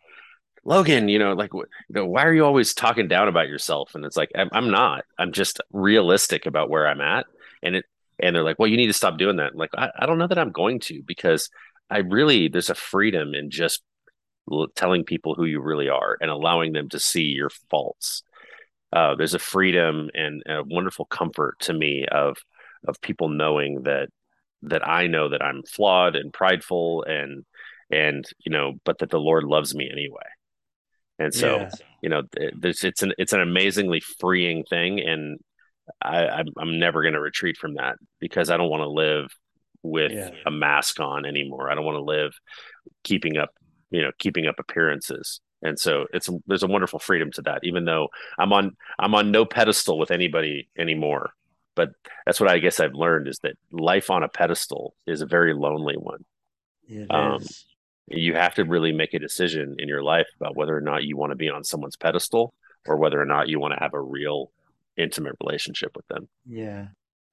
Logan, 0.64 1.08
you 1.08 1.18
know, 1.18 1.32
like, 1.32 1.52
you 1.54 1.64
know, 1.88 2.06
why 2.06 2.24
are 2.24 2.34
you 2.34 2.44
always 2.44 2.74
talking 2.74 3.08
down 3.08 3.28
about 3.28 3.48
yourself? 3.48 3.94
And 3.94 4.04
it's 4.04 4.16
like, 4.16 4.30
I'm, 4.34 4.50
I'm 4.52 4.70
not. 4.70 5.04
I'm 5.18 5.32
just 5.32 5.60
realistic 5.72 6.46
about 6.46 6.68
where 6.68 6.86
I'm 6.86 7.00
at. 7.00 7.26
And 7.62 7.76
it, 7.76 7.86
and 8.18 8.36
they're 8.36 8.44
like, 8.44 8.58
well, 8.58 8.68
you 8.68 8.76
need 8.76 8.88
to 8.88 8.92
stop 8.92 9.16
doing 9.16 9.36
that. 9.36 9.52
I'm 9.52 9.58
like, 9.58 9.70
I, 9.76 9.90
I 9.98 10.06
don't 10.06 10.18
know 10.18 10.26
that 10.26 10.38
I'm 10.38 10.52
going 10.52 10.80
to 10.80 11.02
because 11.06 11.48
I 11.88 11.98
really, 11.98 12.48
there's 12.48 12.70
a 12.70 12.74
freedom 12.74 13.34
in 13.34 13.50
just 13.50 13.82
telling 14.74 15.04
people 15.04 15.34
who 15.34 15.44
you 15.44 15.60
really 15.60 15.88
are 15.88 16.16
and 16.20 16.30
allowing 16.30 16.72
them 16.72 16.88
to 16.90 16.98
see 16.98 17.22
your 17.22 17.50
faults. 17.70 18.22
Uh, 18.92 19.14
there's 19.14 19.34
a 19.34 19.38
freedom 19.38 20.10
and 20.14 20.42
a 20.46 20.62
wonderful 20.64 21.04
comfort 21.04 21.58
to 21.60 21.72
me 21.72 22.06
of 22.10 22.36
of 22.88 23.00
people 23.00 23.28
knowing 23.28 23.82
that 23.82 24.08
that 24.62 24.86
I 24.86 25.06
know 25.06 25.28
that 25.28 25.42
I'm 25.42 25.62
flawed 25.62 26.16
and 26.16 26.32
prideful 26.32 27.04
and 27.04 27.44
and 27.90 28.24
you 28.44 28.52
know, 28.52 28.74
but 28.84 28.98
that 28.98 29.10
the 29.10 29.20
Lord 29.20 29.44
loves 29.44 29.74
me 29.74 29.88
anyway. 29.90 30.26
And 31.20 31.34
so, 31.34 31.60
Yeah. 31.60 31.70
you 32.02 32.10
know, 32.10 32.24
it's 32.34 32.84
it's 32.84 33.04
an 33.04 33.14
it's 33.18 33.34
an 33.34 33.42
amazingly 33.42 34.00
freeing 34.20 34.64
thing, 34.64 35.00
and 35.00 35.38
I, 36.02 36.26
I'm 36.28 36.46
I'm 36.58 36.78
never 36.80 37.02
going 37.02 37.14
to 37.14 37.20
retreat 37.20 37.58
from 37.58 37.74
that 37.74 37.96
because 38.20 38.50
I 38.50 38.56
don't 38.58 38.70
want 38.70 38.82
to 38.82 38.90
live 38.90 39.26
with 39.82 40.12
Yeah. 40.12 40.30
a 40.46 40.50
mask 40.52 41.00
on 41.00 41.26
anymore. 41.26 41.70
I 41.70 41.76
don't 41.76 41.86
want 41.86 41.98
to 41.98 42.04
live 42.04 42.32
keeping 43.04 43.36
up, 43.38 43.50
you 43.90 44.02
know, 44.02 44.12
keeping 44.18 44.46
up 44.46 44.56
appearances. 44.58 45.40
And 45.62 45.78
so 45.78 46.06
it's 46.14 46.28
there's 46.46 46.62
a 46.62 46.68
wonderful 46.68 46.98
freedom 46.98 47.30
to 47.32 47.42
that, 47.42 47.60
even 47.64 47.84
though 47.84 48.08
I'm 48.38 48.52
on 48.52 48.76
I'm 48.98 49.14
on 49.14 49.30
no 49.30 49.44
pedestal 49.44 49.98
with 49.98 50.10
anybody 50.10 50.68
anymore. 50.78 51.32
But 51.76 51.90
that's 52.26 52.40
what 52.40 52.50
I 52.50 52.58
guess 52.58 52.80
I've 52.80 52.94
learned 52.94 53.28
is 53.28 53.38
that 53.42 53.56
life 53.72 54.10
on 54.10 54.22
a 54.22 54.28
pedestal 54.28 54.94
is 55.06 55.20
a 55.22 55.26
very 55.26 55.54
lonely 55.54 55.96
one. 55.96 56.24
It 56.88 57.10
Um, 57.10 57.42
is. 57.42 57.66
You 58.10 58.34
have 58.34 58.54
to 58.56 58.64
really 58.64 58.92
make 58.92 59.14
a 59.14 59.18
decision 59.18 59.76
in 59.78 59.88
your 59.88 60.02
life 60.02 60.26
about 60.40 60.56
whether 60.56 60.76
or 60.76 60.80
not 60.80 61.04
you 61.04 61.16
want 61.16 61.30
to 61.30 61.36
be 61.36 61.48
on 61.48 61.64
someone's 61.64 61.96
pedestal 61.96 62.52
or 62.86 62.96
whether 62.96 63.20
or 63.20 63.26
not 63.26 63.48
you 63.48 63.60
want 63.60 63.72
to 63.74 63.80
have 63.80 63.94
a 63.94 64.00
real 64.00 64.50
intimate 64.96 65.36
relationship 65.44 65.92
with 65.96 66.06
them. 66.08 66.28
Yeah. 66.46 66.88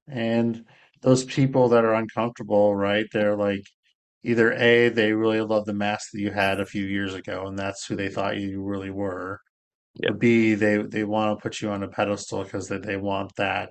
And 0.06 0.64
those 1.02 1.24
people 1.24 1.68
that 1.70 1.84
are 1.84 1.94
uncomfortable, 1.94 2.74
right? 2.74 3.06
They're 3.12 3.36
like 3.36 3.66
either 4.22 4.52
A, 4.52 4.88
they 4.88 5.12
really 5.12 5.40
love 5.40 5.64
the 5.66 5.74
mask 5.74 6.12
that 6.12 6.20
you 6.20 6.30
had 6.30 6.60
a 6.60 6.66
few 6.66 6.84
years 6.84 7.14
ago, 7.14 7.46
and 7.46 7.58
that's 7.58 7.86
who 7.86 7.96
they 7.96 8.08
thought 8.08 8.38
you 8.38 8.62
really 8.62 8.90
were. 8.90 9.40
Or 10.04 10.14
B, 10.14 10.54
they 10.54 10.78
they 10.78 11.04
want 11.04 11.36
to 11.36 11.42
put 11.42 11.60
you 11.60 11.70
on 11.70 11.82
a 11.82 11.88
pedestal 11.88 12.44
because 12.44 12.68
they, 12.68 12.78
they 12.78 12.96
want 12.96 13.34
that 13.36 13.70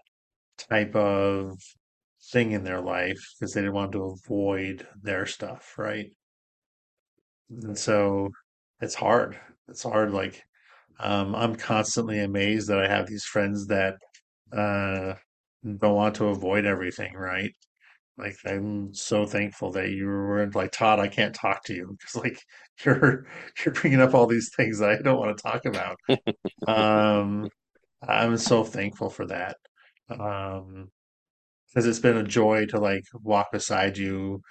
type 0.58 0.96
of 0.96 1.58
thing 2.32 2.52
in 2.52 2.64
their 2.64 2.82
life 2.82 3.20
because 3.40 3.54
they 3.54 3.62
didn't 3.62 3.76
want 3.76 3.94
to 3.94 4.04
avoid 4.04 4.86
their 5.02 5.26
stuff, 5.26 5.76
right? 5.78 6.12
And 7.50 7.78
so 7.78 8.30
it's 8.82 8.96
hard. 8.96 9.40
It's 9.68 9.84
hard. 9.84 10.12
Like 10.12 10.44
um, 11.00 11.36
I'm 11.36 11.56
constantly 11.56 12.20
amazed 12.20 12.70
that 12.70 12.80
I 12.80 12.88
have 12.88 13.08
these 13.08 13.26
friends 13.26 13.68
that 13.68 13.96
uh, 14.52 15.14
don't 15.64 15.96
want 15.96 16.16
to 16.16 16.28
avoid 16.28 16.66
everything, 16.66 17.14
right? 17.14 17.52
Like 18.18 18.36
I'm 18.46 18.94
so 18.94 19.26
thankful 19.26 19.72
that 19.74 19.90
you 19.90 20.08
were 20.08 20.50
like 20.54 20.72
Todd. 20.72 21.00
I 21.00 21.08
can't 21.08 21.36
talk 21.36 21.64
to 21.66 21.74
you 21.74 21.96
because 22.00 22.24
like 22.24 22.40
you're 22.86 23.26
you're 23.64 23.74
bringing 23.74 24.02
up 24.02 24.14
all 24.16 24.28
these 24.28 24.52
things 24.56 24.82
I 24.82 24.98
don't 25.02 25.20
want 25.20 25.38
to 25.38 25.44
talk 25.44 25.66
about. 25.66 25.98
Um, 26.68 27.50
I'm 28.08 28.38
so 28.38 28.64
thankful 28.64 29.10
for 29.10 29.28
that. 29.28 29.58
Um, 30.10 30.90
because 31.70 31.86
it's 31.86 32.00
been 32.00 32.18
a 32.18 32.24
joy 32.24 32.66
to 32.68 32.80
like 32.80 33.04
walk 33.14 33.52
beside 33.52 33.98
you, 33.98 34.42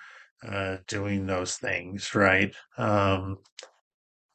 uh, 0.46 0.78
doing 0.88 1.26
those 1.26 1.56
things, 1.56 2.14
right? 2.14 2.54
Um, 2.78 3.38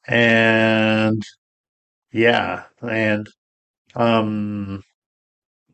and 0.07 1.23
yeah, 2.13 2.65
and 2.81 3.27
um, 3.95 4.83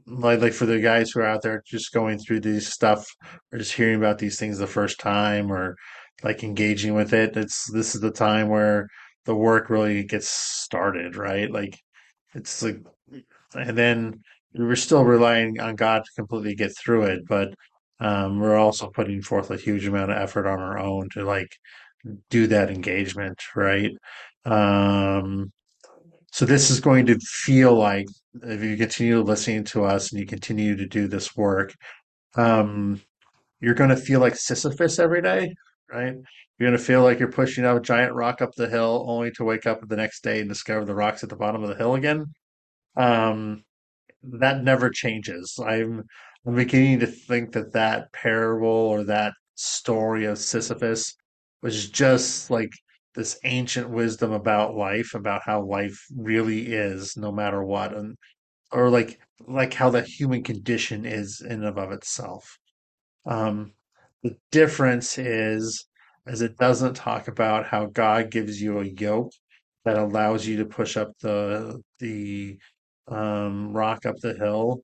like 0.08 0.42
like 0.42 0.54
for 0.54 0.66
the 0.66 0.80
guys 0.80 1.12
who 1.12 1.20
are 1.22 1.26
out 1.26 1.42
there 1.42 1.62
just 1.66 1.94
going 1.94 2.18
through 2.20 2.42
these 2.42 2.72
stuff 2.72 3.06
or 3.52 3.60
just 3.60 3.74
hearing 3.74 3.98
about 3.98 4.20
these 4.20 4.40
things 4.40 4.58
the 4.58 4.68
first 4.68 5.00
time 5.00 5.52
or 5.52 5.76
like 6.24 6.44
engaging 6.44 6.94
with 6.94 7.14
it, 7.14 7.36
it's 7.38 7.70
this 7.72 7.96
is 7.96 8.02
the 8.02 8.12
time 8.12 8.50
where 8.50 8.88
the 9.26 9.36
work 9.36 9.70
really 9.70 10.04
gets 10.04 10.30
started, 10.30 11.16
right? 11.16 11.52
Like 11.52 11.78
it's 12.36 12.64
like 12.64 12.80
and 13.56 13.78
then 13.78 14.22
we're 14.56 14.76
still 14.76 15.04
relying 15.06 15.60
on 15.60 15.76
God 15.76 16.04
to 16.06 16.12
completely 16.16 16.56
get 16.56 16.76
through 16.78 17.04
it, 17.04 17.22
but 17.28 17.54
um, 18.00 18.40
we're 18.40 18.58
also 18.58 18.90
putting 18.90 19.22
forth 19.22 19.52
a 19.52 19.58
huge 19.58 19.88
amount 19.88 20.12
of 20.12 20.18
effort 20.18 20.48
on 20.48 20.60
our 20.60 20.78
own 20.78 21.10
to 21.14 21.24
like 21.24 21.56
do 22.30 22.48
that 22.48 22.70
engagement, 22.70 23.42
right? 23.56 23.92
Um, 24.46 25.52
so 26.32 26.46
this 26.46 26.70
is 26.70 26.80
going 26.80 27.08
to 27.08 27.18
feel 27.20 27.74
like 27.74 28.06
if 28.44 28.64
you 28.64 28.78
continue 28.78 29.22
listening 29.22 29.64
to 29.66 29.86
us 29.86 30.12
and 30.12 30.20
you 30.20 30.28
continue 30.28 30.76
to 30.76 30.86
do 30.86 31.08
this 31.08 31.36
work, 31.36 31.74
um, 32.36 33.02
you're 33.60 33.74
going 33.74 33.90
to 33.90 33.98
feel 33.98 34.20
like 34.20 34.36
Sisyphus 34.36 35.00
every 35.00 35.22
day, 35.22 35.54
right? 35.92 36.14
You're 36.60 36.70
going 36.70 36.78
to 36.78 36.84
feel 36.84 37.04
like 37.04 37.20
you're 37.20 37.32
pushing 37.32 37.66
a 37.66 37.80
giant 37.80 38.14
rock 38.14 38.42
up 38.42 38.52
the 38.56 38.70
hill 38.70 39.06
only 39.08 39.32
to 39.32 39.44
wake 39.44 39.66
up 39.66 39.80
the 39.88 39.96
next 39.96 40.22
day 40.24 40.40
and 40.40 40.50
discover 40.50 40.86
the 40.86 40.96
rock's 40.96 41.24
at 41.24 41.30
the 41.30 41.36
bottom 41.36 41.64
of 41.64 41.70
the 41.70 41.76
hill 41.76 41.96
again. 41.96 42.26
Um, 42.96 43.64
that 44.24 44.64
never 44.64 44.90
changes. 44.90 45.60
I'm 45.66 46.04
I'm 46.46 46.56
beginning 46.56 47.00
to 47.00 47.08
think 47.08 47.52
that 47.54 47.74
that 47.74 48.12
parable 48.14 48.68
or 48.68 49.04
that 49.06 49.34
story 49.56 50.26
of 50.26 50.38
Sisyphus 50.38 51.16
was 51.62 51.90
just 51.90 52.50
like 52.50 52.72
this 53.16 53.40
ancient 53.44 53.90
wisdom 53.90 54.32
about 54.32 54.76
life, 54.76 55.14
about 55.16 55.42
how 55.44 55.64
life 55.64 56.00
really 56.16 56.68
is, 56.68 57.18
no 57.18 57.32
matter 57.32 57.64
what, 57.64 57.94
and 57.94 58.16
or 58.72 58.90
like 58.90 59.20
like 59.48 59.74
how 59.74 59.90
the 59.90 60.02
human 60.02 60.44
condition 60.44 61.06
is 61.06 61.42
in 61.42 61.64
and 61.64 61.80
of 61.80 61.92
itself. 61.92 62.58
Um, 63.26 63.74
the 64.24 64.38
difference 64.52 65.18
is, 65.18 65.86
as 66.28 66.42
it 66.42 66.58
doesn't 66.58 66.96
talk 66.96 67.28
about 67.28 67.66
how 67.66 67.88
God 67.88 68.32
gives 68.32 68.62
you 68.62 68.80
a 68.80 68.86
yoke 68.86 69.32
that 69.86 69.98
allows 69.98 70.46
you 70.46 70.58
to 70.58 70.66
push 70.66 70.98
up 70.98 71.12
the 71.22 71.82
the 72.00 72.58
um, 73.08 73.74
rock 73.74 74.06
up 74.06 74.18
the 74.18 74.34
hill 74.34 74.84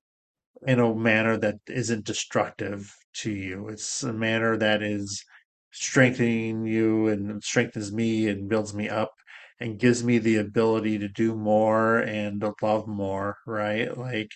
in 0.66 0.80
a 0.80 0.94
manner 0.94 1.36
that 1.38 1.56
isn't 1.68 2.04
destructive 2.04 2.94
to 3.14 3.30
you. 3.30 3.68
It's 3.68 4.02
a 4.02 4.12
manner 4.12 4.56
that 4.56 4.82
is 4.82 5.24
strengthening 5.72 6.66
you 6.66 7.08
and 7.08 7.42
strengthens 7.42 7.92
me 7.92 8.28
and 8.28 8.48
builds 8.48 8.74
me 8.74 8.88
up 8.88 9.12
and 9.60 9.78
gives 9.78 10.02
me 10.04 10.18
the 10.18 10.36
ability 10.36 10.98
to 10.98 11.08
do 11.08 11.34
more 11.34 11.98
and 11.98 12.40
to 12.40 12.54
love 12.62 12.86
more, 12.86 13.36
right? 13.46 13.96
Like 13.96 14.30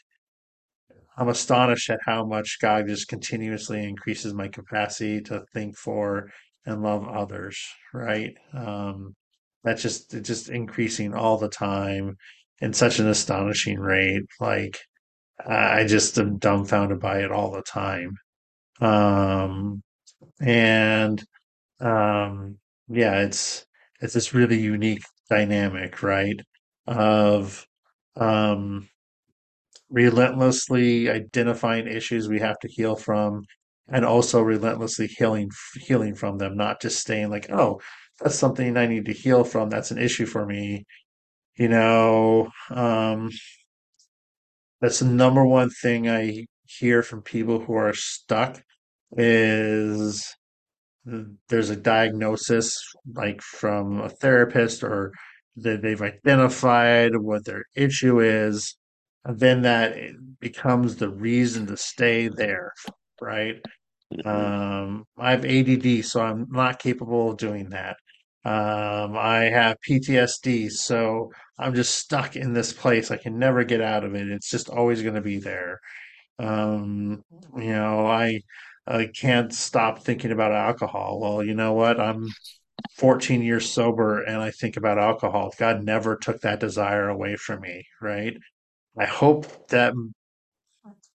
I'm 1.17 1.29
astonished 1.29 1.91
at 1.91 2.01
how 2.07 2.25
much 2.25 2.59
God 2.61 2.87
just 2.87 3.09
continuously 3.09 3.85
increases 3.85 4.33
my 4.35 4.49
capacity 4.49 5.21
to 5.23 5.45
think 5.53 5.77
for 5.77 6.31
and 6.65 6.83
love 6.83 7.07
others, 7.09 7.59
right? 7.93 8.37
Um, 8.55 9.15
that's 9.65 9.83
just 9.83 10.11
just 10.23 10.49
increasing 10.49 11.15
all 11.15 11.37
the 11.39 11.49
time 11.49 12.17
in 12.61 12.73
such 12.73 12.99
an 13.01 13.09
astonishing 13.09 13.79
rate. 13.81 14.25
Like 14.41 14.79
I 15.47 15.85
just 15.85 16.19
am 16.19 16.39
dumbfounded 16.39 17.01
by 17.01 17.21
it 17.21 17.31
all 17.33 17.53
the 17.53 17.63
time. 17.63 18.17
Um, 18.81 19.83
and 20.41 21.25
um, 21.81 22.59
yeah, 22.89 23.21
it's 23.23 23.67
it's 24.01 24.15
this 24.15 24.35
really 24.35 24.61
unique 24.61 25.03
dynamic, 25.31 26.03
right? 26.03 26.41
Of 26.87 27.67
um, 28.17 28.89
relentlessly 29.91 31.09
identifying 31.11 31.87
issues 31.87 32.29
we 32.29 32.41
have 32.41 32.59
to 32.61 32.69
heal 32.69 32.97
from, 32.97 33.43
and 33.89 34.05
also 34.05 34.41
relentlessly 34.43 35.07
healing 35.07 35.51
healing 35.77 36.15
from 36.15 36.39
them, 36.39 36.57
not 36.57 36.81
just 36.83 37.01
staying 37.01 37.31
like, 37.31 37.51
oh, 37.51 37.81
that's 38.21 38.37
something 38.39 38.77
I 38.77 38.87
need 38.87 39.07
to 39.07 39.13
heal 39.13 39.45
from. 39.45 39.71
That's 39.71 39.91
an 39.91 39.99
issue 39.99 40.27
for 40.27 40.45
me. 40.47 40.85
You 41.57 41.69
know, 41.69 42.51
um, 42.71 43.31
that's 44.81 45.01
the 45.01 45.07
number 45.07 45.45
one 45.45 45.71
thing 45.71 46.09
I 46.09 46.47
hear 46.67 47.03
from 47.03 47.23
people 47.23 47.61
who 47.61 47.75
are 47.75 47.95
stuck 47.95 48.63
is 49.17 50.35
there's 51.49 51.71
a 51.71 51.77
diagnosis 51.77 52.79
like 53.15 53.41
from 53.41 54.01
a 54.01 54.09
therapist 54.09 54.83
or 54.83 55.13
that 55.57 55.83
they've 55.83 56.03
identified 56.03 57.17
what 57.17 57.45
their 57.45 57.65
issue 57.75 58.21
is 58.21 58.77
and 59.25 59.39
then 59.41 59.63
that 59.63 59.97
becomes 60.41 60.97
the 60.97 61.09
reason 61.09 61.67
to 61.67 61.77
stay 61.77 62.29
there 62.29 62.73
right 63.21 63.61
Mm-hmm. 64.15 64.27
um, 64.27 65.05
i 65.19 65.33
have 65.33 65.45
add 65.45 66.05
so 66.05 66.23
i'm 66.23 66.47
not 66.51 66.79
capable 66.79 67.31
of 67.33 67.37
doing 67.37 67.69
that 67.69 67.99
um, 68.45 69.17
i 69.17 69.45
have 69.53 69.77
ptsd 69.89 70.71
so 70.71 71.31
i'm 71.59 71.75
just 71.75 71.97
stuck 71.97 72.37
in 72.37 72.53
this 72.53 72.73
place 72.73 73.11
i 73.11 73.17
can 73.17 73.39
never 73.39 73.65
get 73.65 73.81
out 73.81 74.05
of 74.05 74.15
it 74.15 74.29
it's 74.29 74.51
just 74.51 74.69
always 74.69 75.03
going 75.03 75.15
to 75.15 75.21
be 75.21 75.39
there 75.39 75.81
um, 76.39 77.25
you 77.57 77.73
know, 77.73 78.07
I 78.07 78.43
I 78.87 79.07
can't 79.07 79.53
stop 79.53 80.01
thinking 80.05 80.33
about 80.33 80.53
alcohol. 80.53 81.21
Well, 81.21 81.43
you 81.45 81.55
know 81.55 81.75
what? 81.75 82.01
I'm 82.01 82.29
14 82.97 83.43
years 83.43 83.71
sober 83.71 84.23
and 84.23 84.39
I 84.39 84.51
think 84.51 84.77
about 84.77 84.99
alcohol. 84.99 85.53
God 85.59 85.85
never 85.85 86.17
took 86.17 86.41
that 86.43 86.61
desire 86.61 87.09
away 87.09 87.37
from 87.37 87.61
me, 87.61 87.87
right? 88.01 88.37
I 88.99 89.07
hope 89.07 89.69
that 89.69 89.95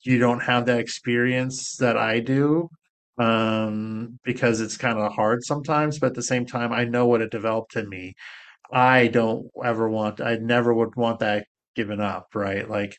you 0.04 0.20
don't 0.20 0.42
have 0.42 0.66
that 0.66 0.80
experience 0.80 1.76
that 1.78 1.98
I 1.98 2.20
do, 2.20 2.70
um, 3.18 4.20
because 4.24 4.62
it's 4.62 4.78
kind 4.78 4.98
of 5.00 5.14
hard 5.14 5.44
sometimes, 5.44 6.00
but 6.00 6.08
at 6.08 6.14
the 6.16 6.24
same 6.24 6.46
time, 6.46 6.74
I 6.74 6.86
know 6.86 7.06
what 7.08 7.22
it 7.22 7.32
developed 7.32 7.76
in 7.76 7.90
me. 7.90 8.16
I 8.72 9.08
don't 9.08 9.48
ever 9.64 9.90
want, 9.90 10.22
I 10.22 10.38
never 10.38 10.74
would 10.74 10.96
want 10.96 11.20
that 11.20 11.48
given 11.76 12.02
up, 12.02 12.28
right? 12.36 12.70
Like 12.70 12.98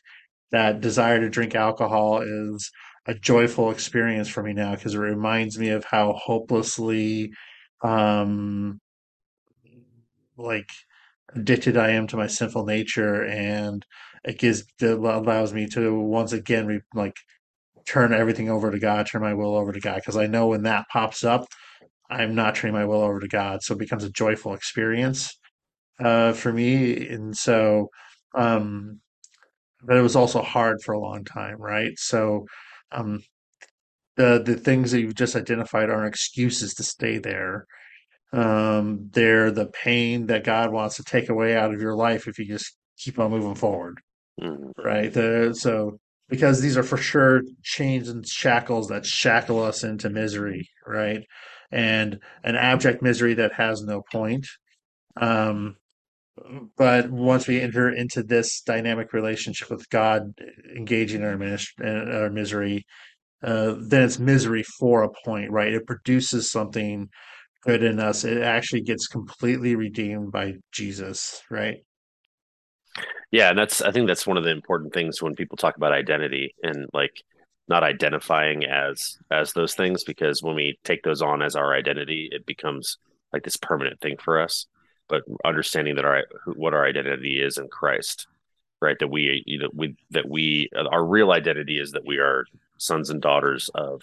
that 0.51 0.81
desire 0.81 1.19
to 1.19 1.29
drink 1.29 1.55
alcohol 1.55 2.21
is 2.21 2.71
a 3.07 3.13
joyful 3.13 3.71
experience 3.71 4.29
for 4.29 4.43
me 4.43 4.53
now 4.53 4.75
because 4.75 4.95
it 4.95 4.99
reminds 4.99 5.59
me 5.59 5.69
of 5.69 5.85
how 5.85 6.13
hopelessly 6.13 7.31
um 7.83 8.79
like 10.37 10.69
addicted 11.35 11.77
I 11.77 11.91
am 11.91 12.07
to 12.07 12.17
my 12.17 12.27
sinful 12.27 12.65
nature 12.65 13.25
and 13.25 13.85
it 14.23 14.39
gives 14.39 14.63
allows 14.81 15.53
me 15.53 15.67
to 15.69 15.99
once 15.99 16.33
again 16.33 16.67
re, 16.67 16.81
like 16.93 17.15
turn 17.87 18.13
everything 18.13 18.49
over 18.49 18.71
to 18.71 18.79
God, 18.79 19.07
turn 19.07 19.21
my 19.21 19.33
will 19.33 19.55
over 19.55 19.71
to 19.71 19.79
God 19.79 19.97
because 19.97 20.17
I 20.17 20.27
know 20.27 20.47
when 20.47 20.63
that 20.63 20.85
pops 20.91 21.23
up, 21.23 21.45
I'm 22.09 22.35
not 22.35 22.55
turning 22.55 22.75
my 22.75 22.85
will 22.85 23.01
over 23.01 23.19
to 23.19 23.27
God, 23.27 23.63
so 23.63 23.73
it 23.73 23.79
becomes 23.79 24.03
a 24.03 24.11
joyful 24.11 24.53
experience 24.53 25.37
uh, 25.99 26.33
for 26.33 26.53
me, 26.53 27.07
and 27.09 27.35
so 27.35 27.89
um, 28.35 28.99
but 29.83 29.97
it 29.97 30.01
was 30.01 30.15
also 30.15 30.41
hard 30.41 30.81
for 30.83 30.93
a 30.93 30.99
long 30.99 31.23
time, 31.23 31.57
right? 31.61 31.97
So 31.97 32.45
um, 32.91 33.21
the 34.17 34.41
the 34.43 34.55
things 34.55 34.91
that 34.91 35.01
you've 35.01 35.15
just 35.15 35.35
identified 35.35 35.89
aren't 35.89 36.07
excuses 36.07 36.73
to 36.75 36.83
stay 36.83 37.17
there. 37.17 37.65
Um, 38.33 39.09
they're 39.13 39.51
the 39.51 39.67
pain 39.67 40.27
that 40.27 40.43
God 40.43 40.71
wants 40.71 40.97
to 40.97 41.03
take 41.03 41.29
away 41.29 41.55
out 41.57 41.73
of 41.73 41.81
your 41.81 41.95
life 41.95 42.27
if 42.27 42.39
you 42.39 42.45
just 42.45 42.77
keep 42.97 43.19
on 43.19 43.31
moving 43.31 43.55
forward, 43.55 43.99
hmm 44.39 44.71
right? 44.83 45.11
The, 45.13 45.55
so 45.57 45.99
because 46.29 46.61
these 46.61 46.77
are 46.77 46.83
for 46.83 46.97
sure 46.97 47.41
chains 47.63 48.09
and 48.09 48.27
shackles 48.27 48.87
that 48.87 49.05
shackle 49.05 49.61
us 49.61 49.83
into 49.83 50.09
misery, 50.09 50.67
right? 50.85 51.23
And 51.71 52.19
an 52.43 52.55
abject 52.55 53.01
misery 53.01 53.35
that 53.35 53.53
has 53.53 53.83
no 53.83 54.01
point. 54.11 54.47
Um, 55.17 55.75
but 56.77 57.09
once 57.09 57.47
we 57.47 57.61
enter 57.61 57.89
into 57.89 58.21
this 58.23 58.61
dynamic 58.61 59.13
relationship 59.13 59.69
with 59.69 59.89
God, 59.89 60.33
engaging 60.75 61.23
our, 61.23 61.35
minis- 61.35 61.69
uh, 61.81 62.23
our 62.23 62.29
misery, 62.29 62.85
uh, 63.43 63.75
then 63.79 64.03
it's 64.03 64.19
misery 64.19 64.63
for 64.79 65.03
a 65.03 65.09
point, 65.23 65.51
right? 65.51 65.73
It 65.73 65.87
produces 65.87 66.51
something 66.51 67.09
good 67.63 67.83
in 67.83 67.99
us. 67.99 68.23
It 68.23 68.41
actually 68.41 68.81
gets 68.81 69.07
completely 69.07 69.75
redeemed 69.75 70.31
by 70.31 70.53
Jesus, 70.71 71.41
right? 71.49 71.77
Yeah, 73.31 73.49
and 73.49 73.57
that's 73.57 73.81
I 73.81 73.91
think 73.91 74.07
that's 74.07 74.27
one 74.27 74.37
of 74.37 74.43
the 74.43 74.51
important 74.51 74.93
things 74.93 75.21
when 75.21 75.35
people 75.35 75.57
talk 75.57 75.77
about 75.77 75.91
identity 75.91 76.55
and 76.63 76.87
like 76.93 77.23
not 77.67 77.83
identifying 77.83 78.65
as 78.65 79.17
as 79.31 79.53
those 79.53 79.73
things 79.73 80.03
because 80.03 80.43
when 80.43 80.55
we 80.55 80.77
take 80.83 81.03
those 81.03 81.21
on 81.21 81.41
as 81.41 81.55
our 81.55 81.73
identity, 81.73 82.29
it 82.31 82.45
becomes 82.45 82.97
like 83.33 83.43
this 83.43 83.57
permanent 83.57 83.99
thing 83.99 84.17
for 84.17 84.39
us. 84.39 84.67
But 85.07 85.23
understanding 85.43 85.95
that 85.95 86.05
our 86.05 86.23
what 86.53 86.73
our 86.73 86.85
identity 86.85 87.41
is 87.41 87.57
in 87.57 87.67
Christ, 87.67 88.27
right? 88.81 88.97
That 88.99 89.09
we 89.09 89.43
you 89.45 89.59
know 89.59 89.69
we 89.73 89.95
that 90.11 90.29
we 90.29 90.69
our 90.75 91.05
real 91.05 91.31
identity 91.31 91.79
is 91.79 91.91
that 91.91 92.05
we 92.05 92.17
are 92.17 92.45
sons 92.77 93.09
and 93.09 93.21
daughters 93.21 93.69
of 93.73 94.01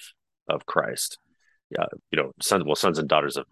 of 0.49 0.66
Christ. 0.66 1.18
Yeah, 1.70 1.87
you 2.11 2.20
know, 2.20 2.33
sons 2.41 2.64
well 2.64 2.77
sons 2.77 2.99
and 2.99 3.09
daughters 3.09 3.37
of 3.37 3.47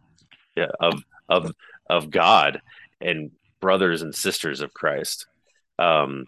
yeah, 0.56 0.70
of 0.80 1.02
of 1.28 1.52
of 1.88 2.10
God 2.10 2.60
and 3.00 3.30
brothers 3.60 4.02
and 4.02 4.14
sisters 4.14 4.60
of 4.60 4.74
Christ 4.74 5.26
um, 5.80 6.26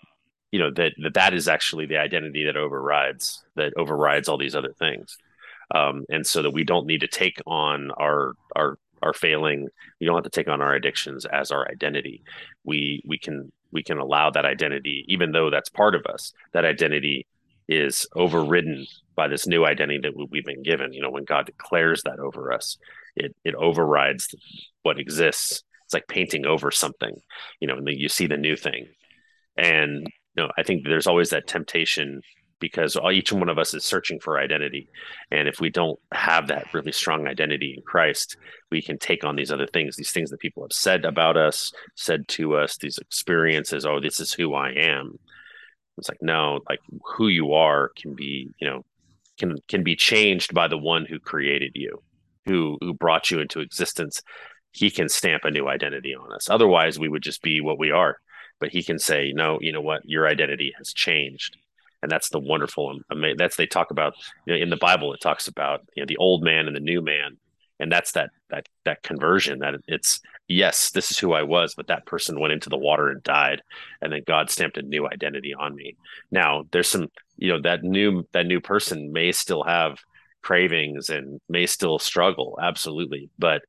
you 0.50 0.59
know 0.59 0.70
that, 0.70 0.92
that 1.03 1.14
that 1.14 1.34
is 1.34 1.46
actually 1.46 1.86
the 1.86 1.98
identity 1.98 2.44
that 2.44 2.57
overrides 2.57 3.44
that 3.55 3.72
overrides 3.76 4.28
all 4.28 4.38
these 4.38 4.57
other 4.57 4.72
things. 4.78 5.16
Um, 5.74 6.05
and 6.11 6.26
so 6.26 6.42
that 6.42 6.50
we 6.50 6.64
don't 6.64 6.86
need 6.86 7.00
to 7.00 7.09
take 7.09 7.40
on 7.46 7.90
our 7.92 8.34
our 8.57 8.78
our 9.03 9.12
failing. 9.12 9.68
We 10.00 10.07
don't 10.07 10.16
have 10.16 10.24
to 10.24 10.30
take 10.30 10.48
on 10.48 10.61
our 10.61 10.74
addictions 10.74 11.24
as 11.26 11.50
our 11.50 11.68
identity. 11.70 12.22
We 12.64 13.03
we 13.07 13.18
can 13.18 13.53
we 13.70 13.82
can 13.82 13.98
allow 13.98 14.30
that 14.30 14.44
identity 14.44 15.05
even 15.09 15.32
though 15.32 15.50
that's 15.50 15.70
part 15.70 15.94
of 15.94 16.05
us 16.07 16.32
that 16.53 16.66
identity 16.66 17.26
is 17.68 18.07
overridden 18.14 18.86
by 19.14 19.28
this 19.28 19.46
new 19.46 19.64
identity 19.64 20.00
that 20.03 20.28
we've 20.30 20.44
been 20.44 20.62
given. 20.62 20.92
You 20.92 21.03
know 21.03 21.11
when 21.11 21.24
god 21.24 21.46
declares 21.46 22.03
that 22.05 22.18
over 22.18 22.53
us 22.53 22.76
it 23.16 23.34
it 23.44 23.55
overrides 23.55 24.34
what 24.82 24.98
exists. 24.98 25.62
It's 25.84 25.94
like 25.94 26.09
painting 26.09 26.44
over 26.44 26.70
something. 26.70 27.14
You 27.61 27.68
know 27.68 27.76
and 27.76 27.86
then 27.86 27.96
you 27.96 28.11
see 28.11 28.26
the 28.26 28.36
new 28.36 28.57
thing 28.57 28.88
and 29.57 30.07
you 30.34 30.42
know, 30.42 30.50
I 30.57 30.62
think 30.62 30.84
there's 30.84 31.07
always 31.07 31.30
that 31.30 31.46
temptation 31.46 32.22
because 32.62 32.96
each 33.12 33.32
one 33.32 33.48
of 33.48 33.59
us 33.59 33.74
is 33.74 33.84
searching 33.84 34.20
for 34.20 34.38
identity. 34.38 34.88
And 35.32 35.48
if 35.48 35.61
we 35.61 35.68
don't 35.68 35.98
have 36.12 36.46
that 36.46 36.72
really 36.72 36.92
strong 36.92 37.26
identity 37.26 37.74
in 37.76 37.82
Christ, 37.82 38.36
we 38.70 38.80
can 38.80 38.98
take 38.98 39.24
on 39.24 39.34
these 39.34 39.50
other 39.50 39.66
things, 39.66 39.96
these 39.96 40.12
things 40.12 40.30
that 40.30 40.38
people 40.38 40.62
have 40.62 40.72
said 40.72 41.05
about 41.05 41.36
us, 41.36 41.72
said 41.96 42.28
to 42.28 42.55
us, 42.55 42.76
these 42.76 42.98
experiences. 42.98 43.84
Oh, 43.84 43.98
this 44.00 44.20
is 44.20 44.32
who 44.32 44.55
I 44.55 44.70
am. 44.70 45.18
It's 45.98 46.09
like, 46.09 46.22
no, 46.22 46.61
like 46.70 46.78
who 47.16 47.26
you 47.26 47.53
are 47.53 47.90
can 48.00 48.14
be, 48.14 48.48
you 48.61 48.70
know, 48.70 48.84
can 49.38 49.57
can 49.68 49.82
be 49.82 49.96
changed 49.96 50.55
by 50.55 50.68
the 50.68 50.78
one 50.78 51.05
who 51.05 51.18
created 51.18 51.72
you, 51.74 52.00
who 52.46 52.78
who 52.80 52.94
brought 52.94 53.30
you 53.30 53.40
into 53.40 53.61
existence. 53.61 54.22
He 54.70 54.88
can 54.88 55.09
stamp 55.09 55.44
a 55.44 55.50
new 55.50 55.68
identity 55.68 56.14
on 56.14 56.32
us. 56.32 56.48
Otherwise, 56.48 56.98
we 56.98 57.09
would 57.09 57.22
just 57.22 57.42
be 57.42 57.61
what 57.61 57.78
we 57.78 57.90
are 57.90 58.16
but 58.62 58.70
he 58.70 58.84
can 58.84 59.00
say, 59.00 59.32
no, 59.34 59.58
you 59.60 59.72
know 59.72 59.80
what, 59.80 60.08
your 60.08 60.28
identity 60.28 60.72
has 60.78 60.92
changed. 60.92 61.56
And 62.00 62.08
that's 62.08 62.28
the 62.28 62.38
wonderful, 62.38 63.00
that's 63.36 63.56
they 63.56 63.66
talk 63.66 63.90
about 63.90 64.14
you 64.46 64.54
know, 64.54 64.62
in 64.62 64.70
the 64.70 64.76
Bible. 64.76 65.12
It 65.14 65.20
talks 65.20 65.48
about 65.48 65.80
you 65.96 66.02
know 66.02 66.06
the 66.06 66.16
old 66.16 66.44
man 66.44 66.68
and 66.68 66.76
the 66.76 66.80
new 66.80 67.02
man, 67.02 67.38
and 67.80 67.90
that's 67.90 68.12
that 68.12 68.30
that 68.50 68.68
that 68.84 69.02
conversion. 69.02 69.58
That 69.60 69.74
it's 69.88 70.20
yes, 70.48 70.90
this 70.90 71.10
is 71.10 71.18
who 71.18 71.32
I 71.32 71.42
was, 71.42 71.74
but 71.74 71.88
that 71.88 72.06
person 72.06 72.40
went 72.40 72.52
into 72.52 72.70
the 72.70 72.78
water 72.78 73.08
and 73.08 73.22
died, 73.22 73.62
and 74.00 74.12
then 74.12 74.22
God 74.26 74.48
stamped 74.48 74.78
a 74.78 74.82
new 74.82 75.06
identity 75.06 75.54
on 75.54 75.76
me. 75.76 75.96
Now 76.32 76.64
there's 76.72 76.88
some 76.88 77.08
you 77.36 77.48
know 77.48 77.60
that 77.62 77.84
new 77.84 78.26
that 78.32 78.46
new 78.46 78.60
person 78.60 79.12
may 79.12 79.30
still 79.30 79.62
have 79.62 79.98
cravings 80.42 81.08
and 81.08 81.40
may 81.48 81.66
still 81.66 82.00
struggle, 82.00 82.58
absolutely, 82.60 83.30
but 83.38 83.62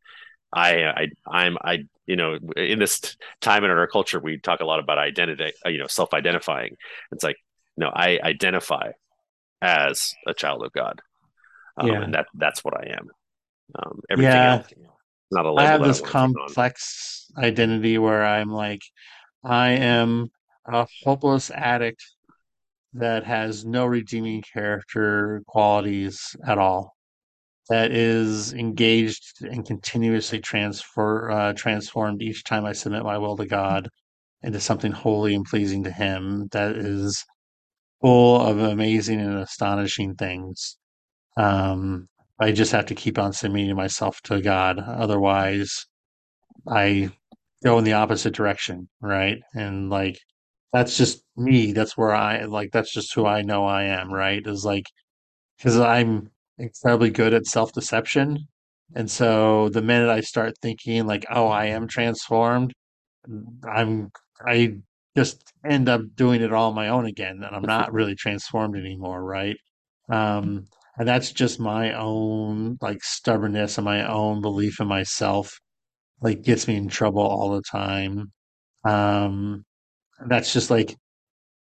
I, 0.52 0.86
I 0.86 1.08
I'm 1.28 1.58
I 1.64 1.86
you 2.06 2.16
know 2.16 2.38
in 2.58 2.80
this 2.80 3.16
time 3.42 3.64
and 3.64 3.72
in 3.72 3.78
our 3.78 3.88
culture 3.88 4.20
we 4.20 4.38
talk 4.38 4.60
a 4.62 4.66
lot 4.66 4.80
about 4.80 4.98
identity 4.98 5.52
uh, 5.66 5.70
you 5.70 5.78
know 5.78 5.88
self-identifying 5.88 6.76
it's 7.12 7.24
like 7.24 7.38
no 7.78 7.90
I 7.94 8.20
identify 8.24 8.92
as 9.62 10.14
a 10.28 10.34
child 10.34 10.64
of 10.64 10.72
God 10.74 11.02
um, 11.78 11.90
Yeah. 11.90 12.02
and 12.04 12.14
that 12.14 12.28
that's 12.36 12.64
what 12.64 12.76
I 12.78 12.92
am 12.92 13.08
um, 13.76 14.00
everything 14.10 14.34
Yeah. 14.34 14.54
else 14.56 14.68
not 15.32 15.46
a 15.46 15.54
I 15.54 15.64
have 15.64 15.82
I 15.82 15.88
this 15.88 16.02
want 16.02 16.08
to 16.08 16.14
take 16.14 16.22
on 16.22 16.30
complex 16.30 17.32
identity 17.38 17.98
where 17.98 18.24
I'm 18.24 18.52
like, 18.52 18.82
I 19.44 19.72
am 19.72 20.30
a 20.66 20.88
hopeless 21.04 21.50
addict 21.52 22.04
that 22.94 23.26
has 23.26 23.66
no 23.66 23.86
redeeming 23.86 24.44
character 24.54 25.42
qualities 25.48 26.36
at 26.46 26.58
all. 26.60 26.96
That 27.70 27.92
is 27.92 28.54
engaged 28.54 29.24
and 29.42 29.66
continuously 29.66 30.40
transfer 30.40 31.32
uh, 31.32 31.54
transformed 31.54 32.22
each 32.22 32.44
time 32.44 32.66
I 32.66 32.74
submit 32.74 33.04
my 33.04 33.18
will 33.18 33.38
to 33.38 33.46
God 33.46 33.90
into 34.42 34.60
something 34.60 34.92
holy 34.92 35.34
and 35.36 35.46
pleasing 35.46 35.84
to 35.86 35.92
Him. 35.92 36.48
That 36.52 36.76
is 36.76 37.24
full 38.02 38.42
of 38.42 38.60
amazing 38.60 39.22
and 39.22 39.40
astonishing 39.40 40.16
things. 40.16 40.78
Um, 41.38 42.10
I 42.40 42.52
just 42.52 42.72
have 42.74 42.88
to 42.88 42.96
keep 42.96 43.20
on 43.20 43.34
submitting 43.34 43.76
myself 43.76 44.22
to 44.24 44.42
God. 44.42 44.80
Otherwise, 44.80 45.86
I 46.68 47.12
go 47.64 47.78
in 47.78 47.86
the 47.86 47.94
opposite 47.94 48.34
direction, 48.36 48.90
right? 49.02 49.40
And 49.56 49.90
like 49.90 50.20
that's 50.74 50.98
just 50.98 51.24
me. 51.38 51.72
That's 51.74 51.98
where 51.98 52.14
I 52.14 52.46
like 52.46 52.72
that's 52.72 52.94
just 52.94 53.14
who 53.16 53.26
I 53.26 53.42
know 53.44 53.66
I 53.66 53.84
am, 53.86 54.12
right? 54.14 54.46
Is 54.46 54.66
like 54.66 54.86
because 55.58 55.80
I'm 55.80 56.32
incredibly 56.64 57.10
good 57.10 57.34
at 57.34 57.46
self-deception. 57.46 58.40
And 58.96 59.10
so 59.10 59.70
the 59.70 59.82
minute 59.82 60.10
I 60.10 60.22
start 60.22 60.54
thinking 60.62 61.06
like, 61.06 61.26
oh, 61.30 61.48
I 61.48 61.66
am 61.68 61.88
transformed, 61.88 62.74
I'm 63.70 64.12
I 64.46 64.78
just 65.16 65.44
end 65.66 65.90
up 65.90 66.02
doing 66.16 66.42
it 66.42 66.54
all 66.54 66.70
on 66.70 66.76
my 66.76 66.90
own 66.90 67.06
again, 67.06 67.44
and 67.44 67.56
I'm 67.56 67.64
not 67.64 67.94
really 67.94 68.16
transformed 68.16 68.76
anymore, 68.76 69.24
right? 69.24 69.58
Um, 70.10 70.66
and 70.98 71.08
that's 71.08 71.32
just 71.32 71.60
my 71.60 71.94
own 71.94 72.78
like 72.82 73.04
stubbornness 73.04 73.78
and 73.78 73.86
my 73.86 74.08
own 74.08 74.42
belief 74.42 74.80
in 74.80 74.88
myself, 74.88 75.52
like 76.22 76.44
gets 76.44 76.68
me 76.68 76.76
in 76.76 76.90
trouble 76.90 77.22
all 77.24 77.52
the 77.52 77.64
time. 77.72 78.32
Um, 78.86 79.66
that's 80.28 80.54
just 80.54 80.70
like 80.70 80.96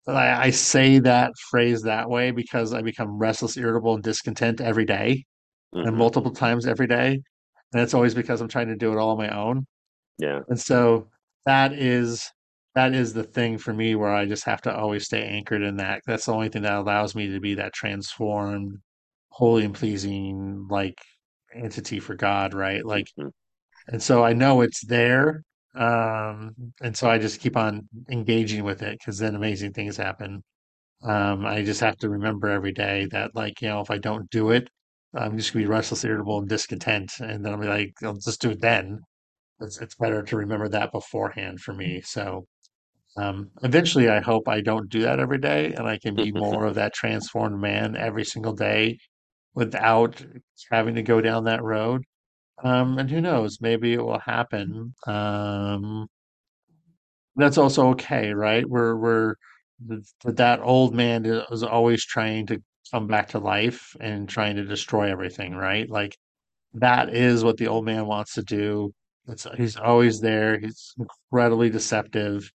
I, 0.07 0.45
I 0.45 0.49
say 0.51 0.99
that 0.99 1.33
phrase 1.51 1.83
that 1.83 2.09
way 2.09 2.31
because 2.31 2.73
I 2.73 2.81
become 2.81 3.17
restless, 3.17 3.57
irritable, 3.57 3.95
and 3.95 4.03
discontent 4.03 4.61
every 4.61 4.85
day 4.85 5.25
and 5.83 5.95
hmm 5.95 5.97
multiple 5.97 6.31
times 6.31 6.67
every 6.67 6.87
day. 6.87 7.21
And 7.73 7.81
it's 7.83 7.93
always 7.95 8.15
because 8.15 8.41
I'm 8.41 8.49
trying 8.49 8.69
to 8.69 8.77
do 8.77 8.91
it 8.93 8.97
all 8.99 9.11
on 9.11 9.17
my 9.19 9.29
own. 9.35 9.65
yeah 10.17 10.41
And 10.47 10.59
so 10.59 11.09
that 11.45 11.73
is 11.73 12.31
that 12.75 12.93
is 12.93 13.13
the 13.13 13.23
thing 13.23 13.57
for 13.57 13.73
me 13.73 13.95
where 13.95 14.13
I 14.13 14.25
just 14.25 14.45
have 14.45 14.61
to 14.63 14.75
always 14.75 15.05
stay 15.05 15.23
anchored 15.23 15.63
in 15.63 15.77
that. 15.77 16.01
That's 16.05 16.25
the 16.27 16.33
only 16.33 16.49
thing 16.49 16.61
that 16.63 16.73
allows 16.73 17.15
me 17.15 17.29
to 17.31 17.39
be 17.39 17.55
that 17.55 17.73
transformed, 17.73 18.77
holy 19.31 19.65
and 19.65 19.73
pleasing 19.75 20.67
like 20.69 20.97
entity 21.53 21.99
for 21.99 22.15
God, 22.15 22.53
right? 22.53 22.85
Like 22.85 23.07
hmm 23.17 23.29
and 23.87 24.01
so 24.01 24.23
I 24.23 24.33
know 24.33 24.61
it's 24.61 24.85
there. 24.85 25.43
Um, 25.75 26.73
and 26.81 26.95
so 26.97 27.09
I 27.09 27.17
just 27.19 27.39
keep 27.41 27.55
on 27.57 27.87
engaging 28.09 28.63
with 28.63 28.81
it 28.81 28.99
because 28.99 29.19
then 29.19 29.35
amazing 29.35 29.73
things 29.73 29.97
happen. 29.97 30.43
Um, 31.03 31.45
I 31.45 31.63
just 31.63 31.81
have 31.81 31.97
to 31.99 32.09
remember 32.09 32.49
every 32.49 32.73
day 32.73 33.07
that, 33.11 33.35
like, 33.35 33.61
you 33.61 33.69
know, 33.69 33.81
if 33.81 33.91
I 33.91 33.97
don't 33.99 34.29
do 34.31 34.51
it, 34.51 34.69
I'm 35.15 35.37
just 35.37 35.53
gonna 35.53 35.65
be 35.65 35.69
restless, 35.69 36.03
irritable, 36.05 36.39
and 36.39 36.49
discontent, 36.49 37.13
and 37.19 37.45
then 37.45 37.53
I'll 37.53 37.59
be 37.61 37.67
like, 37.67 37.93
I'll 38.03 38.15
just 38.17 38.41
do 38.41 38.51
it 38.51 38.61
then. 38.61 39.01
It's 39.61 39.79
it's 39.81 39.95
better 39.95 40.23
to 40.23 40.37
remember 40.37 40.69
that 40.69 40.91
beforehand 40.93 41.61
for 41.61 41.73
me. 41.73 42.01
So, 42.01 42.47
um, 43.17 43.51
eventually, 43.63 44.09
I 44.09 44.19
hope 44.21 44.47
I 44.47 44.61
don't 44.61 44.89
do 44.89 45.01
that 45.03 45.19
every 45.19 45.39
day, 45.39 45.73
and 45.73 45.87
I 45.87 45.97
can 45.99 46.15
be 46.15 46.31
more 46.35 46.65
of 46.65 46.75
that 46.75 46.93
transformed 46.93 47.59
man 47.61 47.95
every 47.95 48.23
single 48.25 48.53
day 48.53 48.99
without 49.55 50.25
having 50.71 50.95
to 50.95 51.03
go 51.03 51.21
down 51.21 51.45
that 51.45 51.63
road. 51.63 52.03
Um, 52.63 52.97
and 52.99 53.09
who 53.09 53.21
knows, 53.21 53.59
maybe 53.61 53.93
it 53.93 54.03
will 54.03 54.19
happen. 54.19 54.93
Um, 55.07 56.07
that's 57.35 57.57
also 57.57 57.89
okay, 57.91 58.33
right? 58.33 58.67
We're 58.67 58.95
we're 58.95 59.35
th- 59.87 60.03
that 60.35 60.59
old 60.61 60.93
man 60.93 61.25
is 61.25 61.63
always 61.63 62.05
trying 62.05 62.47
to 62.47 62.61
come 62.91 63.07
back 63.07 63.29
to 63.29 63.39
life 63.39 63.95
and 63.99 64.27
trying 64.27 64.55
to 64.57 64.65
destroy 64.65 65.11
everything, 65.11 65.55
right? 65.55 65.89
Like 65.89 66.17
that 66.75 67.15
is 67.15 67.43
what 67.43 67.57
the 67.57 67.67
old 67.67 67.85
man 67.85 68.07
wants 68.07 68.35
to 68.35 68.43
do. 68.43 68.93
It's 69.27 69.47
he's 69.57 69.77
always 69.77 70.21
there. 70.21 70.59
He's 70.59 70.93
incredibly 70.99 71.69
deceptive, 71.69 72.51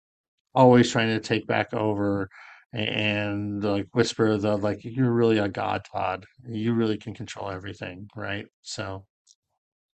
always 0.55 0.91
trying 0.91 1.09
to 1.09 1.19
take 1.19 1.47
back 1.47 1.73
over 1.73 2.29
and 2.73 3.63
like 3.63 3.87
whisper 3.93 4.37
the 4.37 4.57
like 4.57 4.79
you're 4.83 5.11
really 5.13 5.39
a 5.39 5.49
god, 5.49 5.83
Todd. 5.91 6.25
You 6.47 6.73
really 6.73 6.97
can 6.97 7.13
control 7.13 7.49
everything, 7.51 8.09
right? 8.15 8.47
So 8.63 9.05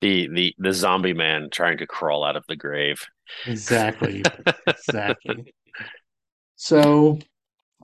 The 0.05 0.29
the 0.29 0.55
the 0.59 0.73
zombie 0.73 1.15
man 1.15 1.49
trying 1.51 1.79
to 1.79 1.87
crawl 1.87 2.23
out 2.25 2.37
of 2.37 2.45
the 2.47 2.55
grave. 2.57 3.01
exactly, 3.47 4.31
exactly. 4.67 5.47
So 6.57 7.19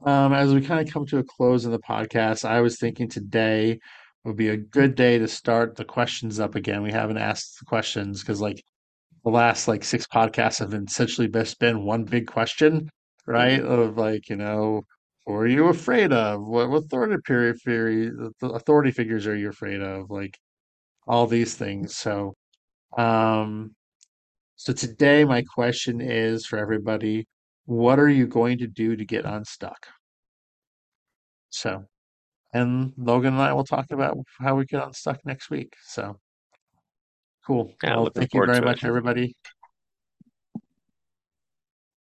Um, 0.04 0.32
as 0.34 0.54
we 0.54 0.62
kind 0.62 0.86
of 0.86 0.92
come 0.92 1.06
to 1.08 1.18
a 1.18 1.24
close 1.24 1.64
in 1.66 1.72
the 1.72 1.80
podcast, 1.80 2.44
I 2.48 2.60
was 2.62 2.78
thinking 2.78 3.08
today 3.08 3.80
would 4.24 4.36
be 4.36 4.48
a 4.50 4.56
good 4.58 4.94
day 4.96 5.18
to 5.18 5.28
start 5.28 5.76
the 5.76 5.84
questions 5.86 6.40
up 6.40 6.54
again. 6.56 6.82
We 6.82 6.92
haven't 6.92 7.18
asked 7.18 7.58
the 7.60 7.66
questions 7.66 8.20
because 8.22 8.40
like 8.40 8.62
the 9.24 9.30
last 9.30 9.68
like 9.68 9.84
six 9.84 10.06
podcasts 10.06 10.60
have 10.60 10.70
been 10.70 10.86
essentially 10.86 11.28
just 11.28 11.58
been 11.60 11.84
one 11.84 12.04
big 12.04 12.26
question, 12.28 12.90
right? 13.26 13.60
hmm 13.60 13.64
Of 13.64 13.98
like, 13.98 14.28
you 14.30 14.36
know, 14.36 14.82
who 15.26 15.34
are 15.34 15.46
you 15.48 15.68
afraid 15.68 16.12
of? 16.12 16.42
What, 16.46 16.70
what 16.70 16.84
authority 16.84 17.16
period 17.26 17.58
theory, 17.64 18.10
authority 18.42 18.92
figures 18.92 19.26
are 19.28 19.36
you 19.36 19.50
afraid 19.50 19.82
of? 19.82 20.10
Like 20.10 20.38
all 21.10 21.26
these 21.26 21.56
things. 21.56 21.96
So, 21.96 22.34
um, 22.96 23.74
so 24.54 24.72
today 24.72 25.24
my 25.24 25.42
question 25.42 26.00
is 26.00 26.46
for 26.46 26.56
everybody, 26.58 27.26
what 27.66 27.98
are 27.98 28.08
you 28.08 28.26
going 28.26 28.58
to 28.58 28.68
do 28.68 28.94
to 28.96 29.04
get 29.04 29.24
unstuck? 29.24 29.88
So. 31.50 31.84
And 32.52 32.92
Logan 32.96 33.34
and 33.34 33.42
I 33.42 33.52
will 33.52 33.64
talk 33.64 33.86
about 33.92 34.18
how 34.40 34.56
we 34.56 34.64
get 34.64 34.84
unstuck 34.84 35.20
next 35.24 35.50
week. 35.50 35.72
So 35.84 36.16
cool. 37.46 37.72
Yeah, 37.82 37.96
Well, 37.96 38.10
thank 38.12 38.34
you 38.34 38.40
very 38.40 38.58
to 38.58 38.62
it. 38.62 38.64
much, 38.64 38.84
everybody. 38.84 39.36